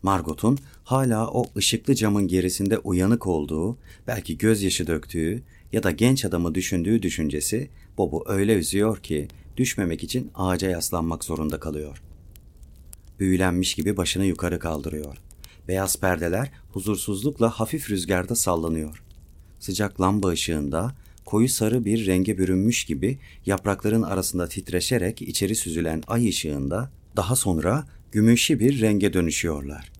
Margot'un 0.02 0.58
hala 0.84 1.30
o 1.30 1.44
ışıklı 1.56 1.94
camın 1.94 2.28
gerisinde 2.28 2.78
uyanık 2.78 3.26
olduğu, 3.26 3.78
belki 4.06 4.38
gözyaşı 4.38 4.86
döktüğü 4.86 5.42
ya 5.72 5.82
da 5.82 5.90
genç 5.90 6.24
adamı 6.24 6.54
düşündüğü 6.54 7.02
düşüncesi 7.02 7.70
Bob'u 7.98 8.24
öyle 8.26 8.54
üzüyor 8.54 9.02
ki 9.02 9.28
düşmemek 9.56 10.04
için 10.04 10.30
ağaca 10.34 10.70
yaslanmak 10.70 11.24
zorunda 11.24 11.60
kalıyor. 11.60 12.02
Büyülenmiş 13.18 13.74
gibi 13.74 13.96
başını 13.96 14.24
yukarı 14.24 14.58
kaldırıyor. 14.58 15.16
Beyaz 15.68 15.96
perdeler 16.00 16.50
huzursuzlukla 16.72 17.50
hafif 17.50 17.90
rüzgarda 17.90 18.34
sallanıyor. 18.34 19.02
Sıcak 19.58 20.00
lamba 20.00 20.28
ışığında 20.28 20.94
koyu 21.24 21.48
sarı 21.48 21.84
bir 21.84 22.06
renge 22.06 22.38
bürünmüş 22.38 22.84
gibi 22.84 23.18
yaprakların 23.46 24.02
arasında 24.02 24.48
titreşerek 24.48 25.22
içeri 25.22 25.54
süzülen 25.54 26.02
ay 26.06 26.28
ışığında 26.28 26.90
daha 27.16 27.36
sonra 27.36 27.86
gümüşü 28.12 28.60
bir 28.60 28.80
renge 28.80 29.12
dönüşüyorlar. 29.12 29.92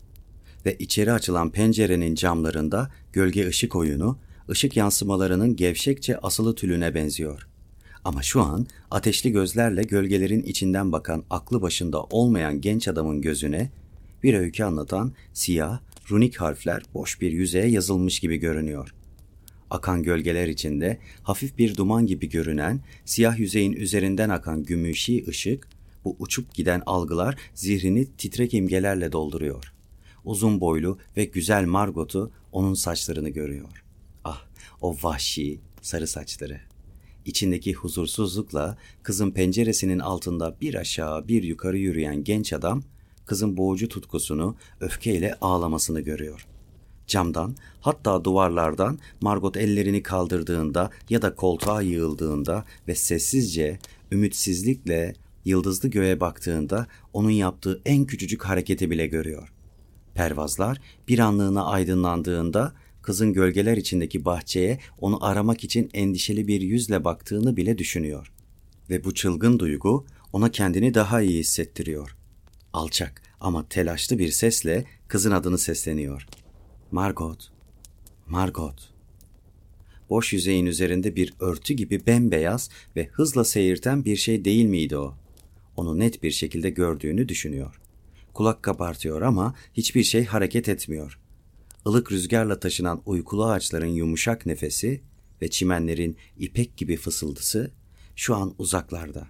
Ve 0.66 0.76
içeri 0.78 1.12
açılan 1.12 1.50
pencerenin 1.50 2.14
camlarında 2.14 2.90
gölge 3.12 3.48
ışık 3.48 3.76
oyunu, 3.76 4.18
ışık 4.50 4.76
yansımalarının 4.76 5.56
gevşekçe 5.56 6.18
asılı 6.18 6.54
tülüne 6.54 6.94
benziyor. 6.94 7.48
Ama 8.04 8.22
şu 8.22 8.42
an 8.42 8.66
ateşli 8.90 9.32
gözlerle 9.32 9.82
gölgelerin 9.82 10.42
içinden 10.42 10.92
bakan 10.92 11.24
aklı 11.30 11.62
başında 11.62 12.02
olmayan 12.02 12.60
genç 12.60 12.88
adamın 12.88 13.20
gözüne 13.20 13.70
bir 14.22 14.34
öykü 14.34 14.64
anlatan 14.64 15.12
siyah, 15.32 15.80
runik 16.10 16.36
harfler 16.36 16.82
boş 16.94 17.20
bir 17.20 17.32
yüzeye 17.32 17.66
yazılmış 17.66 18.20
gibi 18.20 18.36
görünüyor. 18.36 18.94
Akan 19.70 20.02
gölgeler 20.02 20.48
içinde 20.48 20.98
hafif 21.22 21.58
bir 21.58 21.76
duman 21.76 22.06
gibi 22.06 22.28
görünen 22.28 22.80
siyah 23.04 23.38
yüzeyin 23.38 23.72
üzerinden 23.72 24.28
akan 24.28 24.64
gümüşi 24.64 25.24
ışık, 25.28 25.68
bu 26.04 26.16
uçup 26.18 26.54
giden 26.54 26.82
algılar 26.86 27.36
zihrini 27.54 28.06
titrek 28.16 28.54
imgelerle 28.54 29.12
dolduruyor. 29.12 29.72
Uzun 30.24 30.60
boylu 30.60 30.98
ve 31.16 31.24
güzel 31.24 31.64
Margot'u 31.64 32.32
onun 32.52 32.74
saçlarını 32.74 33.28
görüyor. 33.28 33.84
Ah, 34.24 34.46
o 34.80 34.96
vahşi 35.02 35.60
sarı 35.82 36.06
saçları. 36.06 36.60
İçindeki 37.24 37.72
huzursuzlukla 37.72 38.78
kızın 39.02 39.30
penceresinin 39.30 39.98
altında 39.98 40.56
bir 40.60 40.74
aşağı 40.74 41.28
bir 41.28 41.42
yukarı 41.42 41.78
yürüyen 41.78 42.24
genç 42.24 42.52
adam, 42.52 42.82
kızın 43.26 43.56
boğucu 43.56 43.88
tutkusunu, 43.88 44.56
öfkeyle 44.80 45.34
ağlamasını 45.40 46.00
görüyor.'' 46.00 46.56
Camdan, 47.06 47.56
hatta 47.80 48.24
duvarlardan 48.24 48.98
Margot 49.20 49.56
ellerini 49.56 50.02
kaldırdığında 50.02 50.90
ya 51.10 51.22
da 51.22 51.34
koltuğa 51.34 51.82
yığıldığında 51.82 52.64
ve 52.88 52.94
sessizce, 52.94 53.78
ümitsizlikle 54.12 55.14
yıldızlı 55.44 55.88
göğe 55.88 56.20
baktığında 56.20 56.86
onun 57.12 57.30
yaptığı 57.30 57.80
en 57.84 58.04
küçücük 58.04 58.44
hareketi 58.44 58.90
bile 58.90 59.06
görüyor. 59.06 59.52
Pervazlar 60.14 60.80
bir 61.08 61.18
anlığına 61.18 61.64
aydınlandığında 61.64 62.72
kızın 63.02 63.32
gölgeler 63.32 63.76
içindeki 63.76 64.24
bahçeye 64.24 64.78
onu 64.98 65.24
aramak 65.24 65.64
için 65.64 65.90
endişeli 65.94 66.48
bir 66.48 66.60
yüzle 66.60 67.04
baktığını 67.04 67.56
bile 67.56 67.78
düşünüyor. 67.78 68.32
Ve 68.90 69.04
bu 69.04 69.14
çılgın 69.14 69.58
duygu 69.58 70.06
ona 70.32 70.50
kendini 70.50 70.94
daha 70.94 71.22
iyi 71.22 71.38
hissettiriyor. 71.38 72.16
Alçak 72.76 73.22
ama 73.40 73.68
telaşlı 73.68 74.18
bir 74.18 74.30
sesle 74.30 74.84
kızın 75.08 75.30
adını 75.30 75.58
sesleniyor. 75.58 76.26
Margot, 76.90 77.52
Margot. 78.26 78.94
Boş 80.10 80.32
yüzeyin 80.32 80.66
üzerinde 80.66 81.16
bir 81.16 81.34
örtü 81.40 81.74
gibi 81.74 82.06
bembeyaz 82.06 82.70
ve 82.96 83.06
hızla 83.06 83.44
seyirten 83.44 84.04
bir 84.04 84.16
şey 84.16 84.44
değil 84.44 84.64
miydi 84.64 84.96
o? 84.96 85.14
Onu 85.76 85.98
net 85.98 86.22
bir 86.22 86.30
şekilde 86.30 86.70
gördüğünü 86.70 87.28
düşünüyor. 87.28 87.80
Kulak 88.34 88.62
kabartıyor 88.62 89.22
ama 89.22 89.54
hiçbir 89.74 90.02
şey 90.02 90.24
hareket 90.24 90.68
etmiyor. 90.68 91.20
Ilık 91.86 92.12
rüzgarla 92.12 92.60
taşınan 92.60 93.02
uykulu 93.06 93.46
ağaçların 93.46 93.86
yumuşak 93.86 94.46
nefesi 94.46 95.00
ve 95.42 95.50
çimenlerin 95.50 96.16
ipek 96.38 96.76
gibi 96.76 96.96
fısıldısı 96.96 97.70
şu 98.16 98.34
an 98.34 98.54
uzaklarda. 98.58 99.28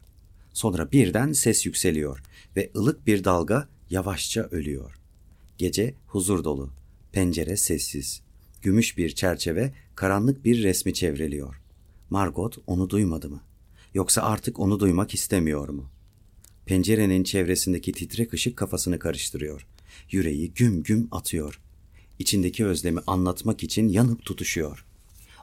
Sonra 0.53 0.92
birden 0.92 1.32
ses 1.32 1.66
yükseliyor 1.66 2.22
ve 2.57 2.70
ılık 2.76 3.07
bir 3.07 3.24
dalga 3.24 3.68
yavaşça 3.90 4.42
ölüyor. 4.42 4.94
Gece 5.59 5.94
huzur 6.07 6.44
dolu. 6.44 6.70
Pencere 7.12 7.57
sessiz. 7.57 8.22
Gümüş 8.62 8.98
bir 8.98 9.11
çerçeve 9.11 9.72
karanlık 9.94 10.44
bir 10.44 10.62
resmi 10.62 10.94
çevreliyor. 10.94 11.61
Margot 12.11 12.59
onu 12.66 12.90
duymadı 12.90 13.28
mı? 13.28 13.42
Yoksa 13.94 14.22
artık 14.22 14.61
onu 14.61 14.80
duymak 14.80 15.14
istemiyor 15.14 15.68
mu? 15.68 15.90
Pencerenin 16.66 17.24
çevresindeki 17.24 17.92
titrek 17.92 18.34
ışık 18.34 18.57
kafasını 18.57 18.98
karıştırıyor. 18.98 19.66
Yüreği 20.11 20.52
güm 20.54 20.82
güm 20.82 21.09
atıyor. 21.11 21.61
İçindeki 22.18 22.66
özlemi 22.66 23.00
anlatmak 23.07 23.62
için 23.62 23.88
yanıp 23.88 24.24
tutuşuyor. 24.24 24.84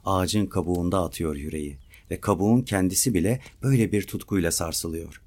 Ağacın 0.05 0.45
kabuğunda 0.45 1.03
atıyor 1.03 1.35
yüreği 1.35 1.77
ve 2.11 2.19
kabuğun 2.19 2.61
kendisi 2.61 3.13
bile 3.13 3.41
böyle 3.63 3.91
bir 3.91 4.07
tutkuyla 4.07 4.51
sarsılıyor. 4.51 5.21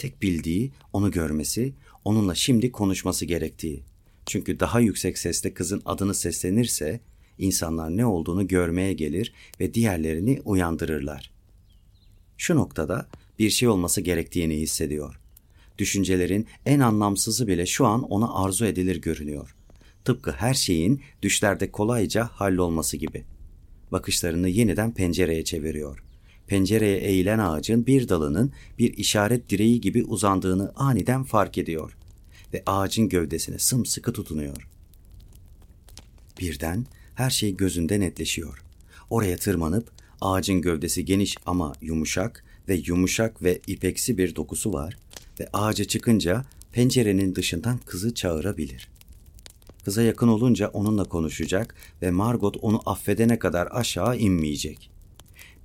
Tek 0.00 0.22
bildiği 0.22 0.72
onu 0.92 1.10
görmesi, 1.10 1.72
onunla 2.04 2.34
şimdi 2.34 2.72
konuşması 2.72 3.24
gerektiği. 3.24 3.82
Çünkü 4.26 4.60
daha 4.60 4.80
yüksek 4.80 5.18
sesle 5.18 5.54
kızın 5.54 5.82
adını 5.84 6.14
seslenirse 6.14 7.00
insanlar 7.38 7.96
ne 7.96 8.06
olduğunu 8.06 8.48
görmeye 8.48 8.92
gelir 8.92 9.32
ve 9.60 9.74
diğerlerini 9.74 10.40
uyandırırlar. 10.44 11.30
Şu 12.38 12.56
noktada 12.56 13.08
bir 13.38 13.50
şey 13.50 13.68
olması 13.68 14.00
gerektiğini 14.00 14.56
hissediyor. 14.56 15.20
Düşüncelerin 15.78 16.46
en 16.66 16.80
anlamsızı 16.80 17.46
bile 17.46 17.66
şu 17.66 17.86
an 17.86 18.02
ona 18.02 18.34
arzu 18.34 18.66
edilir 18.66 19.00
görünüyor. 19.00 19.56
Tıpkı 20.04 20.32
her 20.32 20.54
şeyin 20.54 21.02
düşlerde 21.22 21.70
kolayca 21.70 22.24
hallolması 22.24 22.96
gibi. 22.96 23.24
Bakışlarını 23.92 24.48
yeniden 24.48 24.94
pencereye 24.94 25.44
çeviriyor. 25.44 26.09
Pencereye 26.50 26.98
eğilen 26.98 27.38
ağacın 27.38 27.86
bir 27.86 28.08
dalının 28.08 28.52
bir 28.78 28.96
işaret 28.96 29.50
direği 29.50 29.80
gibi 29.80 30.04
uzandığını 30.04 30.72
aniden 30.76 31.24
fark 31.24 31.58
ediyor 31.58 31.96
ve 32.54 32.62
ağacın 32.66 33.08
gövdesine 33.08 33.58
sımsıkı 33.58 34.12
tutunuyor. 34.12 34.68
Birden 36.40 36.86
her 37.14 37.30
şey 37.30 37.56
gözünde 37.56 38.00
netleşiyor. 38.00 38.62
Oraya 39.10 39.36
tırmanıp 39.36 39.90
ağacın 40.20 40.62
gövdesi 40.62 41.04
geniş 41.04 41.36
ama 41.46 41.72
yumuşak 41.80 42.44
ve 42.68 42.82
yumuşak 42.86 43.42
ve 43.42 43.60
ipeksi 43.66 44.18
bir 44.18 44.36
dokusu 44.36 44.72
var 44.72 44.98
ve 45.40 45.48
ağaca 45.52 45.84
çıkınca 45.84 46.44
pencerenin 46.72 47.34
dışından 47.34 47.78
kızı 47.86 48.14
çağırabilir. 48.14 48.88
Kıza 49.84 50.02
yakın 50.02 50.28
olunca 50.28 50.68
onunla 50.68 51.04
konuşacak 51.04 51.74
ve 52.02 52.10
Margot 52.10 52.56
onu 52.62 52.82
affedene 52.86 53.38
kadar 53.38 53.68
aşağı 53.70 54.18
inmeyecek. 54.18 54.90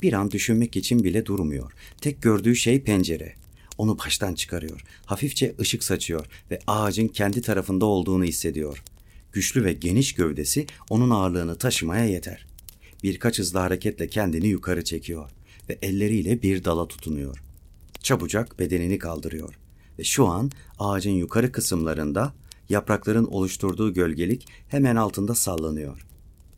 Bir 0.01 0.13
an 0.13 0.31
düşünmek 0.31 0.75
için 0.75 1.03
bile 1.03 1.25
durmuyor. 1.25 1.71
Tek 2.01 2.21
gördüğü 2.21 2.55
şey 2.55 2.83
pencere. 2.83 3.33
Onu 3.77 3.99
baştan 3.99 4.35
çıkarıyor. 4.35 4.83
Hafifçe 5.05 5.55
ışık 5.59 5.83
saçıyor 5.83 6.25
ve 6.51 6.59
ağacın 6.67 7.07
kendi 7.07 7.41
tarafında 7.41 7.85
olduğunu 7.85 8.23
hissediyor. 8.23 8.83
Güçlü 9.31 9.65
ve 9.65 9.73
geniş 9.73 10.13
gövdesi 10.13 10.65
onun 10.89 11.09
ağırlığını 11.09 11.57
taşımaya 11.57 12.05
yeter. 12.05 12.45
Birkaç 13.03 13.39
hızlı 13.39 13.59
hareketle 13.59 14.07
kendini 14.07 14.47
yukarı 14.47 14.83
çekiyor 14.83 15.29
ve 15.69 15.77
elleriyle 15.81 16.41
bir 16.41 16.63
dala 16.63 16.87
tutunuyor. 16.87 17.43
Çabucak 17.99 18.59
bedenini 18.59 18.99
kaldırıyor 18.99 19.57
ve 19.99 20.03
şu 20.03 20.27
an 20.27 20.51
ağacın 20.79 21.11
yukarı 21.11 21.51
kısımlarında 21.51 22.33
yaprakların 22.69 23.25
oluşturduğu 23.25 23.93
gölgelik 23.93 24.47
hemen 24.67 24.95
altında 24.95 25.35
sallanıyor. 25.35 26.05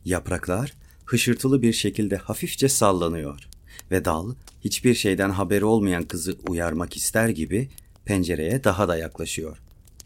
Yapraklar 0.04 0.74
hışırtılı 1.08 1.62
bir 1.62 1.72
şekilde 1.72 2.16
hafifçe 2.16 2.68
sallanıyor 2.68 3.48
ve 3.90 4.04
dal 4.04 4.34
hiçbir 4.64 4.94
şeyden 4.94 5.30
haberi 5.30 5.64
olmayan 5.64 6.02
kızı 6.02 6.36
uyarmak 6.48 6.96
ister 6.96 7.28
gibi 7.28 7.68
pencereye 8.04 8.64
daha 8.64 8.88
da 8.88 8.96
yaklaşıyor. 8.96 9.58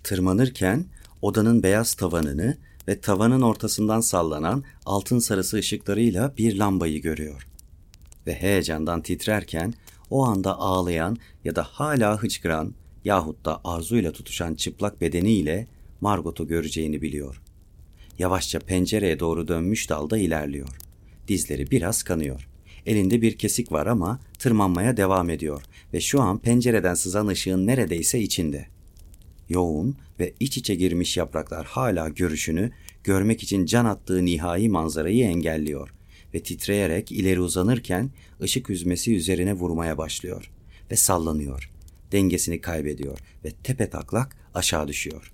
Tırmanırken 0.05 0.85
odanın 1.23 1.63
beyaz 1.63 1.95
tavanını 1.95 2.57
ve 2.89 3.01
tavanın 3.01 3.43
ortasından 3.43 4.01
sallanan 4.01 4.65
altın 4.87 5.19
sarısı 5.19 5.57
ışıklarıyla 5.57 6.35
bir 6.39 6.57
lambayı 6.57 7.03
görüyor. 7.03 7.47
Ve 8.27 8.35
heyecandan 8.35 9.03
titrerken 9.03 9.75
o 10.11 10.25
anda 10.25 10.59
ağlayan 10.59 11.17
ya 11.45 11.57
da 11.57 11.63
hala 11.63 12.23
hıçkıran 12.23 12.75
yahut 13.05 13.45
da 13.45 13.61
arzuyla 13.65 14.13
tutuşan 14.13 14.55
çıplak 14.55 15.01
bedeniyle 15.01 15.67
Margot'u 16.01 16.49
göreceğini 16.49 17.03
biliyor. 17.03 17.43
Yavaşça 18.19 18.59
pencereye 18.59 19.21
doğru 19.21 19.49
dönmüş 19.49 19.91
dalda 19.91 20.19
ilerliyor. 20.19 20.82
Dizleri 21.29 21.71
biraz 21.71 22.03
kanıyor. 22.03 22.49
Elinde 22.87 23.23
bir 23.23 23.39
kesik 23.39 23.73
var 23.73 23.87
ama 23.87 24.21
tırmanmaya 24.39 24.97
devam 24.97 25.31
ediyor 25.31 25.63
ve 25.93 26.01
şu 26.01 26.21
an 26.21 26.39
pencereden 26.39 26.95
sızan 26.95 27.27
ışığın 27.27 27.67
neredeyse 27.67 28.21
içinde. 28.21 28.67
Yoğun 29.49 29.97
ve 30.21 30.35
iç 30.41 30.57
içe 30.59 30.75
girmiş 30.75 31.17
yapraklar 31.17 31.67
hala 31.67 32.09
görüşünü 32.09 32.71
görmek 33.05 33.43
için 33.43 33.67
can 33.67 33.85
attığı 33.85 34.25
nihai 34.25 34.69
manzarayı 34.69 35.25
engelliyor 35.25 35.95
ve 36.35 36.41
titreyerek 36.43 37.13
ileri 37.13 37.41
uzanırken 37.41 38.11
ışık 38.43 38.69
yüzmesi 38.69 39.17
üzerine 39.17 39.53
vurmaya 39.53 39.99
başlıyor 39.99 40.51
ve 40.91 40.97
sallanıyor. 40.97 41.71
Dengesini 42.13 42.61
kaybediyor 42.61 43.19
ve 43.45 43.51
tepe 43.51 43.91
taklak 43.91 44.37
aşağı 44.55 44.89
düşüyor. 44.89 45.33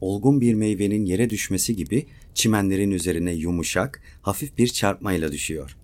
Olgun 0.00 0.40
bir 0.40 0.54
meyvenin 0.54 1.06
yere 1.06 1.30
düşmesi 1.30 1.76
gibi 1.76 2.06
çimenlerin 2.38 2.90
üzerine 2.90 3.32
yumuşak, 3.32 4.02
hafif 4.22 4.58
bir 4.58 4.68
çarpmayla 4.68 5.32
düşüyor. 5.32 5.76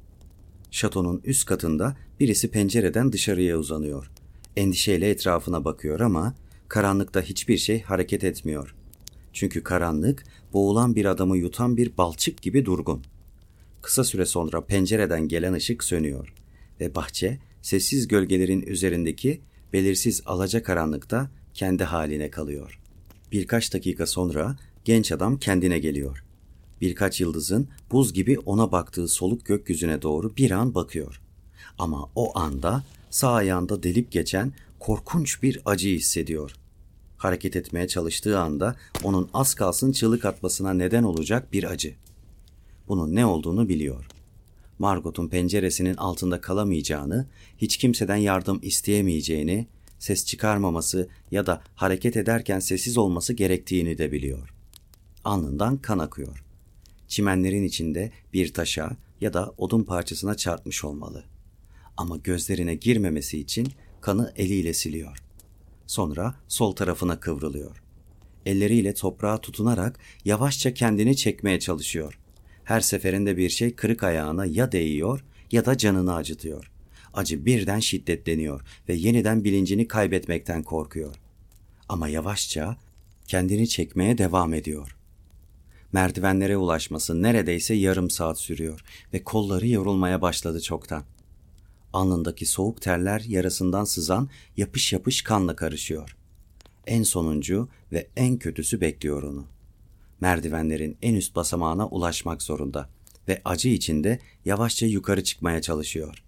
Şatonun 0.71 1.21
üst 1.25 1.47
katında 1.47 1.97
birisi 2.21 2.51
pencereden 2.51 3.13
dışarıya 3.13 3.59
uzanıyor. 3.59 4.11
Endişeyle 4.57 5.11
etrafına 5.11 5.65
bakıyor 5.65 6.01
ama 6.01 6.35
karanlıkta 6.69 7.23
hiçbir 7.23 7.57
şey 7.57 7.83
hareket 7.83 8.25
etmiyor. 8.25 8.75
Çünkü 9.33 9.63
karanlık 9.63 10.25
boğulan 10.53 10.97
bir 10.97 11.05
adamı 11.05 11.39
yutan 11.39 11.77
bir 11.77 11.97
balçık 11.97 12.43
gibi 12.43 12.65
durgun. 12.65 13.03
Kısa 13.83 14.05
süre 14.05 14.27
sonra 14.27 14.67
pencereden 14.67 15.29
gelen 15.29 15.53
ışık 15.53 15.85
sönüyor 15.85 16.35
ve 16.81 16.95
bahçe 16.95 17.39
sessiz 17.63 18.09
gölgelerin 18.09 18.63
üzerindeki 18.63 19.41
belirsiz 19.73 20.23
alacakaranlıkta 20.27 21.31
kendi 21.55 21.85
haline 21.85 22.31
kalıyor. 22.31 22.81
Birkaç 23.33 23.75
dakika 23.75 24.07
sonra 24.07 24.57
genç 24.85 25.13
adam 25.13 25.39
kendine 25.39 25.79
geliyor. 25.79 26.24
Birkaç 26.85 27.21
yıldızın 27.21 27.69
buz 27.93 28.13
gibi 28.13 28.39
ona 28.39 28.73
baktığı 28.73 29.09
soluk 29.09 29.45
gökyüzüne 29.45 30.03
doğru 30.03 30.37
bir 30.37 30.51
an 30.51 30.75
bakıyor. 30.75 31.21
Ama 31.79 32.11
o 32.15 32.39
anda 32.39 32.83
sağ 33.11 33.33
ayağında 33.33 33.83
delip 33.83 34.13
geçen 34.13 34.53
korkunç 34.79 35.43
bir 35.43 35.61
acı 35.65 35.89
hissediyor. 35.89 36.55
Hareket 37.17 37.57
etmeye 37.57 37.89
çalıştığı 37.89 38.39
anda 38.39 38.77
onun 39.03 39.29
az 39.35 39.55
kalsın 39.55 39.93
çığlık 39.93 40.25
atmasına 40.25 40.73
neden 40.73 41.03
olacak 41.03 41.53
bir 41.53 41.65
acı. 41.65 41.95
Bunun 42.89 43.15
ne 43.15 43.27
olduğunu 43.27 43.69
biliyor. 43.69 44.07
Margot'un 44.79 45.29
penceresinin 45.29 45.97
altında 45.97 46.41
kalamayacağını, 46.41 47.27
hiç 47.59 47.77
kimseden 47.77 48.17
yardım 48.17 48.59
isteyemeyeceğini, 48.63 49.67
ses 49.99 50.27
çıkarmaması 50.27 51.09
ya 51.31 51.47
da 51.47 51.63
hareket 51.75 52.17
ederken 52.17 52.59
sessiz 52.59 52.99
olması 52.99 53.33
gerektiğini 53.33 53.99
de 53.99 54.13
biliyor. 54.13 54.55
Alnından 55.25 55.77
kan 55.77 55.99
akıyor. 55.99 56.45
Çimenlerin 57.09 57.65
içinde 57.65 58.13
bir 58.33 58.53
taşa 58.53 58.97
ya 59.21 59.33
da 59.33 59.55
odun 59.59 59.83
parçasına 59.83 60.35
çarpmış 60.35 60.85
olmalı. 60.85 61.25
Ama 61.97 62.17
gözlerine 62.17 62.75
girmemesi 62.75 63.39
için 63.39 63.69
kanı 64.01 64.33
eliyle 64.37 64.75
siliyor. 64.75 65.19
Sonra 65.87 66.35
sol 66.49 66.73
tarafına 66.73 67.21
kıvrılıyor. 67.21 67.83
Elleriyle 68.47 68.95
toprağa 68.95 69.41
tutunarak 69.41 69.99
yavaşça 70.25 70.75
kendini 70.75 71.17
çekmeye 71.17 71.61
çalışıyor. 71.61 72.19
Her 72.65 72.81
seferinde 72.81 73.37
bir 73.37 73.49
şey 73.49 73.75
kırık 73.75 74.03
ayağına 74.03 74.47
ya 74.47 74.73
değiyor 74.73 75.25
ya 75.53 75.67
da 75.67 75.79
canını 75.79 76.15
acıtıyor. 76.15 76.71
Acı 77.15 77.47
birden 77.47 77.81
şiddetleniyor 77.81 78.61
ve 78.89 78.95
yeniden 78.95 79.45
bilincini 79.45 79.89
kaybetmekten 79.89 80.63
korkuyor. 80.63 81.15
Ama 81.89 82.09
yavaşça 82.09 82.77
kendini 83.27 83.69
çekmeye 83.69 84.19
devam 84.19 84.55
ediyor. 84.55 84.97
Merdivenlere 85.95 86.57
ulaşması 86.57 87.23
neredeyse 87.23 87.75
yarım 87.75 88.11
saat 88.11 88.39
sürüyor 88.39 88.85
ve 89.13 89.25
kolları 89.25 89.69
yorulmaya 89.69 90.23
başladı 90.23 90.61
çoktan. 90.61 91.05
Alnındaki 91.93 92.47
soğuk 92.47 92.83
terler 92.83 93.21
yarasından 93.21 93.85
sızan 93.85 94.29
yapış 94.57 94.93
yapış 94.93 95.23
kanla 95.23 95.57
karışıyor. 95.57 96.17
En 96.87 97.03
sonuncu 97.03 97.69
ve 97.93 98.09
en 98.17 98.39
kötüsü 98.39 98.81
bekliyor 98.81 99.23
onu. 99.23 99.47
Merdivenlerin 100.21 100.97
en 101.03 101.15
üst 101.15 101.37
basamağına 101.37 101.87
ulaşmak 101.87 102.43
zorunda 102.43 102.89
ve 103.29 103.43
acı 103.45 103.69
içinde 103.69 104.19
yavaşça 104.45 104.87
yukarı 104.87 105.25
çıkmaya 105.25 105.63
çalışıyor. 105.63 106.25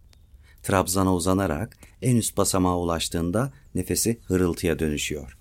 Trabzana 0.62 1.14
uzanarak 1.14 1.76
en 2.02 2.16
üst 2.16 2.36
basamağa 2.36 2.78
ulaştığında 2.78 3.52
nefesi 3.74 4.18
hırıltıya 4.24 4.78
dönüşüyor. 4.78 5.38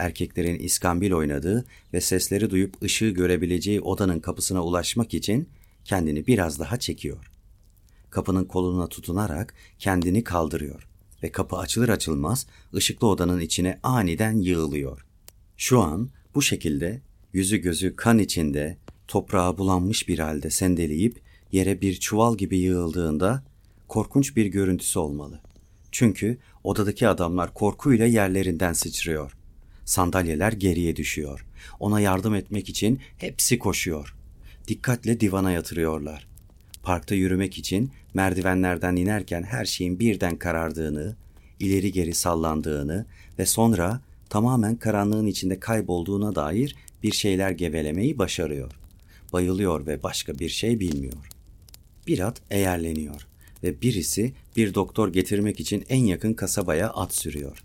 Erkeklerin 0.00 0.58
iskambil 0.58 1.12
oynadığı 1.12 1.64
ve 1.92 2.00
sesleri 2.00 2.50
duyup 2.50 2.82
ışığı 2.82 3.10
görebileceği 3.10 3.80
odanın 3.80 4.20
kapısına 4.20 4.64
ulaşmak 4.64 5.14
için 5.14 5.48
kendini 5.84 6.26
biraz 6.26 6.58
daha 6.58 6.76
çekiyor. 6.76 7.30
Kapının 8.10 8.44
koluna 8.44 8.86
tutunarak 8.86 9.54
kendini 9.78 10.24
kaldırıyor 10.24 10.88
ve 11.22 11.32
kapı 11.32 11.56
açılır 11.56 11.88
açılmaz 11.88 12.46
ışıklı 12.74 13.06
odanın 13.06 13.40
içine 13.40 13.80
aniden 13.82 14.36
yığılıyor. 14.36 15.04
Şu 15.56 15.80
an 15.80 16.10
bu 16.34 16.42
şekilde 16.42 17.00
yüzü 17.32 17.56
gözü 17.56 17.96
kan 17.96 18.18
içinde 18.18 18.78
toprağa 19.08 19.58
bulanmış 19.58 20.08
bir 20.08 20.18
halde 20.18 20.50
sendeleyip 20.50 21.20
yere 21.52 21.80
bir 21.80 21.94
çuval 21.94 22.36
gibi 22.36 22.58
yığıldığında 22.58 23.44
korkunç 23.88 24.36
bir 24.36 24.46
görüntüsü 24.46 24.98
olmalı. 24.98 25.40
Çünkü 25.92 26.38
odadaki 26.64 27.08
adamlar 27.08 27.54
korkuyla 27.54 28.06
yerlerinden 28.06 28.72
sıçrıyor. 28.72 29.39
Sandalyeler 29.90 30.52
geriye 30.52 30.96
düşüyor. 30.96 31.46
Ona 31.80 32.00
yardım 32.00 32.34
etmek 32.34 32.68
için 32.68 33.00
hepsi 33.18 33.58
koşuyor. 33.58 34.14
Dikkatle 34.68 35.20
divana 35.20 35.52
yatırıyorlar. 35.52 36.28
Parkta 36.82 37.14
yürümek 37.14 37.58
için 37.58 37.90
merdivenlerden 38.14 38.96
inerken 38.96 39.42
her 39.42 39.64
şeyin 39.64 40.00
birden 40.00 40.36
karardığını, 40.36 41.16
ileri 41.58 41.92
geri 41.92 42.14
sallandığını 42.14 43.06
ve 43.38 43.46
sonra 43.46 44.00
tamamen 44.28 44.76
karanlığın 44.76 45.26
içinde 45.26 45.60
kaybolduğuna 45.60 46.34
dair 46.34 46.76
bir 47.02 47.12
şeyler 47.12 47.50
gevelemeyi 47.50 48.18
başarıyor. 48.18 48.72
Bayılıyor 49.32 49.86
ve 49.86 50.02
başka 50.02 50.38
bir 50.38 50.48
şey 50.48 50.80
bilmiyor. 50.80 51.28
Bir 52.06 52.18
at 52.18 52.42
eğerleniyor 52.50 53.26
ve 53.62 53.82
birisi 53.82 54.32
bir 54.56 54.74
doktor 54.74 55.12
getirmek 55.12 55.60
için 55.60 55.84
en 55.88 56.04
yakın 56.04 56.34
kasabaya 56.34 56.90
at 56.90 57.14
sürüyor. 57.14 57.64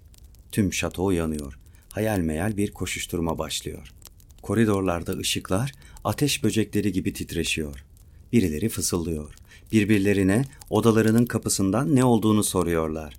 Tüm 0.51 0.73
şato 0.73 1.11
yanıyor. 1.11 1.59
Hayal 1.95 2.19
meyal 2.19 2.57
bir 2.57 2.71
koşuşturma 2.71 3.37
başlıyor. 3.37 3.93
Koridorlarda 4.41 5.11
ışıklar 5.11 5.71
ateş 6.03 6.43
böcekleri 6.43 6.91
gibi 6.91 7.13
titreşiyor. 7.13 7.85
Birileri 8.33 8.69
fısıldıyor. 8.69 9.35
Birbirlerine 9.71 10.45
odalarının 10.69 11.25
kapısından 11.25 11.95
ne 11.95 12.03
olduğunu 12.03 12.43
soruyorlar. 12.43 13.13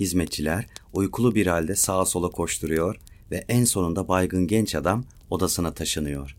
Hizmetçiler 0.00 0.66
uykulu 0.92 1.34
bir 1.34 1.46
halde 1.46 1.76
sağa 1.76 2.04
sola 2.04 2.30
koşturuyor 2.30 2.96
ve 3.30 3.44
en 3.48 3.64
sonunda 3.64 4.08
baygın 4.08 4.46
genç 4.46 4.74
adam 4.74 5.04
odasına 5.30 5.74
taşınıyor. 5.74 6.36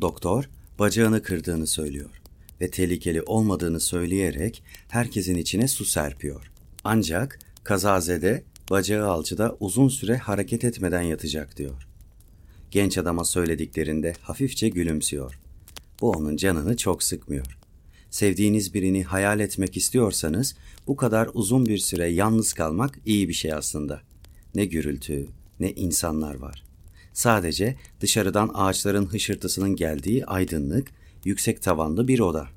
Doktor 0.00 0.44
bacağını 0.78 1.22
kırdığını 1.22 1.66
söylüyor 1.66 2.22
ve 2.60 2.70
tehlikeli 2.70 3.22
olmadığını 3.22 3.80
söyleyerek 3.80 4.62
herkesin 4.88 5.36
içine 5.36 5.68
su 5.68 5.84
serpiyor. 5.84 6.52
Ancak 6.84 7.38
kazazede 7.64 8.44
bacağı 8.70 9.10
alçıda 9.10 9.56
uzun 9.60 9.88
süre 9.88 10.16
hareket 10.16 10.64
etmeden 10.64 11.02
yatacak 11.02 11.56
diyor. 11.56 11.88
Genç 12.70 12.98
adama 12.98 13.24
söylediklerinde 13.24 14.14
hafifçe 14.22 14.68
gülümsüyor. 14.68 15.40
Bu 16.00 16.10
onun 16.10 16.36
canını 16.36 16.76
çok 16.76 17.02
sıkmıyor. 17.02 17.58
Sevdiğiniz 18.10 18.74
birini 18.74 19.04
hayal 19.04 19.40
etmek 19.40 19.76
istiyorsanız 19.76 20.54
bu 20.86 20.96
kadar 20.96 21.30
uzun 21.34 21.66
bir 21.66 21.78
süre 21.78 22.06
yalnız 22.06 22.52
kalmak 22.52 22.98
iyi 23.06 23.28
bir 23.28 23.34
şey 23.34 23.52
aslında. 23.52 24.00
Ne 24.54 24.64
gürültü, 24.64 25.26
ne 25.60 25.72
insanlar 25.72 26.34
var. 26.34 26.64
Sadece 27.12 27.76
dışarıdan 28.00 28.50
ağaçların 28.54 29.06
hışırtısının 29.06 29.76
geldiği 29.76 30.26
aydınlık, 30.26 30.88
yüksek 31.24 31.62
tavanlı 31.62 32.08
bir 32.08 32.20
oda. 32.20 32.48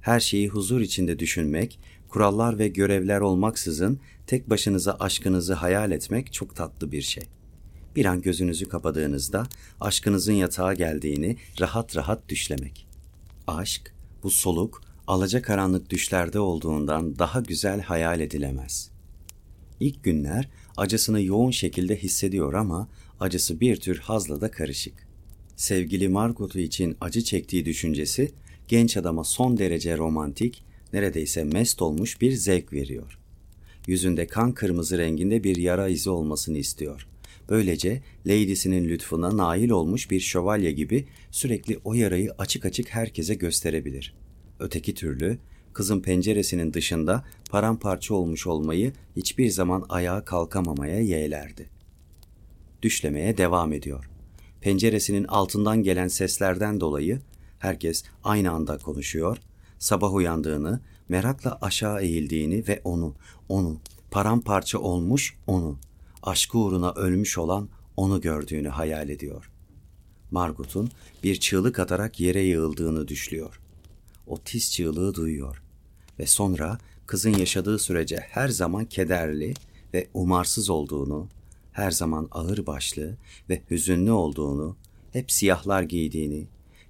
Her 0.00 0.20
şeyi 0.20 0.48
huzur 0.48 0.80
içinde 0.80 1.18
düşünmek, 1.18 1.78
kurallar 2.08 2.58
ve 2.58 2.68
görevler 2.68 3.20
olmaksızın 3.20 4.00
tek 4.26 4.50
başınıza 4.50 4.96
aşkınızı 5.00 5.54
hayal 5.54 5.90
etmek 5.90 6.32
çok 6.32 6.56
tatlı 6.56 6.92
bir 6.92 7.02
şey. 7.02 7.24
Bir 7.96 8.04
an 8.04 8.22
gözünüzü 8.22 8.68
kapadığınızda 8.68 9.46
aşkınızın 9.80 10.32
yatağa 10.32 10.74
geldiğini 10.74 11.36
rahat 11.60 11.96
rahat 11.96 12.28
düşlemek. 12.28 12.86
Aşk, 13.46 13.94
bu 14.22 14.30
soluk, 14.30 14.82
alacakaranlık 15.06 15.90
düşlerde 15.90 16.40
olduğundan 16.40 17.18
daha 17.18 17.40
güzel 17.40 17.80
hayal 17.80 18.20
edilemez. 18.20 18.90
İlk 19.80 20.04
günler 20.04 20.48
acısını 20.76 21.22
yoğun 21.22 21.50
şekilde 21.50 21.96
hissediyor 21.96 22.52
ama 22.52 22.88
acısı 23.20 23.60
bir 23.60 23.76
tür 23.76 23.98
hazla 23.98 24.40
da 24.40 24.50
karışık. 24.50 25.08
Sevgili 25.56 26.08
Margot'u 26.08 26.58
için 26.58 26.96
acı 27.00 27.24
çektiği 27.24 27.64
düşüncesi 27.64 28.32
genç 28.68 28.96
adama 28.96 29.24
son 29.24 29.58
derece 29.58 29.96
romantik, 29.96 30.64
neredeyse 30.92 31.44
mest 31.44 31.82
olmuş 31.82 32.20
bir 32.20 32.32
zevk 32.32 32.72
veriyor. 32.72 33.18
Yüzünde 33.86 34.26
kan 34.26 34.52
kırmızı 34.52 34.98
renginde 34.98 35.44
bir 35.44 35.56
yara 35.56 35.88
izi 35.88 36.10
olmasını 36.10 36.58
istiyor. 36.58 37.08
Böylece 37.48 38.02
Lady'sinin 38.26 38.88
lütfuna 38.88 39.36
nail 39.36 39.70
olmuş 39.70 40.10
bir 40.10 40.20
şövalye 40.20 40.72
gibi 40.72 41.06
sürekli 41.30 41.78
o 41.84 41.94
yarayı 41.94 42.32
açık 42.38 42.66
açık 42.66 42.88
herkese 42.88 43.34
gösterebilir. 43.34 44.14
Öteki 44.58 44.94
türlü 44.94 45.38
kızın 45.72 46.00
penceresinin 46.00 46.72
dışında 46.72 47.24
paramparça 47.50 48.14
olmuş 48.14 48.46
olmayı 48.46 48.92
hiçbir 49.16 49.50
zaman 49.50 49.86
ayağa 49.88 50.24
kalkamamaya 50.24 51.00
yeğlerdi. 51.00 51.70
Düşlemeye 52.82 53.36
devam 53.36 53.72
ediyor. 53.72 54.10
Penceresinin 54.60 55.24
altından 55.24 55.82
gelen 55.82 56.08
seslerden 56.08 56.80
dolayı 56.80 57.20
herkes 57.58 58.04
aynı 58.24 58.50
anda 58.50 58.78
konuşuyor, 58.78 59.38
sabah 59.78 60.14
uyandığını, 60.14 60.80
merakla 61.08 61.58
aşağı 61.60 62.02
eğildiğini 62.02 62.68
ve 62.68 62.80
onu, 62.84 63.14
onu 63.48 63.80
paramparça 64.10 64.78
olmuş 64.78 65.36
onu, 65.46 65.78
aşkı 66.22 66.58
uğruna 66.58 66.92
ölmüş 66.92 67.38
olan 67.38 67.68
onu 67.96 68.20
gördüğünü 68.20 68.68
hayal 68.68 69.08
ediyor. 69.08 69.50
Margot'un 70.30 70.90
bir 71.22 71.40
çığlık 71.40 71.78
atarak 71.78 72.20
yere 72.20 72.42
yığıldığını 72.42 73.08
düşlüyor. 73.08 73.60
O 74.26 74.38
tiz 74.38 74.72
çığlığı 74.72 75.14
duyuyor 75.14 75.62
ve 76.18 76.26
sonra 76.26 76.78
kızın 77.06 77.34
yaşadığı 77.34 77.78
sürece 77.78 78.16
her 78.16 78.48
zaman 78.48 78.84
kederli 78.84 79.54
ve 79.94 80.08
umarsız 80.14 80.70
olduğunu, 80.70 81.28
her 81.72 81.90
zaman 81.90 82.28
ağır 82.30 82.66
başlı 82.66 83.16
ve 83.48 83.62
hüzünlü 83.70 84.10
olduğunu, 84.10 84.76
hep 85.12 85.32
siyahlar 85.32 85.82
giydiğini, 85.82 86.46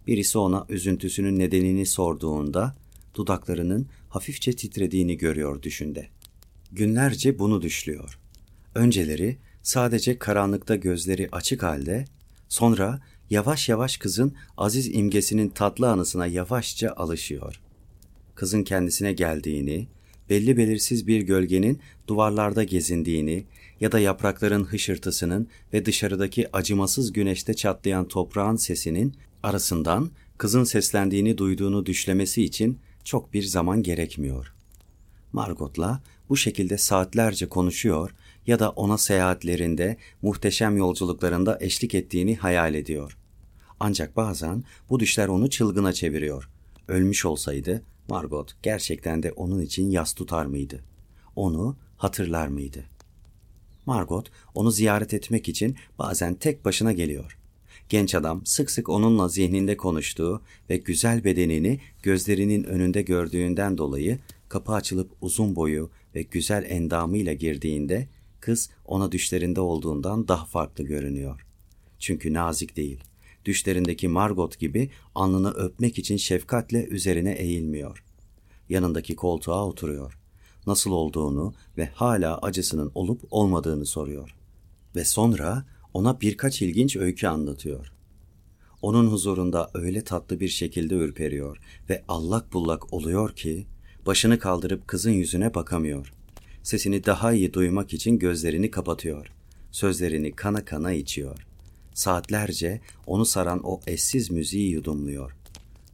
birisi 0.09 0.39
ona 0.39 0.67
üzüntüsünün 0.69 1.39
nedenini 1.39 1.87
sorduğunda 1.87 2.77
dudaklarının 3.15 3.87
hafifçe 4.09 4.53
titrediğini 4.53 5.17
görüyor 5.17 5.63
düşünde. 5.63 6.09
Günlerce 6.73 7.39
bunu 7.39 7.63
düşlüyor. 7.63 8.19
Önceleri 8.75 9.37
sadece 9.63 10.19
karanlıkta 10.19 10.77
gözleri 10.77 11.29
açık 11.33 11.63
halde, 11.63 12.05
sonra 12.49 13.01
yavaş 13.31 13.69
yavaş 13.69 13.97
kızın 13.97 14.35
aziz 14.57 14.95
imgesinin 14.95 15.49
tatlı 15.49 15.91
anısına 15.91 16.27
yavaşça 16.27 16.93
alışıyor. 16.93 17.61
Kızın 18.35 18.63
kendisine 18.63 19.13
geldiğini, 19.13 19.89
belli 20.31 20.57
belirsiz 20.57 21.07
bir 21.07 21.21
gölgenin 21.21 21.81
duvarlarda 22.07 22.65
gezindiğini 22.65 23.45
ya 23.81 23.93
da 23.93 23.99
yaprakların 23.99 24.65
hışırtısının 24.65 25.49
ve 25.73 25.87
dışarıdaki 25.87 26.57
acımasız 26.57 27.13
güneşte 27.13 27.55
çatlayan 27.55 28.09
toprağın 28.09 28.57
sesinin 28.57 29.15
arasından 29.43 30.11
kızın 30.39 30.65
seslendiğini 30.65 31.39
duyduğunu 31.39 31.87
düşlemesi 31.87 32.45
için 32.45 32.79
çok 33.05 33.35
bir 33.35 33.43
zaman 33.43 33.83
gerekmiyor. 33.83 34.55
Margot'la 35.33 36.03
bu 36.29 36.37
şekilde 36.37 36.79
saatlerce 36.79 37.49
konuşuyor 37.49 38.15
ya 38.47 38.59
da 38.59 38.71
ona 38.71 38.99
seyahatlerinde, 38.99 39.97
muhteşem 40.23 40.77
yolculuklarında 40.77 41.59
eşlik 41.61 41.95
ettiğini 41.95 42.37
hayal 42.37 42.75
ediyor. 42.75 43.19
Ancak 43.81 44.17
bazen 44.17 44.65
bu 44.91 45.01
düşler 45.01 45.29
onu 45.29 45.51
çılgına 45.51 45.93
çeviriyor. 45.93 46.51
Ölmüş 46.89 47.25
olsaydı 47.25 47.83
Margot 48.09 48.57
gerçekten 48.63 49.23
de 49.23 49.33
onun 49.33 49.61
için 49.61 49.91
yas 49.91 50.13
tutar 50.13 50.47
mıydı? 50.47 50.85
Onu 51.37 51.77
hatırlar 51.97 52.49
mıydı? 52.49 52.85
Margot 53.87 54.31
onu 54.55 54.71
ziyaret 54.71 55.15
etmek 55.15 55.49
için 55.49 55.77
bazen 55.99 56.35
tek 56.35 56.65
başına 56.65 56.93
geliyor. 56.93 57.38
Genç 57.89 58.15
adam 58.15 58.47
sık 58.47 58.71
sık 58.71 58.89
onunla 58.89 59.29
zihninde 59.29 59.77
konuştuğu 59.77 60.43
ve 60.71 60.77
güzel 60.77 61.25
bedenini 61.25 61.81
gözlerinin 62.03 62.65
önünde 62.65 63.03
gördüğünden 63.03 63.79
dolayı 63.79 64.19
kapı 64.49 64.73
açılıp 64.73 65.13
uzun 65.21 65.57
boyu 65.57 65.91
ve 66.15 66.23
güzel 66.23 66.67
endamıyla 66.69 67.33
girdiğinde 67.33 68.09
kız 68.41 68.71
ona 68.85 69.13
düşlerinde 69.13 69.61
olduğundan 69.61 70.29
daha 70.29 70.45
farklı 70.45 70.85
görünüyor. 70.85 71.47
Çünkü 71.99 72.33
nazik 72.33 72.77
değil. 72.77 73.01
Düşlerindeki 73.45 74.09
Margot 74.09 74.59
gibi 74.59 74.91
alnını 75.15 75.51
öpmek 75.51 75.99
için 75.99 76.17
şefkatle 76.17 76.85
üzerine 76.85 77.33
eğilmiyor. 77.33 78.05
Yanındaki 78.69 79.17
koltuğa 79.17 79.67
oturuyor. 79.67 80.19
Nasıl 80.67 80.91
olduğunu 80.91 81.55
ve 81.77 81.87
hala 81.95 82.39
acısının 82.39 82.93
olup 82.95 83.21
olmadığını 83.31 83.87
soruyor. 83.87 84.35
Ve 84.97 85.05
sonra 85.05 85.65
ona 85.95 86.21
birkaç 86.21 86.63
ilginç 86.63 86.97
öykü 86.97 87.27
anlatıyor. 87.27 87.93
Onun 88.83 89.07
huzurunda 89.07 89.71
öyle 89.75 90.05
tatlı 90.05 90.41
bir 90.41 90.49
şekilde 90.49 90.95
ürperiyor 90.95 91.59
ve 91.91 92.05
allak 92.09 92.53
bullak 92.53 92.93
oluyor 92.93 93.37
ki 93.37 93.67
başını 94.07 94.39
kaldırıp 94.39 94.89
kızın 94.89 95.11
yüzüne 95.11 95.55
bakamıyor. 95.55 96.13
Sesini 96.63 97.05
daha 97.05 97.33
iyi 97.33 97.53
duymak 97.53 97.95
için 97.95 98.19
gözlerini 98.19 98.71
kapatıyor. 98.71 99.33
Sözlerini 99.71 100.33
kana 100.33 100.65
kana 100.65 100.93
içiyor. 100.93 101.47
Saatlerce 101.95 102.81
onu 103.07 103.25
saran 103.25 103.61
o 103.65 103.81
eşsiz 103.87 104.31
müziği 104.31 104.71
yudumluyor. 104.71 105.37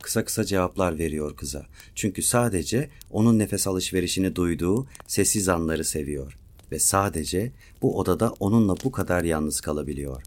Kısa 0.02 0.24
kısa 0.24 0.44
cevaplar 0.44 0.98
veriyor 0.98 1.36
kıza. 1.36 1.66
Çünkü 1.94 2.22
sadece 2.22 2.90
onun 3.10 3.38
nefes 3.38 3.66
alışverişini 3.66 4.36
duyduğu 4.36 4.86
sessiz 5.06 5.48
anları 5.48 5.84
seviyor 5.84 6.38
ve 6.72 6.78
sadece 6.78 7.52
bu 7.82 7.98
odada 7.98 8.34
onunla 8.40 8.74
bu 8.84 8.92
kadar 8.92 9.24
yalnız 9.24 9.60
kalabiliyor. 9.60 10.22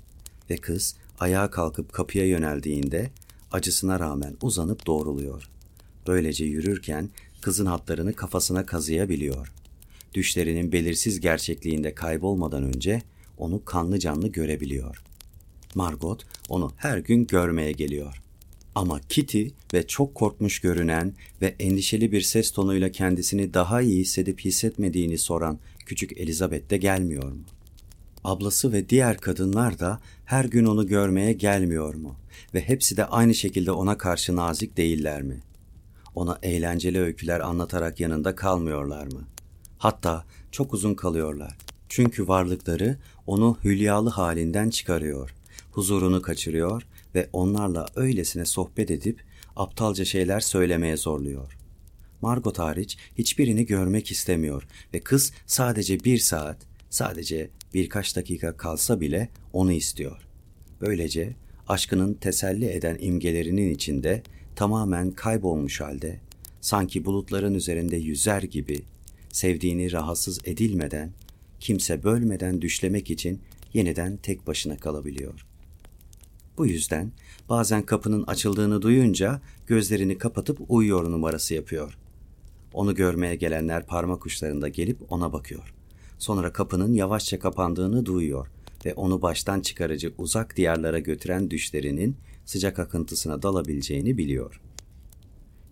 Ve 0.49 0.57
kız 0.57 0.95
ayağa 1.19 1.51
kalkıp 1.51 1.93
kapıya 1.93 2.25
yöneldiğinde 2.25 3.11
acısına 3.51 3.99
rağmen 3.99 4.35
uzanıp 4.41 4.87
doğruluyor. 4.87 5.49
Böylece 6.07 6.45
yürürken 6.45 7.09
kızın 7.41 7.65
hatlarını 7.65 8.13
kafasına 8.13 8.65
kazıyabiliyor. 8.65 9.53
Düşlerinin 10.13 10.71
belirsiz 10.71 11.19
gerçekliğinde 11.19 11.95
kaybolmadan 11.95 12.63
önce 12.63 13.01
onu 13.37 13.65
kanlı 13.65 13.99
canlı 13.99 14.27
görebiliyor. 14.27 15.03
Margot 15.75 16.25
onu 16.49 16.71
her 16.77 16.97
gün 16.97 17.27
görmeye 17.27 17.71
geliyor. 17.71 18.21
Ama 18.75 19.01
Kitty 19.09 19.47
ve 19.73 19.87
çok 19.87 20.15
korkmuş 20.15 20.59
görünen 20.59 21.13
ve 21.41 21.55
endişeli 21.59 22.11
bir 22.11 22.21
ses 22.21 22.51
tonuyla 22.51 22.91
kendisini 22.91 23.53
daha 23.53 23.81
iyi 23.81 23.99
hissedip 24.01 24.39
hissetmediğini 24.39 25.17
soran 25.17 25.59
küçük 25.87 26.17
Elizabeth 26.17 26.69
de 26.69 26.77
gelmiyor 26.77 27.31
mu? 27.31 27.43
Ablası 28.23 28.71
ve 28.71 28.89
diğer 28.89 29.17
kadınlar 29.17 29.79
da 29.79 29.99
her 30.25 30.45
gün 30.45 30.65
onu 30.65 30.87
görmeye 30.87 31.33
gelmiyor 31.33 31.93
mu? 31.95 32.15
Ve 32.53 32.61
hepsi 32.61 32.97
de 32.97 33.05
aynı 33.05 33.35
şekilde 33.35 33.71
ona 33.71 33.97
karşı 33.97 34.35
nazik 34.35 34.77
değiller 34.77 35.21
mi? 35.21 35.39
Ona 36.15 36.39
eğlenceli 36.43 37.01
öyküler 37.01 37.39
anlatarak 37.39 37.99
yanında 37.99 38.35
kalmıyorlar 38.35 39.05
mı? 39.05 39.21
Hatta 39.77 40.25
çok 40.51 40.73
uzun 40.73 40.93
kalıyorlar. 40.93 41.57
Çünkü 41.89 42.27
varlıkları 42.27 42.97
onu 43.27 43.57
hülyalı 43.63 44.09
halinden 44.09 44.69
çıkarıyor. 44.69 45.33
Huzurunu 45.71 46.21
kaçırıyor 46.21 46.83
ve 47.15 47.29
onlarla 47.33 47.85
öylesine 47.95 48.45
sohbet 48.45 48.91
edip 48.91 49.23
aptalca 49.55 50.05
şeyler 50.05 50.39
söylemeye 50.39 50.97
zorluyor. 50.97 51.57
Margot 52.21 52.59
hariç 52.59 52.97
hiçbirini 53.17 53.65
görmek 53.65 54.11
istemiyor 54.11 54.67
ve 54.93 54.99
kız 54.99 55.33
sadece 55.45 55.99
bir 55.99 56.17
saat, 56.17 56.57
sadece 56.89 57.49
birkaç 57.73 58.15
dakika 58.15 58.57
kalsa 58.57 59.01
bile 59.01 59.29
onu 59.53 59.71
istiyor. 59.71 60.27
Böylece 60.81 61.35
aşkının 61.67 62.13
teselli 62.13 62.65
eden 62.65 62.97
imgelerinin 62.99 63.73
içinde 63.73 64.23
tamamen 64.55 65.11
kaybolmuş 65.11 65.81
halde, 65.81 66.19
sanki 66.61 67.05
bulutların 67.05 67.53
üzerinde 67.53 67.97
yüzer 67.97 68.43
gibi, 68.43 68.81
sevdiğini 69.29 69.91
rahatsız 69.91 70.39
edilmeden, 70.43 71.11
kimse 71.59 72.03
bölmeden 72.03 72.61
düşlemek 72.61 73.11
için 73.11 73.41
yeniden 73.73 74.17
tek 74.17 74.47
başına 74.47 74.77
kalabiliyor. 74.77 75.45
Bu 76.57 76.65
yüzden 76.67 77.11
bazen 77.49 77.81
kapının 77.81 78.23
açıldığını 78.23 78.81
duyunca 78.81 79.41
gözlerini 79.67 80.17
kapatıp 80.17 80.59
uyuyor 80.69 81.11
numarası 81.11 81.53
yapıyor. 81.53 81.97
Onu 82.73 82.95
görmeye 82.95 83.35
gelenler 83.35 83.85
parmak 83.85 84.25
uçlarında 84.25 84.67
gelip 84.67 85.11
ona 85.11 85.33
bakıyor. 85.33 85.73
Sonra 86.19 86.53
kapının 86.53 86.93
yavaşça 86.93 87.39
kapandığını 87.39 88.05
duyuyor 88.05 88.47
ve 88.85 88.93
onu 88.93 89.21
baştan 89.21 89.61
çıkarıcı 89.61 90.13
uzak 90.17 90.57
diyarlara 90.57 90.99
götüren 90.99 91.49
düşlerinin 91.49 92.17
sıcak 92.45 92.79
akıntısına 92.79 93.41
dalabileceğini 93.41 94.17
biliyor. 94.17 94.61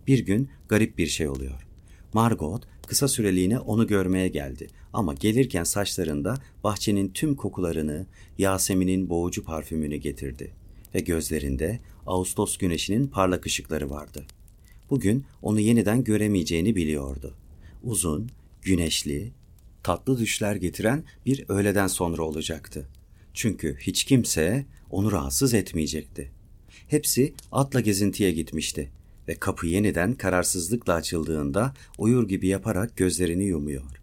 Bir 0.06 0.18
gün 0.18 0.50
garip 0.68 0.98
bir 0.98 1.06
şey 1.06 1.28
oluyor. 1.28 1.66
Margot 2.12 2.62
kısa 2.86 3.08
süreliğine 3.08 3.58
onu 3.58 3.86
görmeye 3.86 4.28
geldi 4.28 4.66
ama 4.92 5.14
gelirken 5.14 5.64
saçlarında 5.64 6.34
bahçenin 6.64 7.08
tüm 7.08 7.34
kokularını, 7.34 8.06
Yasemin'in 8.38 9.08
boğucu 9.08 9.44
parfümünü 9.44 9.96
getirdi 9.96 10.52
ve 10.94 11.00
gözlerinde 11.00 11.80
Ağustos 12.06 12.56
güneşinin 12.56 13.06
parlak 13.06 13.46
ışıkları 13.46 13.90
vardı. 13.90 14.26
Bugün 14.90 15.24
onu 15.42 15.60
yeniden 15.60 16.04
göremeyeceğini 16.04 16.76
biliyordu. 16.76 17.34
Uzun, 17.82 18.30
güneşli, 18.62 19.32
tatlı 19.82 20.18
düşler 20.18 20.56
getiren 20.56 21.04
bir 21.26 21.44
öğleden 21.48 21.86
sonra 21.86 22.22
olacaktı. 22.22 22.88
Çünkü 23.34 23.76
hiç 23.80 24.04
kimse 24.04 24.66
onu 24.90 25.12
rahatsız 25.12 25.54
etmeyecekti. 25.54 26.30
Hepsi 26.88 27.34
atla 27.52 27.80
gezintiye 27.80 28.32
gitmişti 28.32 28.90
ve 29.28 29.34
kapı 29.34 29.66
yeniden 29.66 30.14
kararsızlıkla 30.14 30.94
açıldığında 30.94 31.74
uyur 31.98 32.28
gibi 32.28 32.46
yaparak 32.46 32.96
gözlerini 32.96 33.44
yumuyor. 33.44 34.02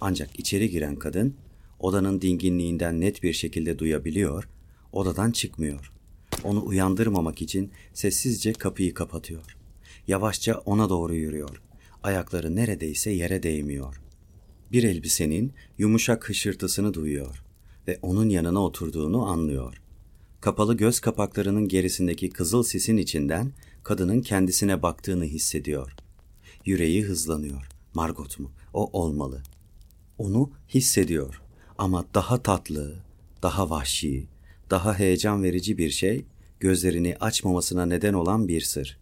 Ancak 0.00 0.40
içeri 0.40 0.70
giren 0.70 0.96
kadın 0.96 1.34
odanın 1.78 2.20
dinginliğinden 2.20 3.00
net 3.00 3.22
bir 3.22 3.32
şekilde 3.32 3.78
duyabiliyor, 3.78 4.48
odadan 4.92 5.30
çıkmıyor. 5.30 5.92
Onu 6.44 6.64
uyandırmamak 6.64 7.42
için 7.42 7.70
sessizce 7.94 8.52
kapıyı 8.52 8.94
kapatıyor. 8.94 9.56
Yavaşça 10.06 10.54
ona 10.54 10.88
doğru 10.88 11.14
yürüyor. 11.14 11.62
Ayakları 12.02 12.56
neredeyse 12.56 13.10
yere 13.10 13.42
değmiyor. 13.42 14.00
Bir 14.72 14.84
elbisenin 14.84 15.52
yumuşak 15.78 16.28
hışırtısını 16.28 16.94
duyuyor 16.94 17.44
ve 17.88 17.98
onun 18.02 18.28
yanına 18.28 18.64
oturduğunu 18.64 19.26
anlıyor. 19.26 19.82
Kapalı 20.40 20.76
göz 20.76 21.00
kapaklarının 21.00 21.68
gerisindeki 21.68 22.30
kızıl 22.30 22.62
sisin 22.62 22.96
içinden 22.96 23.52
kadının 23.82 24.20
kendisine 24.20 24.82
baktığını 24.82 25.24
hissediyor. 25.24 25.94
Yüreği 26.64 27.04
hızlanıyor. 27.04 27.68
Margot 27.94 28.38
mu? 28.38 28.50
O 28.74 29.00
olmalı. 29.02 29.42
Onu 30.18 30.50
hissediyor 30.68 31.42
ama 31.78 32.04
daha 32.14 32.42
tatlı, 32.42 33.04
daha 33.42 33.70
vahşi, 33.70 34.26
daha 34.70 34.98
heyecan 34.98 35.42
verici 35.42 35.78
bir 35.78 35.90
şey 35.90 36.24
gözlerini 36.60 37.16
açmamasına 37.20 37.86
neden 37.86 38.12
olan 38.12 38.48
bir 38.48 38.60
sır. 38.60 39.01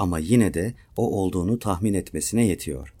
Ama 0.00 0.18
yine 0.18 0.54
de 0.54 0.74
o 0.96 1.22
olduğunu 1.22 1.58
tahmin 1.58 1.94
etmesine 1.94 2.46
yetiyor. 2.46 2.94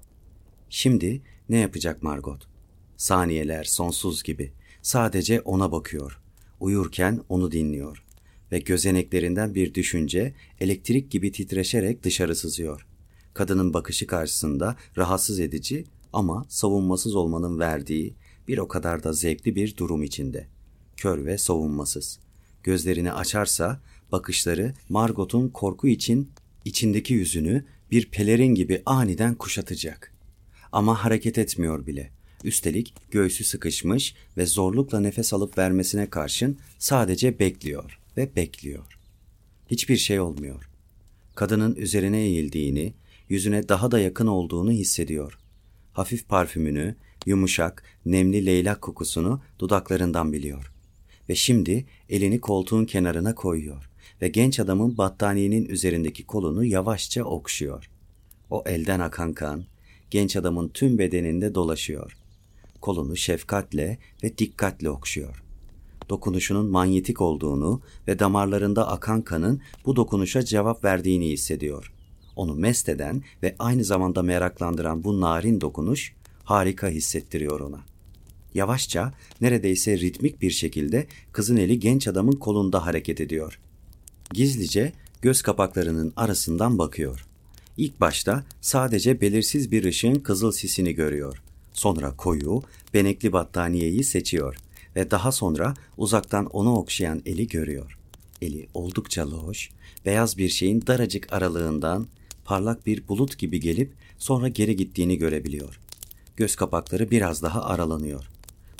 Şimdi 0.70 1.22
ne 1.48 1.56
yapacak 1.56 2.02
Margot? 2.02 2.48
Saniyeler 2.96 3.64
sonsuz 3.64 4.22
gibi. 4.22 4.52
Sadece 4.82 5.40
ona 5.40 5.72
bakıyor. 5.72 6.20
Uyurken 6.60 7.20
onu 7.28 7.52
dinliyor. 7.52 8.04
Ve 8.52 8.58
gözeneklerinden 8.58 9.54
bir 9.54 9.74
düşünce 9.74 10.34
elektrik 10.60 11.10
gibi 11.10 11.32
titreşerek 11.32 12.02
dışarı 12.02 12.36
sızıyor. 12.36 12.86
Kadının 13.34 13.74
bakışı 13.74 14.06
karşısında 14.06 14.76
rahatsız 14.96 15.40
edici 15.40 15.84
ama 16.12 16.44
savunmasız 16.48 17.14
olmanın 17.14 17.58
verdiği 17.58 18.14
bir 18.48 18.58
o 18.58 18.68
kadar 18.68 19.02
da 19.02 19.12
zevkli 19.12 19.56
bir 19.56 19.76
durum 19.76 20.02
içinde. 20.02 20.46
Kör 20.96 21.24
ve 21.24 21.38
savunmasız. 21.38 22.20
Gözlerini 22.62 23.12
açarsa 23.12 23.80
bakışları 24.12 24.74
Margot'un 24.88 25.48
korku 25.48 25.88
için 25.88 26.30
içindeki 26.64 27.14
yüzünü 27.14 27.64
bir 27.90 28.10
pelerin 28.10 28.54
gibi 28.54 28.82
aniden 28.86 29.34
kuşatacak. 29.34 30.12
Ama 30.72 31.04
hareket 31.04 31.38
etmiyor 31.38 31.86
bile. 31.86 32.10
Üstelik 32.44 32.94
göğsü 33.10 33.44
sıkışmış 33.44 34.14
ve 34.36 34.46
zorlukla 34.46 35.00
nefes 35.00 35.32
alıp 35.32 35.58
vermesine 35.58 36.10
karşın 36.10 36.58
sadece 36.78 37.38
bekliyor 37.38 37.98
ve 38.16 38.36
bekliyor. 38.36 38.98
Hiçbir 39.70 39.96
şey 39.96 40.20
olmuyor. 40.20 40.70
Kadının 41.34 41.74
üzerine 41.74 42.20
eğildiğini, 42.20 42.94
yüzüne 43.28 43.68
daha 43.68 43.90
da 43.90 44.00
yakın 44.00 44.26
olduğunu 44.26 44.70
hissediyor. 44.70 45.38
Hafif 45.92 46.28
parfümünü, 46.28 46.96
yumuşak, 47.26 47.82
nemli 48.06 48.46
leylak 48.46 48.82
kokusunu 48.82 49.42
dudaklarından 49.58 50.32
biliyor. 50.32 50.72
Ve 51.28 51.34
şimdi 51.34 51.86
elini 52.08 52.40
koltuğun 52.40 52.84
kenarına 52.84 53.34
koyuyor 53.34 53.89
ve 54.22 54.28
genç 54.28 54.60
adamın 54.60 54.98
battaniyenin 54.98 55.64
üzerindeki 55.64 56.26
kolunu 56.26 56.64
yavaşça 56.64 57.24
okşuyor. 57.24 57.90
O 58.50 58.62
elden 58.66 59.00
akan 59.00 59.32
kan, 59.32 59.64
genç 60.10 60.36
adamın 60.36 60.68
tüm 60.68 60.98
bedeninde 60.98 61.54
dolaşıyor. 61.54 62.16
Kolunu 62.80 63.16
şefkatle 63.16 63.98
ve 64.22 64.38
dikkatle 64.38 64.90
okşuyor. 64.90 65.42
Dokunuşunun 66.08 66.66
manyetik 66.66 67.20
olduğunu 67.20 67.80
ve 68.08 68.18
damarlarında 68.18 68.88
akan 68.88 69.22
kanın 69.22 69.60
bu 69.86 69.96
dokunuşa 69.96 70.44
cevap 70.44 70.84
verdiğini 70.84 71.28
hissediyor. 71.28 71.92
Onu 72.36 72.54
mest 72.54 72.88
eden 72.88 73.22
ve 73.42 73.56
aynı 73.58 73.84
zamanda 73.84 74.22
meraklandıran 74.22 75.04
bu 75.04 75.20
narin 75.20 75.60
dokunuş 75.60 76.14
harika 76.44 76.88
hissettiriyor 76.88 77.60
ona. 77.60 77.80
Yavaşça, 78.54 79.12
neredeyse 79.40 79.98
ritmik 79.98 80.42
bir 80.42 80.50
şekilde 80.50 81.06
kızın 81.32 81.56
eli 81.56 81.78
genç 81.78 82.08
adamın 82.08 82.32
kolunda 82.32 82.86
hareket 82.86 83.20
ediyor. 83.20 83.60
Gizlice 84.34 84.92
göz 85.22 85.42
kapaklarının 85.42 86.12
arasından 86.16 86.78
bakıyor. 86.78 87.26
İlk 87.76 88.00
başta 88.00 88.44
sadece 88.60 89.20
belirsiz 89.20 89.72
bir 89.72 89.84
ışığın 89.84 90.14
kızıl 90.14 90.52
sisini 90.52 90.94
görüyor. 90.94 91.42
Sonra 91.72 92.16
koyu, 92.16 92.62
benekli 92.94 93.32
battaniyeyi 93.32 94.04
seçiyor 94.04 94.56
ve 94.96 95.10
daha 95.10 95.32
sonra 95.32 95.74
uzaktan 95.96 96.46
onu 96.46 96.76
okşayan 96.76 97.22
eli 97.26 97.48
görüyor. 97.48 97.98
Eli 98.42 98.68
oldukça 98.74 99.30
loş, 99.30 99.70
beyaz 100.06 100.38
bir 100.38 100.48
şeyin 100.48 100.84
daracık 100.86 101.32
aralığından 101.32 102.06
parlak 102.44 102.86
bir 102.86 103.08
bulut 103.08 103.38
gibi 103.38 103.60
gelip 103.60 103.92
sonra 104.18 104.48
geri 104.48 104.76
gittiğini 104.76 105.18
görebiliyor. 105.18 105.80
Göz 106.36 106.56
kapakları 106.56 107.10
biraz 107.10 107.42
daha 107.42 107.64
aralanıyor. 107.64 108.24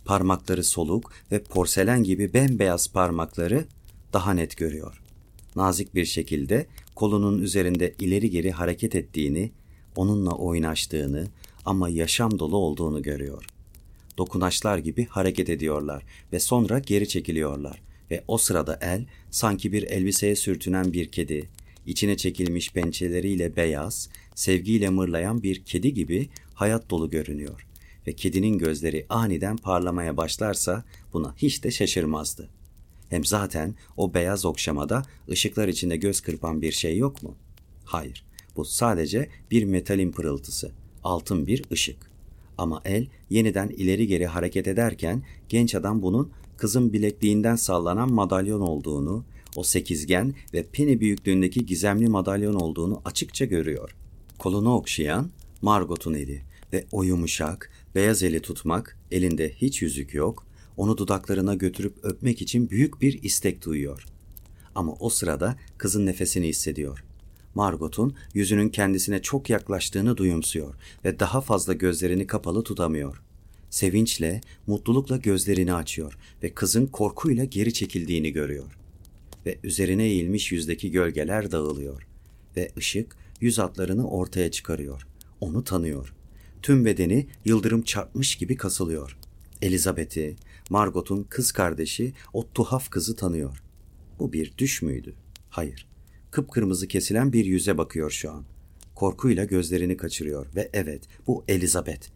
Parmakları 0.04 0.64
soluk 0.64 1.12
ve 1.32 1.42
porselen 1.42 2.04
gibi 2.04 2.34
bembeyaz 2.34 2.92
parmakları 2.92 3.64
daha 4.12 4.32
net 4.32 4.56
görüyor. 4.56 4.99
Nazik 5.56 5.94
bir 5.94 6.04
şekilde 6.04 6.66
kolunun 6.94 7.38
üzerinde 7.42 7.94
ileri 7.98 8.30
geri 8.30 8.50
hareket 8.50 8.94
ettiğini, 8.94 9.50
onunla 9.96 10.30
oynaştığını 10.30 11.26
ama 11.64 11.88
yaşam 11.88 12.38
dolu 12.38 12.56
olduğunu 12.56 13.02
görüyor. 13.02 13.44
Dokunaşlar 14.18 14.78
gibi 14.78 15.06
hareket 15.06 15.50
ediyorlar 15.50 16.02
ve 16.32 16.40
sonra 16.40 16.78
geri 16.78 17.08
çekiliyorlar 17.08 17.82
ve 18.10 18.24
o 18.28 18.38
sırada 18.38 18.78
el 18.82 19.06
sanki 19.30 19.72
bir 19.72 19.82
elbiseye 19.82 20.36
sürtünen 20.36 20.92
bir 20.92 21.12
kedi, 21.12 21.48
içine 21.86 22.16
çekilmiş 22.16 22.72
pençeleriyle 22.72 23.56
beyaz, 23.56 24.08
sevgiyle 24.34 24.88
mırlayan 24.88 25.42
bir 25.42 25.64
kedi 25.64 25.94
gibi 25.94 26.28
hayat 26.54 26.90
dolu 26.90 27.10
görünüyor 27.10 27.66
ve 28.06 28.12
kedinin 28.12 28.58
gözleri 28.58 29.06
aniden 29.08 29.56
parlamaya 29.56 30.16
başlarsa 30.16 30.84
buna 31.12 31.34
hiç 31.36 31.64
de 31.64 31.70
şaşırmazdı. 31.70 32.59
Hem 33.10 33.24
zaten 33.24 33.74
o 33.96 34.14
beyaz 34.14 34.44
okşamada 34.44 35.02
ışıklar 35.30 35.68
içinde 35.68 35.96
göz 35.96 36.20
kırpan 36.20 36.62
bir 36.62 36.72
şey 36.72 36.96
yok 36.96 37.22
mu? 37.22 37.34
Hayır, 37.84 38.24
bu 38.56 38.64
sadece 38.64 39.28
bir 39.50 39.64
metalin 39.64 40.12
pırıltısı, 40.12 40.72
altın 41.04 41.46
bir 41.46 41.64
ışık. 41.72 42.10
Ama 42.58 42.82
el 42.84 43.06
yeniden 43.30 43.68
ileri 43.68 44.06
geri 44.06 44.26
hareket 44.26 44.68
ederken 44.68 45.22
genç 45.48 45.74
adam 45.74 46.02
bunun 46.02 46.30
kızın 46.56 46.92
bilekliğinden 46.92 47.56
sallanan 47.56 48.12
madalyon 48.12 48.60
olduğunu, 48.60 49.24
o 49.56 49.62
sekizgen 49.62 50.34
ve 50.54 50.66
peni 50.72 51.00
büyüklüğündeki 51.00 51.66
gizemli 51.66 52.08
madalyon 52.08 52.54
olduğunu 52.54 53.02
açıkça 53.04 53.44
görüyor. 53.44 53.96
Kolunu 54.38 54.74
okşayan 54.74 55.30
Margot'un 55.62 56.14
eli 56.14 56.42
ve 56.72 56.84
o 56.92 57.02
yumuşak, 57.02 57.70
beyaz 57.94 58.22
eli 58.22 58.40
tutmak, 58.40 58.98
elinde 59.10 59.52
hiç 59.52 59.82
yüzük 59.82 60.14
yok, 60.14 60.46
onu 60.80 60.98
dudaklarına 60.98 61.54
götürüp 61.54 61.94
öpmek 62.02 62.42
için 62.42 62.70
büyük 62.70 63.00
bir 63.00 63.22
istek 63.22 63.64
duyuyor. 63.64 64.06
Ama 64.74 64.92
o 65.00 65.08
sırada 65.08 65.56
kızın 65.78 66.06
nefesini 66.06 66.48
hissediyor. 66.48 67.04
Margot'un 67.54 68.14
yüzünün 68.34 68.68
kendisine 68.68 69.22
çok 69.22 69.50
yaklaştığını 69.50 70.16
duyumsuyor 70.16 70.74
ve 71.04 71.20
daha 71.20 71.40
fazla 71.40 71.72
gözlerini 71.72 72.26
kapalı 72.26 72.62
tutamıyor. 72.62 73.22
Sevinçle, 73.70 74.40
mutlulukla 74.66 75.16
gözlerini 75.16 75.74
açıyor 75.74 76.18
ve 76.42 76.54
kızın 76.54 76.86
korkuyla 76.86 77.44
geri 77.44 77.72
çekildiğini 77.72 78.32
görüyor. 78.32 78.78
Ve 79.46 79.58
üzerine 79.64 80.04
eğilmiş 80.04 80.52
yüzdeki 80.52 80.90
gölgeler 80.90 81.50
dağılıyor 81.50 82.06
ve 82.56 82.70
ışık 82.76 83.16
yüz 83.40 83.58
hatlarını 83.58 84.08
ortaya 84.10 84.50
çıkarıyor. 84.50 85.06
Onu 85.40 85.64
tanıyor. 85.64 86.14
Tüm 86.62 86.84
bedeni 86.84 87.26
yıldırım 87.44 87.82
çarpmış 87.82 88.34
gibi 88.34 88.56
kasılıyor. 88.56 89.16
Elizabeth'i, 89.62 90.36
Margot'un 90.70 91.22
kız 91.22 91.52
kardeşi 91.52 92.12
o 92.32 92.48
tuhaf 92.52 92.90
kızı 92.90 93.16
tanıyor. 93.16 93.62
Bu 94.18 94.32
bir 94.32 94.54
düş 94.58 94.82
müydü? 94.82 95.14
Hayır. 95.50 95.86
Kıpkırmızı 96.30 96.88
kesilen 96.88 97.32
bir 97.32 97.44
yüze 97.44 97.78
bakıyor 97.78 98.10
şu 98.10 98.30
an. 98.30 98.44
Korkuyla 98.94 99.44
gözlerini 99.44 99.96
kaçırıyor 99.96 100.46
ve 100.54 100.70
evet 100.72 101.02
bu 101.26 101.44
Elizabeth. 101.48 102.08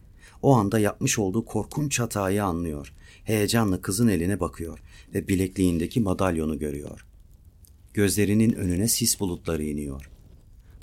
O 0.43 0.55
anda 0.55 0.79
yapmış 0.79 1.19
olduğu 1.19 1.45
korkunç 1.45 2.01
hatayı 2.01 2.45
anlıyor. 2.45 2.93
Heyecanla 3.25 3.83
kızın 3.83 4.09
eline 4.09 4.41
bakıyor 4.41 4.79
ve 5.15 5.29
bilekliğindeki 5.29 6.01
madalyonu 6.01 6.59
görüyor. 6.59 7.07
Gözlerinin 7.95 8.53
önüne 8.53 8.89
sis 8.89 9.21
bulutları 9.21 9.65
iniyor. 9.65 10.11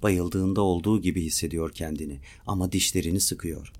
Bayıldığında 0.04 0.62
olduğu 0.62 1.02
gibi 1.02 1.24
hissediyor 1.24 1.72
kendini 1.72 2.20
ama 2.48 2.72
dişlerini 2.72 3.20
sıkıyor. 3.20 3.74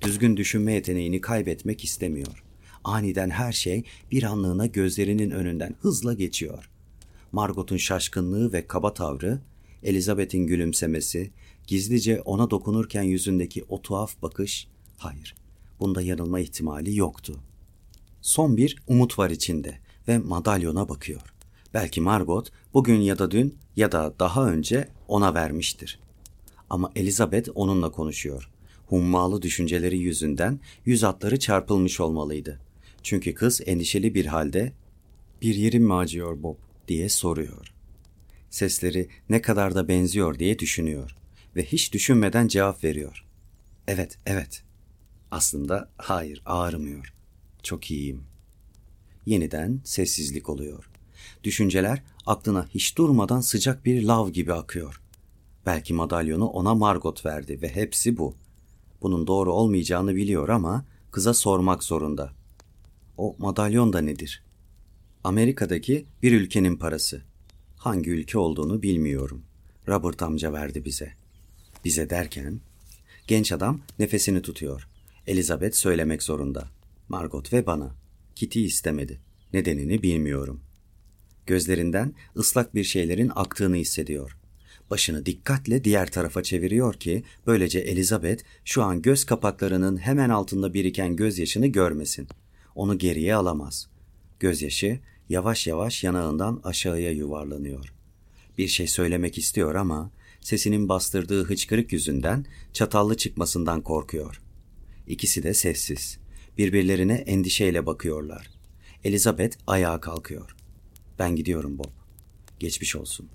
Düzgün 0.00 0.36
düşünme 0.36 0.72
yeteneğini 0.72 1.20
kaybetmek 1.20 1.84
istemiyor. 1.84 2.47
Aniden 2.84 3.30
her 3.30 3.52
şey 3.52 3.84
bir 4.10 4.22
anlığına 4.22 4.66
gözlerinin 4.66 5.30
önünden 5.30 5.74
hızla 5.80 6.14
geçiyor. 6.14 6.70
Margot'un 7.32 7.76
şaşkınlığı 7.76 8.52
ve 8.52 8.66
kaba 8.66 8.94
tavrı, 8.94 9.40
Elizabeth'in 9.82 10.46
gülümsemesi, 10.46 11.30
gizlice 11.66 12.20
ona 12.20 12.50
dokunurken 12.50 13.02
yüzündeki 13.02 13.64
o 13.68 13.82
tuhaf 13.82 14.22
bakış, 14.22 14.68
hayır, 14.96 15.34
bunda 15.80 16.02
yanılma 16.02 16.40
ihtimali 16.40 16.96
yoktu. 16.96 17.40
Son 18.20 18.56
bir 18.56 18.76
umut 18.86 19.18
var 19.18 19.30
içinde 19.30 19.78
ve 20.08 20.18
madalyona 20.18 20.88
bakıyor. 20.88 21.34
Belki 21.74 22.00
Margot 22.00 22.50
bugün 22.74 23.00
ya 23.00 23.18
da 23.18 23.30
dün 23.30 23.58
ya 23.76 23.92
da 23.92 24.14
daha 24.18 24.50
önce 24.50 24.88
ona 25.08 25.34
vermiştir. 25.34 25.98
Ama 26.70 26.92
Elizabeth 26.96 27.48
onunla 27.54 27.92
konuşuyor. 27.92 28.50
Hummalı 28.86 29.42
düşünceleri 29.42 29.98
yüzünden 29.98 30.60
yüz 30.84 31.04
atları 31.04 31.38
çarpılmış 31.38 32.00
olmalıydı. 32.00 32.60
Çünkü 33.08 33.34
kız 33.34 33.60
endişeli 33.66 34.14
bir 34.14 34.26
halde 34.26 34.72
''Bir 35.42 35.54
yerim 35.54 35.84
mi 35.84 35.94
acıyor 35.94 36.42
Bob?'' 36.42 36.58
diye 36.88 37.08
soruyor. 37.08 37.74
Sesleri 38.50 39.08
ne 39.30 39.42
kadar 39.42 39.74
da 39.74 39.88
benziyor 39.88 40.38
diye 40.38 40.58
düşünüyor 40.58 41.16
ve 41.56 41.64
hiç 41.64 41.92
düşünmeden 41.92 42.48
cevap 42.48 42.84
veriyor. 42.84 43.26
Evet, 43.86 44.18
evet. 44.26 44.62
Aslında 45.30 45.90
hayır, 45.96 46.42
ağrımıyor. 46.46 47.14
Çok 47.62 47.90
iyiyim. 47.90 48.22
Yeniden 49.26 49.80
sessizlik 49.84 50.48
oluyor. 50.48 50.90
Düşünceler 51.44 52.02
aklına 52.26 52.66
hiç 52.66 52.98
durmadan 52.98 53.40
sıcak 53.40 53.84
bir 53.84 54.02
lav 54.02 54.28
gibi 54.28 54.52
akıyor. 54.52 55.00
Belki 55.66 55.94
madalyonu 55.94 56.46
ona 56.46 56.74
Margot 56.74 57.26
verdi 57.26 57.62
ve 57.62 57.74
hepsi 57.74 58.16
bu. 58.16 58.34
Bunun 59.02 59.26
doğru 59.26 59.52
olmayacağını 59.52 60.14
biliyor 60.14 60.48
ama 60.48 60.84
kıza 61.10 61.34
sormak 61.34 61.84
zorunda. 61.84 62.37
O 63.18 63.36
madalyon 63.38 63.92
da 63.92 64.00
nedir? 64.00 64.42
Amerika'daki 65.24 66.06
bir 66.22 66.32
ülkenin 66.32 66.76
parası. 66.76 67.22
Hangi 67.76 68.10
ülke 68.10 68.38
olduğunu 68.38 68.82
bilmiyorum. 68.82 69.42
Robert 69.88 70.22
amca 70.22 70.52
verdi 70.52 70.84
bize. 70.84 71.12
Bize 71.84 72.10
derken 72.10 72.60
genç 73.26 73.52
adam 73.52 73.80
nefesini 73.98 74.42
tutuyor. 74.42 74.88
Elizabeth 75.26 75.74
söylemek 75.74 76.22
zorunda. 76.22 76.68
Margot 77.08 77.52
ve 77.52 77.66
bana. 77.66 77.94
Kitty 78.34 78.64
istemedi. 78.64 79.20
Nedenini 79.52 80.02
bilmiyorum. 80.02 80.60
Gözlerinden 81.46 82.14
ıslak 82.36 82.74
bir 82.74 82.84
şeylerin 82.84 83.32
aktığını 83.34 83.76
hissediyor. 83.76 84.36
Başını 84.90 85.26
dikkatle 85.26 85.84
diğer 85.84 86.10
tarafa 86.10 86.42
çeviriyor 86.42 86.94
ki 86.94 87.24
böylece 87.46 87.78
Elizabeth 87.78 88.44
şu 88.64 88.82
an 88.82 89.02
göz 89.02 89.24
kapaklarının 89.24 89.96
hemen 89.96 90.30
altında 90.30 90.74
biriken 90.74 91.16
gözyaşını 91.16 91.66
görmesin. 91.66 92.28
Onu 92.78 92.98
geriye 92.98 93.34
alamaz. 93.34 93.88
Gözyaşı 94.40 95.00
yavaş 95.28 95.66
yavaş 95.66 96.04
yanağından 96.04 96.60
aşağıya 96.64 97.12
yuvarlanıyor. 97.12 97.92
Bir 98.58 98.68
şey 98.68 98.86
söylemek 98.86 99.38
istiyor 99.38 99.74
ama 99.74 100.10
sesinin 100.40 100.88
bastırdığı 100.88 101.44
hıçkırık 101.44 101.92
yüzünden 101.92 102.46
çatallı 102.72 103.16
çıkmasından 103.16 103.80
korkuyor. 103.80 104.42
İkisi 105.06 105.42
de 105.42 105.54
sessiz. 105.54 106.18
Birbirlerine 106.58 107.14
endişeyle 107.14 107.86
bakıyorlar. 107.86 108.50
Elizabeth 109.04 109.56
ayağa 109.66 110.00
kalkıyor. 110.00 110.56
Ben 111.18 111.36
gidiyorum 111.36 111.78
Bob. 111.78 111.92
Geçmiş 112.58 112.96
olsun. 112.96 113.28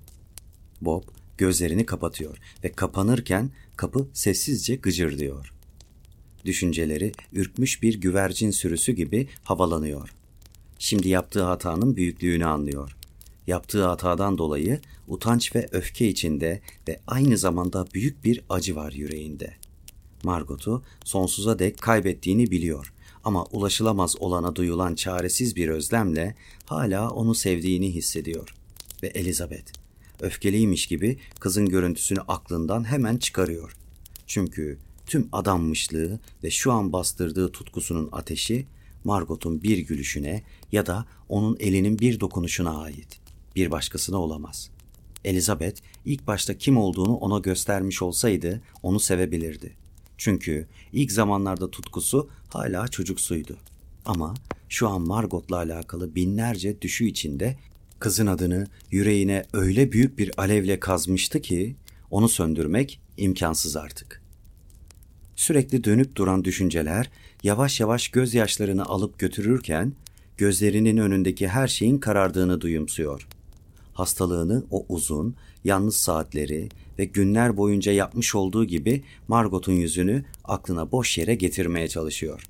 Bob 0.81 1.03
gözlerini 1.37 1.85
kapatıyor 1.85 2.37
ve 2.63 2.71
kapanırken 2.71 3.51
kapı 3.75 4.07
sessizce 4.13 4.75
gıcırdıyor. 4.75 5.52
Düşünceleri 6.45 7.11
ürkmüş 7.33 7.83
bir 7.83 8.01
güvercin 8.01 8.51
sürüsü 8.51 8.91
gibi 8.91 9.27
havalanıyor. 9.43 10.13
Şimdi 10.79 11.09
yaptığı 11.09 11.43
hatanın 11.43 11.95
büyüklüğünü 11.95 12.45
anlıyor. 12.45 12.95
Yaptığı 13.47 13.85
hatadan 13.85 14.37
dolayı 14.37 14.79
utanç 15.07 15.55
ve 15.55 15.67
öfke 15.71 16.07
içinde 16.07 16.61
ve 16.87 16.99
aynı 17.07 17.37
zamanda 17.37 17.87
büyük 17.93 18.23
bir 18.23 18.41
acı 18.49 18.75
var 18.75 18.91
yüreğinde. 18.91 19.53
Margot'u 20.23 20.83
sonsuza 21.05 21.59
dek 21.59 21.81
kaybettiğini 21.81 22.51
biliyor 22.51 22.93
ama 23.23 23.43
ulaşılamaz 23.43 24.15
olana 24.19 24.55
duyulan 24.55 24.95
çaresiz 24.95 25.55
bir 25.55 25.67
özlemle 25.67 26.35
hala 26.65 27.09
onu 27.09 27.35
sevdiğini 27.35 27.93
hissediyor. 27.93 28.55
Ve 29.03 29.07
Elizabeth, 29.07 29.71
öfkeliymiş 30.19 30.87
gibi 30.87 31.19
kızın 31.39 31.69
görüntüsünü 31.69 32.19
aklından 32.19 32.83
hemen 32.83 33.17
çıkarıyor. 33.17 33.75
Çünkü 34.27 34.77
tüm 35.05 35.29
adammışlığı 35.31 36.19
ve 36.43 36.51
şu 36.51 36.71
an 36.71 36.93
bastırdığı 36.93 37.51
tutkusunun 37.51 38.09
ateşi 38.11 38.67
Margot'un 39.03 39.63
bir 39.63 39.77
gülüşüne 39.77 40.43
ya 40.71 40.85
da 40.85 41.05
onun 41.29 41.57
elinin 41.59 41.99
bir 41.99 42.19
dokunuşuna 42.19 42.81
ait. 42.81 43.19
Bir 43.55 43.71
başkasına 43.71 44.17
olamaz. 44.17 44.69
Elizabeth 45.25 45.81
ilk 46.05 46.27
başta 46.27 46.57
kim 46.57 46.77
olduğunu 46.77 47.15
ona 47.15 47.39
göstermiş 47.39 48.01
olsaydı 48.01 48.61
onu 48.83 48.99
sevebilirdi. 48.99 49.75
Çünkü 50.17 50.67
ilk 50.91 51.11
zamanlarda 51.11 51.71
tutkusu 51.71 52.29
hala 52.49 52.87
çocuksuydu. 52.87 53.57
Ama 54.05 54.33
şu 54.69 54.89
an 54.89 55.01
Margot'la 55.01 55.55
alakalı 55.55 56.15
binlerce 56.15 56.81
düşü 56.81 57.05
içinde 57.05 57.57
kızın 57.99 58.27
adını 58.27 58.67
yüreğine 58.91 59.45
öyle 59.53 59.91
büyük 59.91 60.17
bir 60.17 60.31
alevle 60.37 60.79
kazmıştı 60.79 61.41
ki 61.41 61.75
onu 62.11 62.29
söndürmek 62.29 63.01
imkansız 63.17 63.75
artık. 63.75 64.22
Sürekli 65.35 65.83
dönüp 65.83 66.15
duran 66.15 66.43
düşünceler 66.43 67.09
yavaş 67.43 67.79
yavaş 67.79 68.07
gözyaşlarını 68.07 68.85
alıp 68.85 69.19
götürürken 69.19 69.93
gözlerinin 70.37 70.97
önündeki 70.97 71.47
her 71.47 71.67
şeyin 71.67 71.97
karardığını 71.97 72.61
duyumsuyor. 72.61 73.27
Hastalığını 73.93 74.63
o 74.71 74.85
uzun, 74.89 75.35
yalnız 75.63 75.95
saatleri 75.95 76.69
ve 76.99 77.05
günler 77.05 77.57
boyunca 77.57 77.91
yapmış 77.91 78.35
olduğu 78.35 78.65
gibi 78.65 79.03
Margot'un 79.27 79.73
yüzünü 79.73 80.25
aklına 80.43 80.91
boş 80.91 81.17
yere 81.17 81.35
getirmeye 81.35 81.87
çalışıyor. 81.87 82.43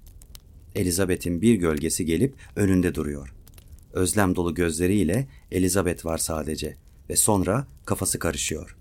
Elizabeth'in 0.76 1.42
bir 1.42 1.56
gölgesi 1.56 2.06
gelip 2.06 2.36
önünde 2.56 2.96
duruyor. 2.96 3.34
Özlem 3.94 4.36
dolu 4.36 4.54
gözleriyle 4.54 5.28
Elizabeth 5.52 6.06
var 6.06 6.18
sadece 6.18 6.76
ve 7.10 7.16
sonra 7.16 7.68
kafası 7.86 8.20
karışıyor. 8.20 8.78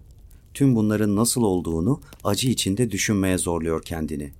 Tüm 0.55 0.75
bunların 0.75 1.17
nasıl 1.17 1.43
olduğunu 1.43 2.01
acı 2.25 2.49
içinde 2.49 2.91
düşünmeye 2.91 3.39
zorluyor 3.39 3.83
kendini. 3.83 4.33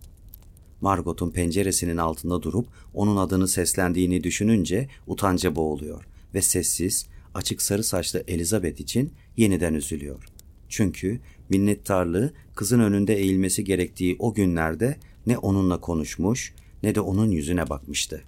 Margot'un 0.81 1.31
penceresinin 1.31 1.97
altında 1.97 2.43
durup 2.43 2.67
onun 2.95 3.17
adını 3.17 3.49
seslendiğini 3.49 4.25
düşününce 4.25 4.89
utanca 5.07 5.57
boğuluyor 5.57 6.05
ve 6.35 6.43
sessiz, 6.43 7.07
açık 7.35 7.63
sarı 7.63 7.85
saçlı 7.85 8.25
Elizabeth 8.29 8.81
için 8.81 9.13
yeniden 9.37 9.75
üzülüyor. 9.75 10.25
Çünkü 10.69 11.21
minnettarlığı 11.49 12.33
kızın 12.55 12.81
önünde 12.81 13.15
eğilmesi 13.15 13.65
gerektiği 13.65 14.17
o 14.19 14.35
günlerde 14.35 14.97
ne 15.27 15.39
onunla 15.39 15.81
konuşmuş 15.81 16.55
ne 16.83 16.95
de 16.95 17.01
onun 17.01 17.31
yüzüne 17.31 17.69
bakmıştı. 17.69 18.23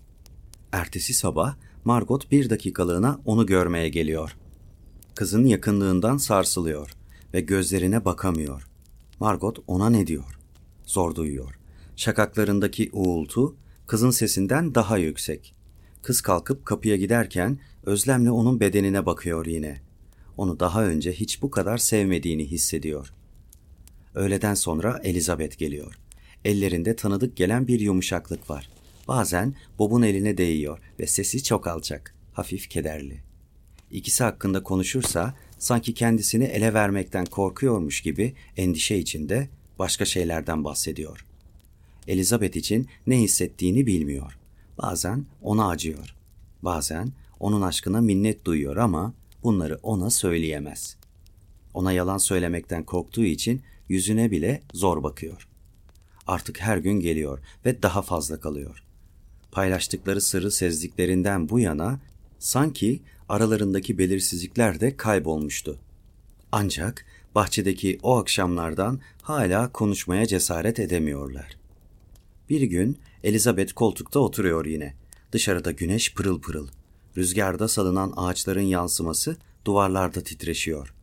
Ertesi 0.73 1.15
sabah 1.15 1.57
Margot 1.85 2.31
bir 2.31 2.51
dakikalığına 2.51 3.21
onu 3.25 3.47
görmeye 3.47 3.89
geliyor. 3.89 4.37
Kızın 5.15 5.45
yakınlığından 5.45 6.17
sarsılıyor 6.17 6.91
ve 7.35 7.41
gözlerine 7.41 8.05
bakamıyor. 8.05 8.69
Margot 9.21 9.59
ona 9.67 9.91
ne 9.91 10.07
diyor? 10.07 10.39
Zor 10.87 11.15
duyuyor. 11.15 11.59
Şakaklarındaki 11.97 12.91
uğultu 12.93 13.57
kızın 13.87 14.11
sesinden 14.11 14.75
daha 14.75 14.99
yüksek. 14.99 15.55
Kız 16.03 16.21
kalkıp 16.21 16.67
kapıya 16.67 16.97
giderken 16.97 17.59
özlemle 17.83 18.31
onun 18.31 18.61
bedenine 18.61 19.07
bakıyor 19.07 19.47
yine. 19.47 19.81
Onu 20.37 20.61
daha 20.61 20.85
önce 20.85 21.13
hiç 21.13 21.43
bu 21.43 21.51
kadar 21.51 21.79
sevmediğini 21.79 22.45
hissediyor. 22.45 23.13
Öğleden 24.15 24.55
sonra 24.55 25.01
Elizabeth 25.05 25.59
geliyor. 25.59 25.99
Ellerinde 26.45 26.97
tanıdık 26.97 27.37
gelen 27.37 27.69
bir 27.69 27.81
yumuşaklık 27.81 28.51
var. 28.51 28.71
Bazen 29.09 29.55
Bob'un 29.79 30.03
eline 30.03 30.37
değiyor 30.39 30.79
ve 31.01 31.07
sesi 31.07 31.43
çok 31.43 31.67
alçak, 31.67 32.15
hafif 32.33 32.69
kederli. 32.71 33.21
İkisi 33.91 34.25
hakkında 34.25 34.63
konuşursa 34.63 35.35
sanki 35.59 35.95
kendisini 35.95 36.45
ele 36.45 36.75
vermekten 36.75 37.25
korkuyormuş 37.27 38.01
gibi 38.01 38.35
endişe 38.57 38.97
içinde 38.97 39.49
başka 39.79 40.05
şeylerden 40.05 40.65
bahsediyor. 40.65 41.27
Elizabeth 42.09 42.57
için 42.57 42.89
ne 43.07 43.21
hissettiğini 43.21 43.87
bilmiyor. 43.87 44.39
Bazen 44.79 45.27
ona 45.43 45.69
acıyor. 45.69 46.15
Bazen 46.63 47.13
onun 47.41 47.63
aşkına 47.63 48.01
minnet 48.01 48.45
duyuyor 48.45 48.77
ama 48.77 49.15
bunları 49.43 49.79
ona 49.83 50.11
söyleyemez. 50.11 50.97
Ona 51.75 51.93
yalan 51.93 52.19
söylemekten 52.19 52.85
korktuğu 52.85 53.25
için 53.25 53.63
yüzüne 53.89 54.31
bile 54.31 54.63
zor 54.73 55.03
bakıyor. 55.03 55.49
Artık 56.27 56.61
her 56.61 56.77
gün 56.77 57.01
geliyor 57.01 57.39
ve 57.65 57.83
daha 57.83 58.03
fazla 58.03 58.41
kalıyor. 58.41 58.85
Paylaştıkları 59.53 60.21
sırrı 60.21 60.51
sezdiklerinden 60.51 61.49
bu 61.49 61.61
yana 61.61 62.01
sanki 62.45 63.03
aralarındaki 63.29 63.99
belirsizlikler 63.99 64.81
de 64.81 64.97
kaybolmuştu. 64.97 65.79
Ancak 66.53 67.05
bahçedeki 67.35 67.99
o 68.03 68.17
akşamlardan 68.17 69.01
hala 69.23 69.73
konuşmaya 69.73 70.27
cesaret 70.27 70.81
edemiyorlar. 70.81 71.57
Bir 72.51 72.63
gün 72.63 72.99
Elizabeth 73.23 73.73
koltukta 73.73 74.21
oturuyor 74.21 74.67
yine. 74.67 74.95
Dışarıda 75.33 75.71
güneş 75.71 76.15
pırıl 76.15 76.41
pırıl. 76.41 76.69
Rüzgarda 77.17 77.69
salınan 77.69 78.13
ağaçların 78.17 78.61
yansıması 78.61 79.37
duvarlarda 79.65 80.23
titreşiyor. 80.23 80.95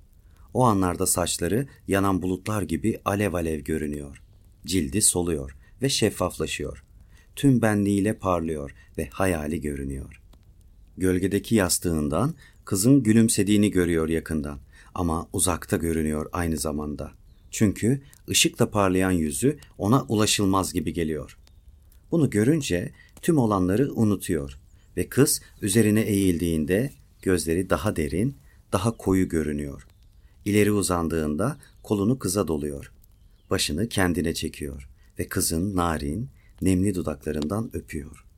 O 0.54 0.64
anlarda 0.64 1.08
saçları 1.08 1.68
yanan 1.88 2.22
bulutlar 2.22 2.62
gibi 2.62 3.02
alev 3.06 3.34
alev 3.34 3.60
görünüyor. 3.60 4.22
Cildi 4.66 5.02
soluyor 5.02 5.56
ve 5.82 5.90
şeffaflaşıyor. 5.90 6.84
Tüm 7.36 7.62
benliğiyle 7.62 8.14
parlıyor 8.18 8.76
ve 8.98 9.10
hayali 9.10 9.62
görünüyor. 9.62 10.21
Gölgedeki 11.02 11.56
yastığından 11.56 12.34
kızın 12.66 13.04
gülümsediğini 13.04 13.72
görüyor 13.72 14.10
yakından 14.10 14.60
ama 14.96 15.28
uzakta 15.34 15.78
görünüyor 15.78 16.30
aynı 16.34 16.58
zamanda. 16.58 17.12
Çünkü 17.52 18.02
ışıkla 18.30 18.72
parlayan 18.72 19.12
yüzü 19.12 19.58
ona 19.78 20.04
ulaşılmaz 20.04 20.74
gibi 20.74 20.94
geliyor. 20.94 21.38
Bunu 22.12 22.30
görünce 22.30 22.92
tüm 23.22 23.38
olanları 23.38 23.94
unutuyor 23.94 24.60
ve 24.98 25.10
kız 25.10 25.42
üzerine 25.62 26.02
eğildiğinde 26.02 26.92
gözleri 27.22 27.70
daha 27.70 27.96
derin, 27.96 28.38
daha 28.72 28.98
koyu 28.98 29.30
görünüyor. 29.30 29.88
İleri 30.46 30.72
uzandığında 30.72 31.58
kolunu 31.84 32.20
kıza 32.20 32.48
doluyor. 32.48 32.92
Başını 33.50 33.90
kendine 33.90 34.34
çekiyor 34.34 34.90
ve 35.20 35.28
kızın 35.28 35.76
narin, 35.76 36.30
nemli 36.62 36.96
dudaklarından 36.96 37.70
öpüyor. 37.74 38.31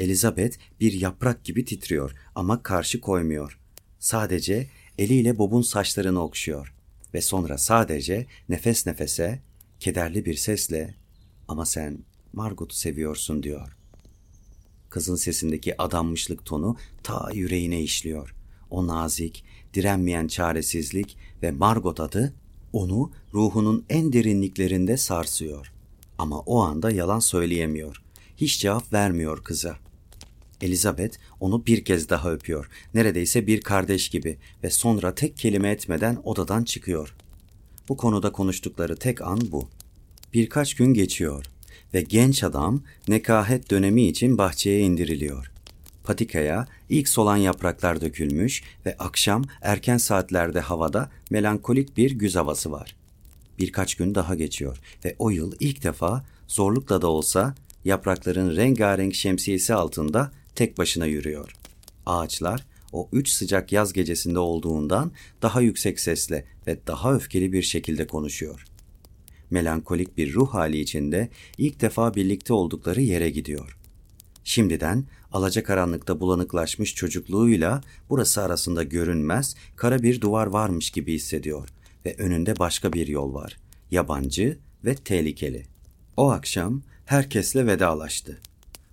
Elizabeth 0.00 0.56
bir 0.80 0.92
yaprak 0.92 1.44
gibi 1.44 1.64
titriyor 1.64 2.14
ama 2.34 2.62
karşı 2.62 3.00
koymuyor. 3.00 3.58
Sadece 3.98 4.68
eliyle 4.98 5.38
Bob'un 5.38 5.62
saçlarını 5.62 6.22
okşuyor 6.22 6.74
ve 7.14 7.20
sonra 7.20 7.58
sadece 7.58 8.26
nefes 8.48 8.86
nefese, 8.86 9.42
kederli 9.80 10.24
bir 10.24 10.34
sesle 10.34 10.94
ama 11.48 11.66
sen 11.66 11.98
Margot'u 12.32 12.74
seviyorsun 12.74 13.42
diyor. 13.42 13.76
Kızın 14.90 15.16
sesindeki 15.16 15.82
adanmışlık 15.82 16.44
tonu 16.44 16.76
ta 17.02 17.30
yüreğine 17.34 17.82
işliyor. 17.82 18.34
O 18.70 18.86
nazik, 18.86 19.44
direnmeyen 19.74 20.28
çaresizlik 20.28 21.16
ve 21.42 21.50
Margot 21.50 22.00
adı 22.00 22.34
onu 22.72 23.12
ruhunun 23.34 23.84
en 23.90 24.12
derinliklerinde 24.12 24.96
sarsıyor. 24.96 25.72
Ama 26.18 26.40
o 26.40 26.60
anda 26.60 26.90
yalan 26.90 27.20
söyleyemiyor. 27.20 28.02
Hiç 28.36 28.60
cevap 28.60 28.92
vermiyor 28.92 29.44
kıza. 29.44 29.89
Elizabeth 30.60 31.16
onu 31.40 31.66
bir 31.66 31.84
kez 31.84 32.08
daha 32.08 32.32
öpüyor. 32.32 32.68
Neredeyse 32.94 33.46
bir 33.46 33.60
kardeş 33.60 34.08
gibi 34.08 34.38
ve 34.64 34.70
sonra 34.70 35.14
tek 35.14 35.36
kelime 35.36 35.70
etmeden 35.70 36.18
odadan 36.24 36.64
çıkıyor. 36.64 37.14
Bu 37.88 37.96
konuda 37.96 38.32
konuştukları 38.32 38.96
tek 38.96 39.22
an 39.22 39.40
bu. 39.52 39.68
Birkaç 40.34 40.74
gün 40.74 40.94
geçiyor 40.94 41.44
ve 41.94 42.00
genç 42.00 42.44
adam 42.44 42.82
nekahet 43.08 43.70
dönemi 43.70 44.02
için 44.06 44.38
bahçeye 44.38 44.80
indiriliyor. 44.80 45.52
Patikaya 46.04 46.66
ilk 46.88 47.08
solan 47.08 47.36
yapraklar 47.36 48.00
dökülmüş 48.00 48.62
ve 48.86 48.96
akşam 48.98 49.44
erken 49.62 49.98
saatlerde 49.98 50.60
havada 50.60 51.10
melankolik 51.30 51.96
bir 51.96 52.10
güz 52.10 52.36
havası 52.36 52.72
var. 52.72 52.96
Birkaç 53.58 53.94
gün 53.94 54.14
daha 54.14 54.34
geçiyor 54.34 54.78
ve 55.04 55.16
o 55.18 55.30
yıl 55.30 55.52
ilk 55.60 55.82
defa 55.82 56.24
zorlukla 56.48 57.02
da 57.02 57.06
olsa 57.06 57.54
yaprakların 57.84 58.56
rengarenk 58.56 59.14
şemsiyesi 59.14 59.74
altında 59.74 60.32
tek 60.54 60.78
başına 60.78 61.06
yürüyor. 61.06 61.54
Ağaçlar 62.06 62.66
o 62.92 63.08
üç 63.12 63.28
sıcak 63.28 63.72
yaz 63.72 63.92
gecesinde 63.92 64.38
olduğundan 64.38 65.12
daha 65.42 65.60
yüksek 65.60 66.00
sesle 66.00 66.44
ve 66.66 66.78
daha 66.86 67.14
öfkeli 67.14 67.52
bir 67.52 67.62
şekilde 67.62 68.06
konuşuyor. 68.06 68.64
Melankolik 69.50 70.16
bir 70.16 70.34
ruh 70.34 70.54
hali 70.54 70.80
içinde 70.80 71.28
ilk 71.58 71.80
defa 71.80 72.14
birlikte 72.14 72.52
oldukları 72.52 73.00
yere 73.00 73.30
gidiyor. 73.30 73.76
Şimdiden 74.44 75.04
alacakaranlıkta 75.32 76.20
bulanıklaşmış 76.20 76.94
çocukluğuyla 76.94 77.80
burası 78.08 78.42
arasında 78.42 78.82
görünmez 78.82 79.54
kara 79.76 80.02
bir 80.02 80.20
duvar 80.20 80.46
varmış 80.46 80.90
gibi 80.90 81.14
hissediyor 81.14 81.68
ve 82.06 82.14
önünde 82.18 82.58
başka 82.58 82.92
bir 82.92 83.06
yol 83.06 83.34
var. 83.34 83.56
Yabancı 83.90 84.58
ve 84.84 84.94
tehlikeli. 84.94 85.66
O 86.16 86.30
akşam 86.30 86.82
herkesle 87.06 87.66
vedalaştı. 87.66 88.40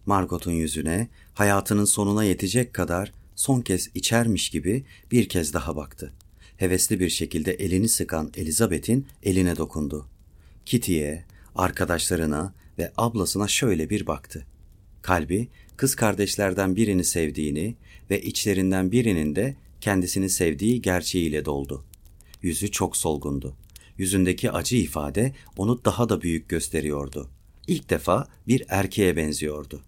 Margot'un 0.08 0.52
yüzüne 0.52 1.08
hayatının 1.34 1.86
sonuna 1.86 2.24
yetecek 2.24 2.74
kadar 2.74 3.12
son 3.36 3.62
kez 3.62 3.90
içermiş 3.94 4.50
gibi 4.50 4.86
bir 5.12 5.30
kez 5.30 5.54
daha 5.54 5.76
baktı. 5.76 6.14
Hevesli 6.58 7.00
bir 7.00 7.10
şekilde 7.10 7.54
elini 7.54 7.90
sıkan 7.90 8.32
Elizabeth'in 8.38 9.08
eline 9.24 9.58
dokundu. 9.58 10.08
Kitty'ye, 10.66 11.26
arkadaşlarına 11.56 12.54
ve 12.78 12.92
ablasına 12.98 13.48
şöyle 13.48 13.90
bir 13.90 14.08
baktı. 14.08 14.46
Kalbi 15.02 15.48
kız 15.78 15.96
kardeşlerden 15.96 16.76
birini 16.76 17.04
sevdiğini 17.04 17.76
ve 18.10 18.22
içlerinden 18.22 18.92
birinin 18.92 19.36
de 19.36 19.56
kendisini 19.82 20.30
sevdiği 20.30 20.82
gerçeğiyle 20.82 21.46
doldu. 21.46 21.86
Yüzü 22.42 22.72
çok 22.72 22.98
solgundu. 22.98 23.56
Yüzündeki 23.98 24.52
acı 24.52 24.76
ifade 24.76 25.36
onu 25.58 25.86
daha 25.86 26.10
da 26.10 26.22
büyük 26.22 26.50
gösteriyordu. 26.50 27.30
İlk 27.68 27.90
defa 27.90 28.28
bir 28.48 28.64
erkeğe 28.70 29.18
benziyordu. 29.18 29.82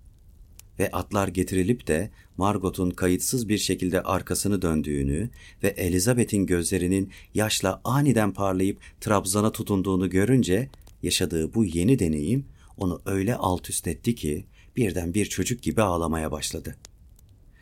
Ve 0.79 0.91
atlar 0.91 1.27
getirilip 1.27 1.87
de 1.87 2.09
Margot'un 2.37 2.89
kayıtsız 2.89 3.49
bir 3.49 3.57
şekilde 3.57 4.03
arkasını 4.03 4.61
döndüğünü 4.61 5.29
ve 5.63 5.67
Elizabeth'in 5.67 6.45
gözlerinin 6.45 7.11
yaşla 7.33 7.81
aniden 7.83 8.33
parlayıp 8.33 8.79
Trabzan'a 9.01 9.51
tutunduğunu 9.51 10.09
görünce 10.09 10.69
yaşadığı 11.03 11.53
bu 11.53 11.65
yeni 11.65 11.99
deneyim 11.99 12.45
onu 12.77 13.01
öyle 13.05 13.35
alt 13.35 13.69
üst 13.69 13.87
etti 13.87 14.15
ki 14.15 14.45
birden 14.75 15.13
bir 15.13 15.25
çocuk 15.25 15.61
gibi 15.61 15.81
ağlamaya 15.81 16.31
başladı. 16.31 16.75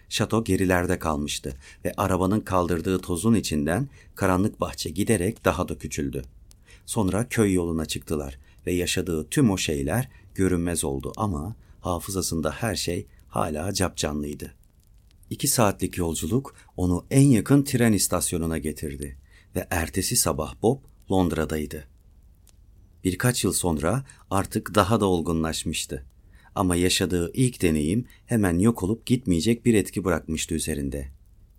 Şato 0.10 0.44
gerilerde 0.44 0.99
kalmıştı 0.99 1.53
ve 1.85 1.94
arabanın 1.98 2.39
kaldırdığı 2.39 2.99
tozun 2.99 3.35
içinden 3.35 3.88
karanlık 4.15 4.61
bahçe 4.61 4.89
giderek 4.89 5.45
daha 5.45 5.69
da 5.69 5.77
küçüldü. 5.77 6.23
Sonra 6.85 7.30
köy 7.30 7.53
yoluna 7.53 7.85
çıktılar 7.85 8.39
ve 8.68 8.72
yaşadığı 8.73 9.27
tüm 9.30 9.52
o 9.52 9.57
şeyler 9.57 10.10
görünmez 10.35 10.84
oldu 10.84 11.14
ama 11.18 11.56
hafızasında 11.79 12.51
her 12.51 12.75
şey 12.75 13.07
hala 13.27 13.73
capcanlıydı. 13.73 14.53
İki 15.29 15.47
saatlik 15.47 15.97
yolculuk 15.97 16.55
onu 16.77 17.05
en 17.11 17.27
yakın 17.27 17.63
tren 17.63 17.93
istasyonuna 17.93 18.57
getirdi 18.57 19.17
ve 19.55 19.67
ertesi 19.69 20.15
sabah 20.15 20.61
Bob 20.61 20.79
Londra'daydı. 21.11 21.87
Birkaç 23.03 23.43
yıl 23.43 23.53
sonra 23.53 24.03
artık 24.31 24.75
daha 24.75 24.99
da 24.99 25.05
olgunlaşmıştı. 25.05 26.05
Ama 26.55 26.75
yaşadığı 26.75 27.31
ilk 27.33 27.61
deneyim 27.61 28.05
hemen 28.25 28.59
yok 28.59 28.83
olup 28.83 29.05
gitmeyecek 29.05 29.65
bir 29.65 29.73
etki 29.73 30.03
bırakmıştı 30.03 30.55
üzerinde. 30.55 31.07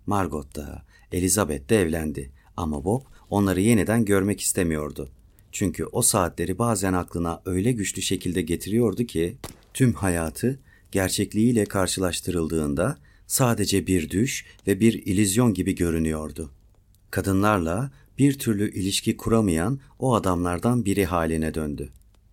Margot 0.05 0.55
da, 0.55 0.85
Elizabeth 1.11 1.69
de 1.69 1.81
evlendi 1.81 2.31
ama 2.57 2.85
Bob 2.85 3.01
onları 3.29 3.61
yeniden 3.61 4.05
görmek 4.05 4.41
istemiyordu. 4.41 5.09
Çünkü 5.51 5.85
o 5.85 6.01
saatleri 6.01 6.59
bazen 6.59 6.93
aklına 6.93 7.41
öyle 7.45 7.71
güçlü 7.71 8.01
şekilde 8.01 8.41
getiriyordu 8.41 9.03
ki 9.03 9.37
tüm 9.79 9.93
hayatı 9.93 10.59
gerçekliğiyle 10.91 11.65
karşılaştırıldığında 11.65 12.97
sadece 13.27 13.87
bir 13.87 14.09
düş 14.09 14.45
ve 14.67 14.79
bir 14.79 14.93
ilizyon 14.93 15.53
gibi 15.53 15.75
görünüyordu. 15.75 16.51
Kadınlarla 17.11 17.91
bir 18.17 18.39
türlü 18.39 18.73
ilişki 18.73 19.17
kuramayan 19.17 19.79
o 19.99 20.15
adamlardan 20.15 20.85
biri 20.85 21.05
haline 21.05 21.53
döndü. 21.53 21.89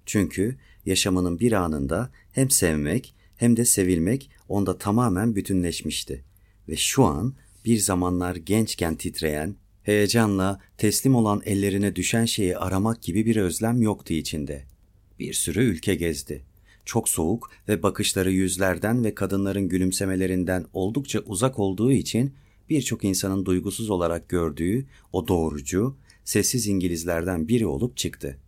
Çünkü 0.06 0.56
yaşamının 0.86 1.40
bir 1.40 1.52
anında 1.52 2.10
hem 2.32 2.50
sevmek 2.50 3.14
hem 3.36 3.56
de 3.56 3.64
sevilmek 3.64 4.30
onda 4.48 4.78
tamamen 4.78 5.36
bütünleşmişti 5.36 6.24
ve 6.68 6.76
şu 6.76 7.04
an 7.04 7.34
bir 7.64 7.78
zamanlar 7.78 8.36
gençken 8.36 8.94
titreyen, 8.94 9.56
heyecanla 9.82 10.60
teslim 10.78 11.14
olan 11.14 11.42
ellerine 11.44 11.96
düşen 11.96 12.24
şeyi 12.24 12.58
aramak 12.58 13.02
gibi 13.02 13.26
bir 13.26 13.36
özlem 13.36 13.82
yoktu 13.82 14.14
içinde. 14.14 14.64
Bir 15.18 15.32
sürü 15.32 15.64
ülke 15.64 15.94
gezdi. 15.94 16.55
Çok 16.86 17.08
soğuk 17.08 17.50
ve 17.68 17.82
bakışları 17.82 18.32
yüzlerden 18.32 19.04
ve 19.04 19.14
kadınların 19.14 19.68
gülümsemelerinden 19.68 20.66
oldukça 20.72 21.20
uzak 21.20 21.58
olduğu 21.58 21.92
için 21.92 22.34
birçok 22.68 23.04
insanın 23.04 23.44
duygusuz 23.44 23.90
olarak 23.90 24.28
gördüğü 24.28 24.86
o 25.12 25.28
doğrucu, 25.28 25.96
sessiz 26.24 26.66
İngilizlerden 26.66 27.48
biri 27.48 27.66
olup 27.66 27.96
çıktı. 27.96 28.38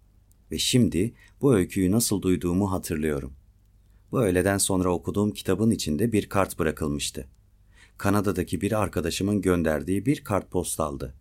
Ve 0.51 0.59
şimdi 0.59 1.15
bu 1.41 1.55
öyküyü 1.55 1.91
nasıl 1.91 2.23
duyduğumu 2.23 2.73
hatırlıyorum. 2.73 3.33
Bu 4.13 4.23
öğleden 4.23 4.59
sonra 4.59 4.93
okuduğum 4.93 5.31
kitabın 5.31 5.71
içinde 5.71 6.13
bir 6.13 6.29
kart 6.29 6.59
bırakılmıştı. 6.59 7.29
Kanada'daki 7.99 8.61
bir 8.61 8.83
arkadaşımın 8.83 9.41
gönderdiği 9.41 10.07
bir 10.07 10.25
kartpostaldı. 10.25 11.15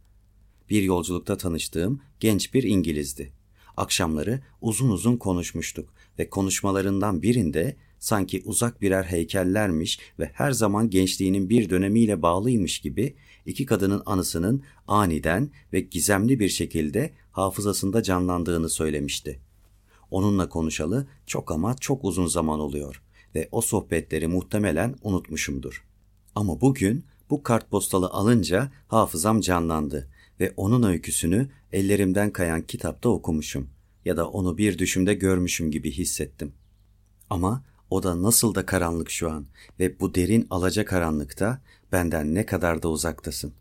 Bir 0.69 0.84
yolculukta 0.84 1.38
tanıştığım 1.38 2.02
genç 2.19 2.53
bir 2.53 2.64
İngilizdi. 2.64 3.36
Akşamları 3.78 4.41
uzun 4.62 4.90
uzun 4.90 5.18
konuşmuştuk 5.18 5.90
ve 6.20 6.30
konuşmalarından 6.30 7.22
birinde 7.22 7.76
sanki 7.99 8.41
uzak 8.45 8.82
birer 8.82 9.04
heykellermiş 9.04 9.99
ve 10.20 10.32
her 10.34 10.52
zaman 10.52 10.90
gençliğinin 10.90 11.49
bir 11.49 11.70
dönemiyle 11.70 12.22
bağlıymış 12.22 12.80
gibi 12.80 13.16
iki 13.45 13.66
kadının 13.66 14.04
anısının 14.06 14.64
aniden 14.88 15.52
ve 15.74 15.80
gizemli 15.80 16.40
bir 16.40 16.49
şekilde 16.49 17.14
hafızasında 17.32 18.04
canlandığını 18.04 18.70
söylemişti. 18.70 19.40
Onunla 20.12 20.49
konuşalı 20.49 21.08
çok 21.26 21.52
ama 21.52 21.76
çok 21.76 22.06
uzun 22.06 22.28
zaman 22.28 22.60
oluyor 22.60 23.04
ve 23.36 23.49
o 23.52 23.62
sohbetleri 23.62 24.28
muhtemelen 24.28 24.95
unutmuşumdur. 25.02 25.86
Ama 26.36 26.62
bugün 26.62 27.06
bu 27.30 27.44
kartpostalı 27.44 28.08
alınca 28.08 28.72
hafızam 28.88 29.41
canlandı 29.41 30.10
ve 30.39 30.53
onun 30.57 30.84
öyküsünü 30.84 31.49
ellerimden 31.72 32.31
kayan 32.31 32.61
kitapta 32.61 33.09
okumuşum 33.09 33.69
ya 34.05 34.18
da 34.18 34.30
onu 34.30 34.57
bir 34.57 34.77
düşümde 34.77 35.14
görmüşüm 35.14 35.72
gibi 35.72 35.91
hissettim. 35.91 36.53
Ama 37.30 37.64
o 37.89 38.03
da 38.03 38.22
nasıl 38.22 38.55
da 38.55 38.65
karanlık 38.65 39.09
şu 39.09 39.31
an 39.31 39.45
ve 39.80 39.99
bu 39.99 40.15
derin 40.15 40.47
alaca 40.49 40.85
karanlıkta 40.85 41.61
benden 41.91 42.35
ne 42.35 42.45
kadar 42.45 42.84
da 42.84 42.89
uzaktasın. 42.89 43.53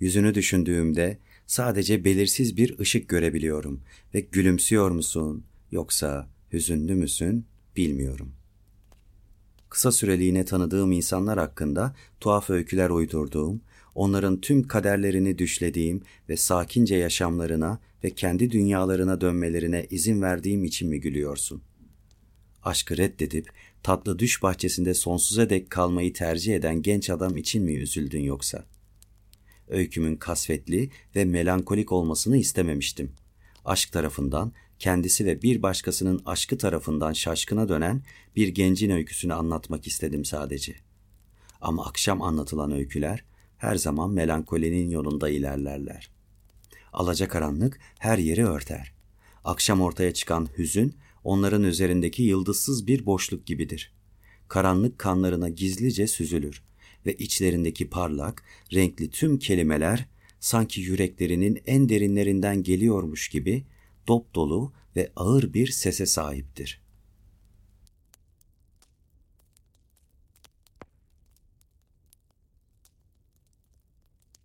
Yüzünü 0.00 0.34
düşündüğümde 0.34 1.18
sadece 1.46 2.04
belirsiz 2.04 2.56
bir 2.56 2.78
ışık 2.78 3.08
görebiliyorum 3.08 3.80
ve 4.14 4.20
gülümsüyor 4.20 4.90
musun 4.90 5.44
yoksa 5.70 6.28
hüzünlü 6.52 6.94
müsün 6.94 7.46
bilmiyorum. 7.76 8.32
Kısa 9.68 9.92
süreliğine 9.92 10.44
tanıdığım 10.44 10.92
insanlar 10.92 11.38
hakkında 11.38 11.96
tuhaf 12.20 12.50
öyküler 12.50 12.90
uydurduğum, 12.90 13.60
onların 13.94 14.40
tüm 14.40 14.68
kaderlerini 14.68 15.38
düşlediğim 15.38 16.02
ve 16.28 16.36
sakince 16.36 16.96
yaşamlarına 16.96 17.80
ve 18.04 18.10
kendi 18.10 18.50
dünyalarına 18.50 19.20
dönmelerine 19.20 19.86
izin 19.90 20.22
verdiğim 20.22 20.64
için 20.64 20.88
mi 20.88 21.00
gülüyorsun? 21.00 21.62
Aşkı 22.62 22.96
reddedip 22.96 23.48
tatlı 23.82 24.18
düş 24.18 24.42
bahçesinde 24.42 24.94
sonsuza 24.94 25.50
dek 25.50 25.70
kalmayı 25.70 26.12
tercih 26.12 26.54
eden 26.54 26.82
genç 26.82 27.10
adam 27.10 27.36
için 27.36 27.62
mi 27.62 27.74
üzüldün 27.74 28.22
yoksa? 28.22 28.64
Öykümün 29.68 30.16
kasvetli 30.16 30.90
ve 31.16 31.24
melankolik 31.24 31.92
olmasını 31.92 32.36
istememiştim. 32.36 33.12
Aşk 33.64 33.92
tarafından 33.92 34.52
kendisi 34.78 35.26
ve 35.26 35.42
bir 35.42 35.62
başkasının 35.62 36.22
aşkı 36.26 36.58
tarafından 36.58 37.12
şaşkına 37.12 37.68
dönen 37.68 38.02
bir 38.36 38.48
gencin 38.48 38.90
öyküsünü 38.90 39.34
anlatmak 39.34 39.86
istedim 39.86 40.24
sadece. 40.24 40.74
Ama 41.60 41.86
akşam 41.86 42.22
anlatılan 42.22 42.72
öyküler 42.72 43.24
her 43.64 43.76
zaman 43.76 44.10
melankolinin 44.10 44.90
yolunda 44.90 45.28
ilerlerler. 45.28 46.10
Alacakaranlık 46.92 47.80
her 47.98 48.18
yeri 48.18 48.46
örter. 48.46 48.92
Akşam 49.44 49.80
ortaya 49.80 50.14
çıkan 50.14 50.48
hüzün 50.58 50.94
onların 51.24 51.62
üzerindeki 51.62 52.22
yıldızsız 52.22 52.86
bir 52.86 53.06
boşluk 53.06 53.46
gibidir. 53.46 53.92
Karanlık 54.48 54.98
kanlarına 54.98 55.48
gizlice 55.48 56.06
süzülür 56.06 56.62
ve 57.06 57.14
içlerindeki 57.14 57.90
parlak, 57.90 58.44
renkli 58.74 59.10
tüm 59.10 59.38
kelimeler 59.38 60.06
sanki 60.40 60.80
yüreklerinin 60.80 61.62
en 61.66 61.88
derinlerinden 61.88 62.62
geliyormuş 62.62 63.28
gibi 63.28 63.64
dop 64.08 64.34
dolu 64.34 64.72
ve 64.96 65.12
ağır 65.16 65.54
bir 65.54 65.66
sese 65.66 66.06
sahiptir. 66.06 66.83